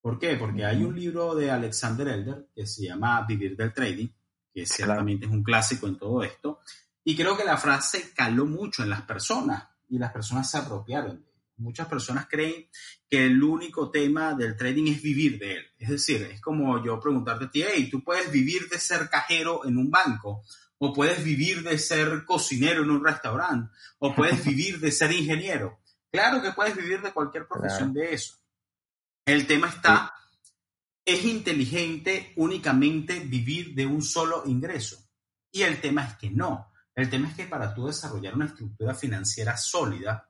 ¿Por 0.00 0.18
qué? 0.18 0.36
Porque 0.36 0.64
hay 0.64 0.82
un 0.82 0.96
libro 0.98 1.34
de 1.34 1.50
Alexander 1.50 2.08
Elder 2.08 2.46
que 2.54 2.66
se 2.66 2.84
llama 2.84 3.24
Vivir 3.26 3.54
del 3.54 3.72
Trading, 3.72 4.08
que 4.52 4.64
ciertamente 4.66 5.26
es 5.26 5.30
un 5.32 5.42
clásico 5.42 5.86
en 5.86 5.98
todo 5.98 6.22
esto, 6.24 6.60
y 7.04 7.16
creo 7.16 7.36
que 7.36 7.44
la 7.44 7.56
frase 7.56 8.12
caló 8.14 8.46
mucho 8.46 8.82
en 8.82 8.90
las 8.90 9.02
personas 9.02 9.68
y 9.88 9.98
las 9.98 10.12
personas 10.12 10.50
se 10.50 10.58
apropiaron. 10.58 11.24
Muchas 11.56 11.86
personas 11.86 12.26
creen 12.28 12.68
que 13.08 13.26
el 13.26 13.42
único 13.42 13.90
tema 13.90 14.34
del 14.34 14.56
trading 14.56 14.90
es 14.90 15.02
vivir 15.02 15.38
de 15.38 15.56
él. 15.56 15.66
Es 15.78 15.90
decir, 15.90 16.22
es 16.22 16.40
como 16.40 16.82
yo 16.82 16.98
preguntarte 16.98 17.44
a 17.44 17.50
ti, 17.50 17.62
hey, 17.62 17.88
tú 17.90 18.02
puedes 18.02 18.30
vivir 18.32 18.68
de 18.68 18.78
ser 18.78 19.08
cajero 19.10 19.64
en 19.64 19.76
un 19.76 19.90
banco, 19.90 20.44
o 20.78 20.92
puedes 20.92 21.22
vivir 21.22 21.62
de 21.62 21.78
ser 21.78 22.24
cocinero 22.24 22.82
en 22.82 22.90
un 22.90 23.04
restaurante, 23.04 23.72
o 23.98 24.14
puedes 24.14 24.44
vivir 24.46 24.80
de 24.80 24.90
ser 24.90 25.12
ingeniero. 25.12 25.80
Claro 26.10 26.42
que 26.42 26.52
puedes 26.52 26.76
vivir 26.76 27.00
de 27.00 27.12
cualquier 27.12 27.46
profesión 27.46 27.92
de 27.92 28.14
eso. 28.14 28.34
El 29.24 29.46
tema 29.46 29.68
está, 29.68 30.12
es 31.04 31.24
inteligente 31.24 32.32
únicamente 32.36 33.20
vivir 33.20 33.74
de 33.74 33.86
un 33.86 34.02
solo 34.02 34.42
ingreso. 34.46 34.98
Y 35.52 35.62
el 35.62 35.80
tema 35.80 36.04
es 36.04 36.16
que 36.16 36.30
no. 36.30 36.71
El 36.94 37.08
tema 37.08 37.28
es 37.28 37.34
que 37.34 37.46
para 37.46 37.74
tú 37.74 37.86
desarrollar 37.86 38.34
una 38.34 38.46
estructura 38.46 38.94
financiera 38.94 39.56
sólida, 39.56 40.28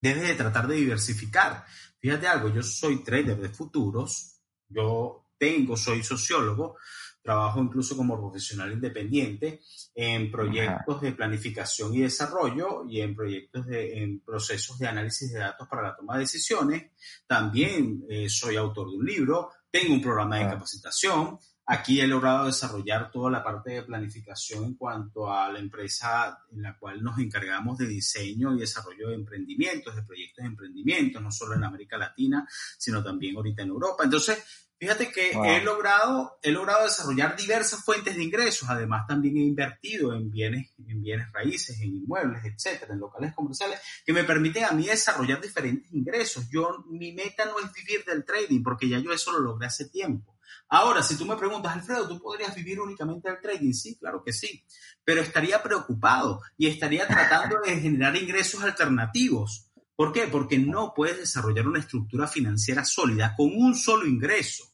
debes 0.00 0.28
de 0.28 0.34
tratar 0.34 0.66
de 0.66 0.76
diversificar. 0.76 1.64
Fíjate 1.98 2.26
algo, 2.26 2.48
yo 2.48 2.62
soy 2.62 3.02
trader 3.02 3.40
de 3.40 3.48
futuros, 3.48 4.40
yo 4.68 5.28
tengo, 5.38 5.76
soy 5.76 6.02
sociólogo, 6.02 6.76
trabajo 7.22 7.58
incluso 7.62 7.96
como 7.96 8.20
profesional 8.20 8.70
independiente 8.72 9.62
en 9.94 10.30
proyectos 10.30 11.00
de 11.00 11.12
planificación 11.12 11.94
y 11.94 12.02
desarrollo 12.02 12.84
y 12.86 13.00
en 13.00 13.16
proyectos 13.16 13.66
de 13.66 14.02
en 14.02 14.20
procesos 14.20 14.78
de 14.78 14.88
análisis 14.88 15.32
de 15.32 15.38
datos 15.38 15.66
para 15.66 15.82
la 15.82 15.96
toma 15.96 16.14
de 16.14 16.20
decisiones. 16.20 16.90
También 17.26 18.04
eh, 18.10 18.28
soy 18.28 18.56
autor 18.56 18.90
de 18.90 18.98
un 18.98 19.06
libro, 19.06 19.52
tengo 19.70 19.94
un 19.94 20.02
programa 20.02 20.38
de 20.38 20.50
capacitación. 20.50 21.38
Aquí 21.66 22.00
he 22.00 22.06
logrado 22.06 22.46
desarrollar 22.46 23.10
toda 23.10 23.30
la 23.30 23.42
parte 23.42 23.72
de 23.72 23.82
planificación 23.82 24.64
en 24.64 24.74
cuanto 24.74 25.32
a 25.32 25.50
la 25.50 25.58
empresa 25.58 26.38
en 26.52 26.62
la 26.62 26.76
cual 26.78 27.02
nos 27.02 27.18
encargamos 27.18 27.78
de 27.78 27.86
diseño 27.86 28.54
y 28.54 28.60
desarrollo 28.60 29.08
de 29.08 29.14
emprendimientos, 29.14 29.96
de 29.96 30.02
proyectos 30.02 30.42
de 30.42 30.48
emprendimiento, 30.48 31.20
no 31.20 31.30
solo 31.30 31.54
en 31.54 31.64
América 31.64 31.96
Latina, 31.96 32.46
sino 32.78 33.02
también 33.02 33.36
ahorita 33.36 33.62
en 33.62 33.68
Europa. 33.68 34.04
Entonces, 34.04 34.64
Fíjate 34.76 35.10
que 35.12 35.30
he, 35.30 35.62
logrado, 35.62 36.38
he 36.42 36.50
logrado 36.50 36.84
desarrollar 36.84 37.36
diversas 37.36 37.82
fuentes 37.82 38.16
de 38.16 38.22
ingresos. 38.24 38.68
Además, 38.68 39.06
también 39.06 39.36
he 39.36 39.40
invertido 39.40 40.12
en 40.14 40.30
bienes, 40.30 40.74
en 40.86 41.00
bienes 41.00 41.32
raíces, 41.32 41.80
en 41.80 41.94
inmuebles, 41.94 42.44
etcétera, 42.44 42.92
en 42.92 43.00
locales 43.00 43.32
comerciales, 43.34 43.80
que 44.04 44.12
me 44.12 44.24
permiten 44.24 44.64
a 44.64 44.72
mí 44.72 44.84
desarrollar 44.86 45.40
diferentes 45.40 45.90
ingresos. 45.92 46.50
Yo, 46.50 46.84
mi 46.90 47.12
meta 47.12 47.46
no 47.46 47.60
es 47.60 47.72
vivir 47.72 48.04
del 48.04 48.24
trading, 48.24 48.62
porque 48.62 48.88
ya 48.88 48.98
yo 48.98 49.12
eso 49.12 49.32
lo 49.32 49.40
logré 49.40 49.68
hace 49.68 49.88
tiempo. 49.88 50.33
Ahora, 50.68 51.02
si 51.02 51.16
tú 51.16 51.26
me 51.26 51.36
preguntas, 51.36 51.72
Alfredo, 51.72 52.08
¿tú 52.08 52.20
podrías 52.20 52.54
vivir 52.54 52.80
únicamente 52.80 53.30
del 53.30 53.40
trading? 53.40 53.72
Sí, 53.72 53.96
claro 53.96 54.22
que 54.24 54.32
sí. 54.32 54.64
Pero 55.04 55.20
estaría 55.20 55.62
preocupado 55.62 56.40
y 56.56 56.66
estaría 56.66 57.06
tratando 57.06 57.60
de 57.64 57.80
generar 57.80 58.16
ingresos 58.16 58.62
alternativos. 58.62 59.70
¿Por 59.96 60.12
qué? 60.12 60.26
Porque 60.26 60.58
no 60.58 60.92
puedes 60.94 61.18
desarrollar 61.18 61.68
una 61.68 61.78
estructura 61.78 62.26
financiera 62.26 62.84
sólida 62.84 63.34
con 63.36 63.50
un 63.54 63.74
solo 63.74 64.06
ingreso. 64.06 64.64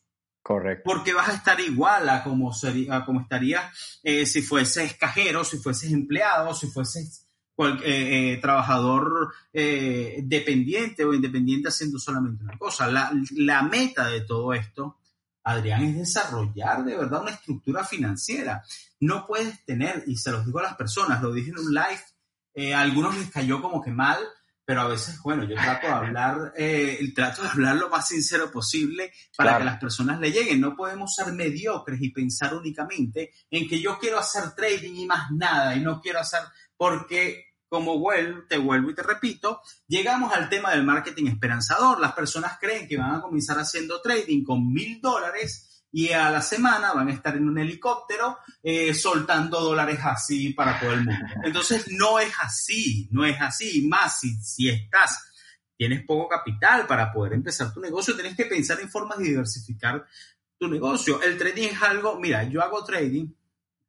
Correcto. 0.42 0.82
Porque 0.84 1.12
vas 1.12 1.28
a 1.28 1.34
estar 1.34 1.60
igual 1.60 2.08
a 2.08 2.24
como, 2.24 2.52
sería, 2.52 3.04
como 3.04 3.20
estarías 3.20 4.00
eh, 4.02 4.24
si 4.24 4.40
fueses 4.40 4.94
cajero, 4.94 5.44
si 5.44 5.58
fueses 5.58 5.92
empleado, 5.92 6.54
si 6.54 6.66
fueses 6.68 7.26
eh, 7.58 7.76
eh, 7.84 8.38
trabajador 8.40 9.34
dependiente 9.52 11.04
o 11.04 11.12
independiente 11.12 11.68
haciendo 11.68 11.98
solamente 11.98 12.42
una 12.42 12.56
cosa. 12.56 12.90
La, 12.90 13.12
la, 13.36 13.62
meta 13.62 14.08
de 14.08 14.22
todo 14.22 14.54
esto, 14.54 14.99
Adrián, 15.52 15.82
es 15.84 15.96
desarrollar 15.96 16.84
de 16.84 16.96
verdad 16.96 17.22
una 17.22 17.32
estructura 17.32 17.84
financiera. 17.84 18.62
No 19.00 19.26
puedes 19.26 19.64
tener, 19.64 20.04
y 20.06 20.16
se 20.16 20.30
los 20.30 20.46
digo 20.46 20.58
a 20.58 20.64
las 20.64 20.76
personas, 20.76 21.22
lo 21.22 21.32
dije 21.32 21.50
en 21.50 21.58
un 21.58 21.74
live, 21.74 22.74
a 22.74 22.80
algunos 22.80 23.16
les 23.16 23.30
cayó 23.30 23.62
como 23.62 23.82
que 23.82 23.90
mal, 23.90 24.18
pero 24.70 24.82
a 24.82 24.86
veces, 24.86 25.18
bueno, 25.24 25.42
yo 25.42 25.56
trato 25.56 25.88
de 25.88 25.92
hablar, 25.92 26.52
eh, 26.56 27.12
trato 27.12 27.42
de 27.42 27.48
hablar 27.48 27.74
lo 27.74 27.88
más 27.88 28.06
sincero 28.06 28.52
posible 28.52 29.12
para 29.36 29.58
que 29.58 29.64
las 29.64 29.80
personas 29.80 30.20
le 30.20 30.30
lleguen. 30.30 30.60
No 30.60 30.76
podemos 30.76 31.12
ser 31.12 31.32
mediocres 31.32 32.00
y 32.00 32.10
pensar 32.10 32.54
únicamente 32.54 33.32
en 33.50 33.68
que 33.68 33.80
yo 33.80 33.98
quiero 33.98 34.20
hacer 34.20 34.54
trading 34.54 34.94
y 34.94 35.06
más 35.06 35.32
nada, 35.32 35.74
y 35.74 35.80
no 35.80 36.00
quiero 36.00 36.20
hacer, 36.20 36.42
porque 36.76 37.49
como 37.70 38.00
vuelvo, 38.00 38.42
te 38.48 38.58
vuelvo 38.58 38.90
y 38.90 38.94
te 38.94 39.02
repito, 39.04 39.62
llegamos 39.86 40.32
al 40.34 40.48
tema 40.48 40.72
del 40.72 40.82
marketing 40.82 41.28
esperanzador. 41.28 42.00
Las 42.00 42.12
personas 42.12 42.58
creen 42.60 42.88
que 42.88 42.98
van 42.98 43.14
a 43.14 43.20
comenzar 43.20 43.58
haciendo 43.60 44.02
trading 44.02 44.42
con 44.42 44.72
mil 44.72 45.00
dólares 45.00 45.84
y 45.92 46.10
a 46.10 46.30
la 46.30 46.42
semana 46.42 46.92
van 46.92 47.08
a 47.08 47.12
estar 47.12 47.36
en 47.36 47.48
un 47.48 47.58
helicóptero 47.58 48.38
eh, 48.60 48.92
soltando 48.92 49.60
dólares 49.60 50.00
así 50.02 50.52
para 50.52 50.80
todo 50.80 50.92
el 50.92 51.04
mundo. 51.04 51.24
Entonces 51.44 51.86
no 51.92 52.18
es 52.18 52.32
así, 52.42 53.08
no 53.12 53.24
es 53.24 53.40
así. 53.40 53.86
Más 53.86 54.18
si, 54.18 54.34
si 54.42 54.68
estás, 54.68 55.30
tienes 55.76 56.04
poco 56.04 56.28
capital 56.28 56.88
para 56.88 57.12
poder 57.12 57.34
empezar 57.34 57.72
tu 57.72 57.80
negocio, 57.80 58.16
tienes 58.16 58.36
que 58.36 58.46
pensar 58.46 58.80
en 58.80 58.90
formas 58.90 59.18
de 59.18 59.26
diversificar 59.26 60.04
tu 60.58 60.66
negocio. 60.66 61.22
El 61.22 61.38
trading 61.38 61.68
es 61.68 61.82
algo, 61.82 62.18
mira, 62.18 62.42
yo 62.42 62.62
hago 62.62 62.84
trading, 62.84 63.28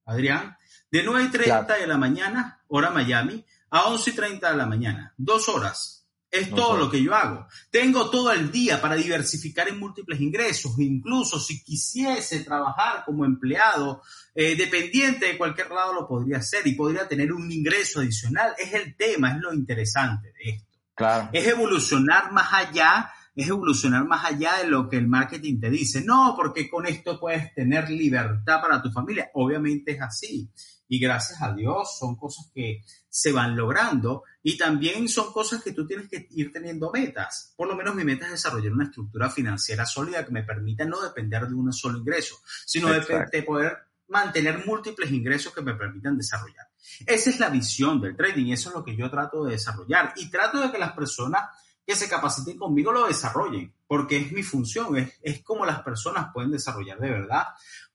Adrián, 0.05 0.55
de 0.91 1.01
9 1.01 1.23
y 1.23 1.31
30 1.31 1.77
de 1.77 1.87
la 1.87 1.97
mañana, 1.97 2.61
hora 2.67 2.91
Miami, 2.91 3.43
a 3.71 3.87
11 3.87 4.09
y 4.09 4.13
30 4.13 4.51
de 4.51 4.57
la 4.57 4.65
mañana, 4.65 5.13
dos 5.17 5.49
horas 5.49 6.01
es 6.31 6.49
todo 6.49 6.77
lo 6.77 6.89
que 6.89 7.03
yo 7.03 7.13
hago. 7.13 7.45
Tengo 7.69 8.09
todo 8.09 8.31
el 8.31 8.51
día 8.51 8.81
para 8.81 8.95
diversificar 8.95 9.67
en 9.67 9.77
múltiples 9.77 10.21
ingresos. 10.21 10.79
Incluso 10.79 11.37
si 11.39 11.61
quisiese 11.61 12.39
trabajar 12.39 13.03
como 13.05 13.25
empleado 13.25 14.01
eh, 14.33 14.55
dependiente 14.55 15.25
de 15.25 15.37
cualquier 15.37 15.69
lado, 15.71 15.93
lo 15.93 16.07
podría 16.07 16.37
hacer 16.37 16.65
y 16.65 16.73
podría 16.73 17.07
tener 17.07 17.33
un 17.33 17.51
ingreso 17.51 17.99
adicional. 17.99 18.53
Es 18.57 18.73
el 18.73 18.95
tema, 18.95 19.33
es 19.33 19.41
lo 19.41 19.53
interesante 19.53 20.31
de 20.31 20.51
esto. 20.51 20.79
Claro. 20.95 21.29
Es 21.33 21.47
evolucionar 21.47 22.31
más 22.31 22.53
allá, 22.53 23.11
es 23.35 23.49
evolucionar 23.49 24.05
más 24.05 24.23
allá 24.23 24.57
de 24.61 24.67
lo 24.67 24.87
que 24.87 24.97
el 24.97 25.09
marketing 25.09 25.59
te 25.59 25.69
dice. 25.69 26.01
No, 26.01 26.33
porque 26.37 26.69
con 26.69 26.85
esto 26.85 27.19
puedes 27.19 27.53
tener 27.53 27.89
libertad 27.89 28.61
para 28.61 28.81
tu 28.81 28.89
familia. 28.89 29.29
Obviamente 29.33 29.91
es 29.91 30.01
así 30.01 30.49
y 30.91 30.99
gracias 30.99 31.41
a 31.41 31.53
Dios 31.53 31.97
son 31.97 32.17
cosas 32.17 32.51
que 32.53 32.83
se 33.07 33.31
van 33.31 33.55
logrando 33.55 34.23
y 34.43 34.57
también 34.57 35.07
son 35.07 35.31
cosas 35.31 35.63
que 35.63 35.71
tú 35.71 35.87
tienes 35.87 36.09
que 36.09 36.27
ir 36.31 36.51
teniendo 36.51 36.91
metas. 36.91 37.53
Por 37.55 37.69
lo 37.69 37.77
menos 37.77 37.95
mi 37.95 38.03
meta 38.03 38.25
es 38.25 38.31
desarrollar 38.31 38.73
una 38.73 38.83
estructura 38.83 39.29
financiera 39.29 39.85
sólida 39.85 40.25
que 40.25 40.33
me 40.33 40.43
permita 40.43 40.83
no 40.83 41.01
depender 41.01 41.47
de 41.47 41.53
un 41.53 41.71
solo 41.71 41.97
ingreso, 41.97 42.35
sino 42.65 42.89
de, 42.89 43.43
poder 43.43 43.77
mantener 44.09 44.65
múltiples 44.65 45.09
ingresos 45.11 45.53
que 45.53 45.61
me 45.61 45.75
permitan 45.75 46.17
desarrollar. 46.17 46.67
Esa 47.07 47.29
es 47.29 47.39
la 47.39 47.49
visión 47.49 48.01
del 48.01 48.17
trading 48.17 48.47
y 48.47 48.53
eso 48.53 48.67
es 48.67 48.75
lo 48.75 48.83
que 48.83 48.97
yo 48.97 49.09
trato 49.09 49.45
de 49.45 49.53
desarrollar 49.53 50.13
y 50.17 50.29
trato 50.29 50.59
de 50.59 50.73
que 50.73 50.77
las 50.77 50.91
personas 50.91 51.43
que 51.87 51.95
se 51.95 52.09
capaciten 52.09 52.57
conmigo 52.57 52.91
lo 52.91 53.07
desarrollen, 53.07 53.73
porque 53.87 54.17
es 54.17 54.33
mi 54.33 54.43
función, 54.43 54.97
es, 54.97 55.13
es 55.21 55.41
como 55.41 55.65
las 55.65 55.83
personas 55.83 56.33
pueden 56.33 56.51
desarrollar 56.51 56.99
de 56.99 57.11
verdad 57.11 57.45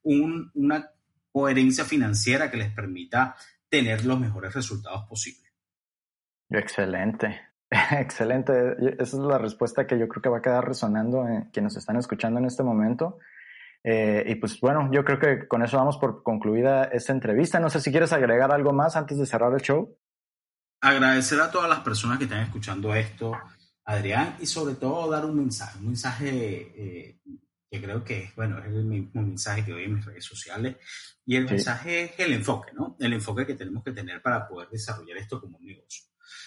un, 0.02 0.50
una 0.54 0.92
coherencia 1.36 1.84
financiera 1.84 2.50
que 2.50 2.56
les 2.56 2.72
permita 2.72 3.36
tener 3.68 4.06
los 4.06 4.18
mejores 4.18 4.54
resultados 4.54 5.04
posibles. 5.06 5.52
Excelente, 6.48 7.38
excelente. 7.90 8.52
Esa 8.98 9.02
es 9.18 9.22
la 9.22 9.36
respuesta 9.36 9.86
que 9.86 9.98
yo 9.98 10.08
creo 10.08 10.22
que 10.22 10.30
va 10.30 10.38
a 10.38 10.40
quedar 10.40 10.66
resonando 10.66 11.28
en 11.28 11.50
quienes 11.50 11.76
están 11.76 11.98
escuchando 11.98 12.40
en 12.40 12.46
este 12.46 12.62
momento. 12.62 13.18
Eh, 13.84 14.24
y 14.28 14.36
pues 14.36 14.58
bueno, 14.60 14.88
yo 14.90 15.04
creo 15.04 15.18
que 15.18 15.46
con 15.46 15.62
eso 15.62 15.76
vamos 15.76 15.98
por 15.98 16.22
concluida 16.22 16.84
esta 16.84 17.12
entrevista. 17.12 17.60
No 17.60 17.68
sé 17.68 17.82
si 17.82 17.90
quieres 17.90 18.14
agregar 18.14 18.50
algo 18.50 18.72
más 18.72 18.96
antes 18.96 19.18
de 19.18 19.26
cerrar 19.26 19.52
el 19.52 19.60
show. 19.60 19.94
Agradecer 20.80 21.38
a 21.42 21.50
todas 21.50 21.68
las 21.68 21.80
personas 21.80 22.16
que 22.16 22.24
están 22.24 22.44
escuchando 22.44 22.94
esto, 22.94 23.36
Adrián, 23.84 24.36
y 24.40 24.46
sobre 24.46 24.76
todo 24.76 25.10
dar 25.10 25.26
un 25.26 25.36
mensaje, 25.36 25.78
un 25.80 25.88
mensaje 25.88 26.30
eh, 26.30 27.20
que 27.70 27.82
creo 27.82 28.04
que 28.04 28.32
bueno, 28.36 28.58
es 28.58 28.66
el 28.66 28.84
mismo 28.84 29.22
mensaje 29.22 29.64
que 29.64 29.72
doy 29.72 29.84
en 29.84 29.94
mis 29.94 30.04
redes 30.04 30.24
sociales. 30.24 30.76
Y 31.24 31.36
el 31.36 31.44
mensaje 31.44 32.04
es 32.04 32.12
el 32.18 32.32
enfoque, 32.32 32.72
¿no? 32.72 32.96
El 33.00 33.12
enfoque 33.12 33.46
que 33.46 33.54
tenemos 33.54 33.82
que 33.82 33.92
tener 33.92 34.22
para 34.22 34.46
poder 34.46 34.68
desarrollar 34.70 35.16
esto 35.16 35.40
como 35.40 35.58
un 35.58 35.66
negocio. 35.66 36.04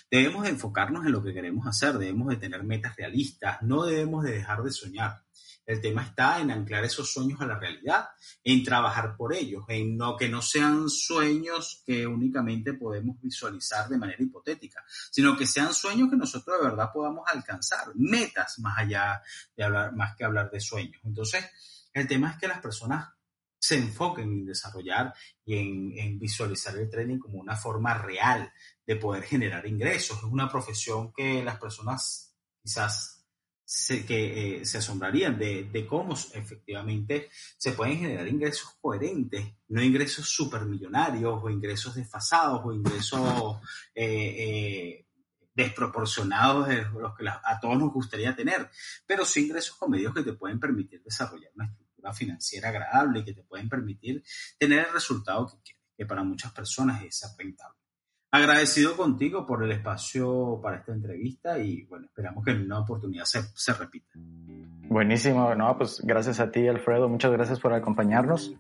Debemos 0.10 0.48
enfocarnos 0.48 1.06
en 1.06 1.12
lo 1.12 1.24
que 1.24 1.34
queremos 1.34 1.68
hacer, 1.68 1.98
debemos 1.98 2.30
de 2.30 2.38
tener 2.38 2.64
metas 2.64 2.96
realistas, 2.96 3.62
no 3.62 3.86
debemos 3.86 4.24
de 4.24 4.32
dejar 4.32 4.64
de 4.64 4.72
soñar. 4.72 5.24
El 5.70 5.82
tema 5.82 6.02
está 6.02 6.40
en 6.40 6.50
anclar 6.50 6.84
esos 6.84 7.14
sueños 7.14 7.40
a 7.42 7.46
la 7.46 7.60
realidad, 7.60 8.10
en 8.44 8.64
trabajar 8.64 9.16
por 9.16 9.36
ellos, 9.36 9.66
en 9.68 9.96
no 9.96 10.18
que 10.18 10.28
no 10.28 10.42
sean 10.42 10.90
sueños 10.90 11.84
que 11.86 12.08
únicamente 12.08 12.74
podemos 12.74 13.22
visualizar 13.22 13.88
de 13.88 14.00
manera 14.00 14.24
hipotética, 14.24 14.84
sino 15.12 15.38
que 15.38 15.46
sean 15.46 15.72
sueños 15.72 16.10
que 16.10 16.16
nosotros 16.16 16.58
de 16.60 16.70
verdad 16.70 16.90
podamos 16.92 17.24
alcanzar, 17.32 17.92
metas 17.94 18.58
más 18.58 18.80
allá 18.80 19.22
de 19.56 19.64
hablar, 19.64 19.94
más 19.94 20.16
que 20.16 20.26
hablar 20.26 20.50
de 20.50 20.60
sueños. 20.60 21.00
Entonces, 21.04 21.46
el 21.94 22.08
tema 22.08 22.32
es 22.32 22.38
que 22.40 22.48
las 22.48 22.62
personas 22.62 23.08
se 23.60 23.78
enfoquen 23.78 24.24
en 24.32 24.46
desarrollar 24.46 25.14
y 25.46 25.56
en, 26.00 26.18
visualizar 26.18 26.76
el 26.78 26.90
trading 26.90 27.20
como 27.20 27.38
una 27.38 27.56
forma 27.56 27.94
real 27.94 28.52
de 28.88 28.96
poder 28.96 29.22
generar 29.22 29.68
ingresos. 29.68 30.18
Es 30.18 30.24
una 30.24 30.50
profesión 30.50 31.14
que 31.14 31.44
las 31.44 31.60
personas 31.60 32.36
quizás 32.60 33.19
se, 33.70 34.04
que 34.04 34.62
eh, 34.62 34.66
se 34.66 34.80
asombrarían 34.80 35.38
de, 35.38 35.66
de, 35.66 35.86
cómo 35.86 36.16
efectivamente 36.34 37.30
se 37.56 37.74
pueden 37.74 38.00
generar 38.00 38.28
ingresos 38.28 38.76
coherentes, 38.82 39.46
no 39.68 39.84
ingresos 39.84 40.28
supermillonarios 40.28 41.40
o 41.44 41.50
ingresos 41.52 41.94
desfasados 41.94 42.62
o 42.66 42.74
ingresos 42.74 43.60
eh, 43.94 44.06
eh, 44.40 45.06
desproporcionados 45.54 46.68
de 46.68 46.82
los 46.82 47.16
que 47.16 47.28
a 47.28 47.60
todos 47.62 47.78
nos 47.78 47.94
gustaría 47.94 48.36
tener, 48.36 48.72
pero 49.06 49.24
sí 49.24 49.46
ingresos 49.46 49.76
con 49.76 49.92
medios 49.92 50.16
que 50.16 50.24
te 50.24 50.34
pueden 50.34 50.60
permitir 50.60 51.04
desarrollar 51.04 51.52
una 51.54 51.66
estructura 51.66 52.12
financiera 52.12 52.70
agradable 52.70 53.20
y 53.20 53.26
que 53.26 53.34
te 53.34 53.44
pueden 53.44 53.70
permitir 53.70 54.24
tener 54.58 54.88
el 54.88 54.94
resultado 54.94 55.46
que 55.46 55.62
quieres, 55.62 55.84
que 55.96 56.08
para 56.08 56.24
muchas 56.24 56.52
personas 56.54 57.04
es 57.04 57.24
rentable. 57.38 57.79
Agradecido 58.32 58.96
contigo 58.96 59.46
por 59.46 59.64
el 59.64 59.72
espacio 59.72 60.60
para 60.62 60.78
esta 60.78 60.94
entrevista 60.94 61.58
y 61.58 61.84
bueno, 61.86 62.06
esperamos 62.06 62.46
que 62.46 62.52
en 62.52 62.66
una 62.66 62.80
oportunidad 62.80 63.26
se, 63.26 63.42
se 63.56 63.74
repita. 63.74 64.12
Buenísimo, 64.88 65.56
no, 65.56 65.78
pues 65.78 66.02
gracias 66.04 66.40
a 66.40 66.52
ti 66.52 66.68
Alfredo, 66.68 67.10
muchas 67.10 67.32
gracias 67.32 67.60
por 67.60 67.74
acompañarnos. 67.74 68.54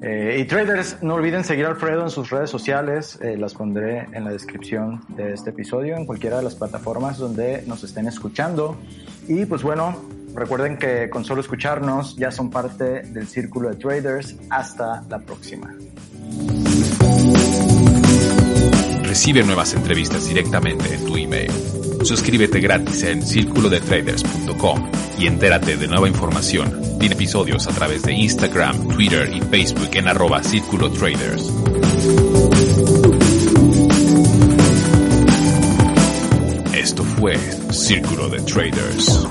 Eh, 0.00 0.38
y 0.40 0.44
traders, 0.44 1.02
no 1.02 1.14
olviden 1.14 1.42
seguir 1.42 1.66
a 1.66 1.70
Alfredo 1.70 2.02
en 2.02 2.10
sus 2.10 2.30
redes 2.30 2.50
sociales, 2.50 3.18
eh, 3.20 3.36
las 3.36 3.54
pondré 3.54 4.06
en 4.12 4.24
la 4.24 4.30
descripción 4.30 5.00
de 5.08 5.32
este 5.32 5.50
episodio, 5.50 5.96
en 5.96 6.06
cualquiera 6.06 6.36
de 6.36 6.44
las 6.44 6.54
plataformas 6.54 7.18
donde 7.18 7.64
nos 7.66 7.82
estén 7.82 8.06
escuchando. 8.06 8.76
Y 9.26 9.44
pues 9.46 9.62
bueno, 9.62 10.00
recuerden 10.34 10.78
que 10.78 11.10
con 11.10 11.24
solo 11.24 11.40
escucharnos 11.40 12.16
ya 12.16 12.30
son 12.30 12.48
parte 12.48 13.02
del 13.02 13.26
círculo 13.26 13.70
de 13.70 13.76
traders. 13.76 14.36
Hasta 14.50 15.02
la 15.08 15.18
próxima. 15.18 15.74
Recibe 19.18 19.42
nuevas 19.42 19.74
entrevistas 19.74 20.28
directamente 20.28 20.94
en 20.94 21.04
tu 21.04 21.16
email. 21.16 21.50
Suscríbete 22.04 22.60
gratis 22.60 23.02
en 23.02 23.20
circulodetraders.com 23.20 24.90
y 25.18 25.26
entérate 25.26 25.76
de 25.76 25.88
nueva 25.88 26.06
información 26.06 26.80
y 27.00 27.06
episodios 27.06 27.66
a 27.66 27.72
través 27.72 28.04
de 28.04 28.12
Instagram, 28.12 28.86
Twitter 28.86 29.28
y 29.34 29.40
Facebook 29.40 29.90
en 29.94 30.06
arroba 30.06 30.40
Círculo 30.44 30.88
Traders. 30.92 31.52
Esto 36.74 37.02
fue 37.02 37.36
Círculo 37.72 38.28
de 38.28 38.38
Traders. 38.42 39.26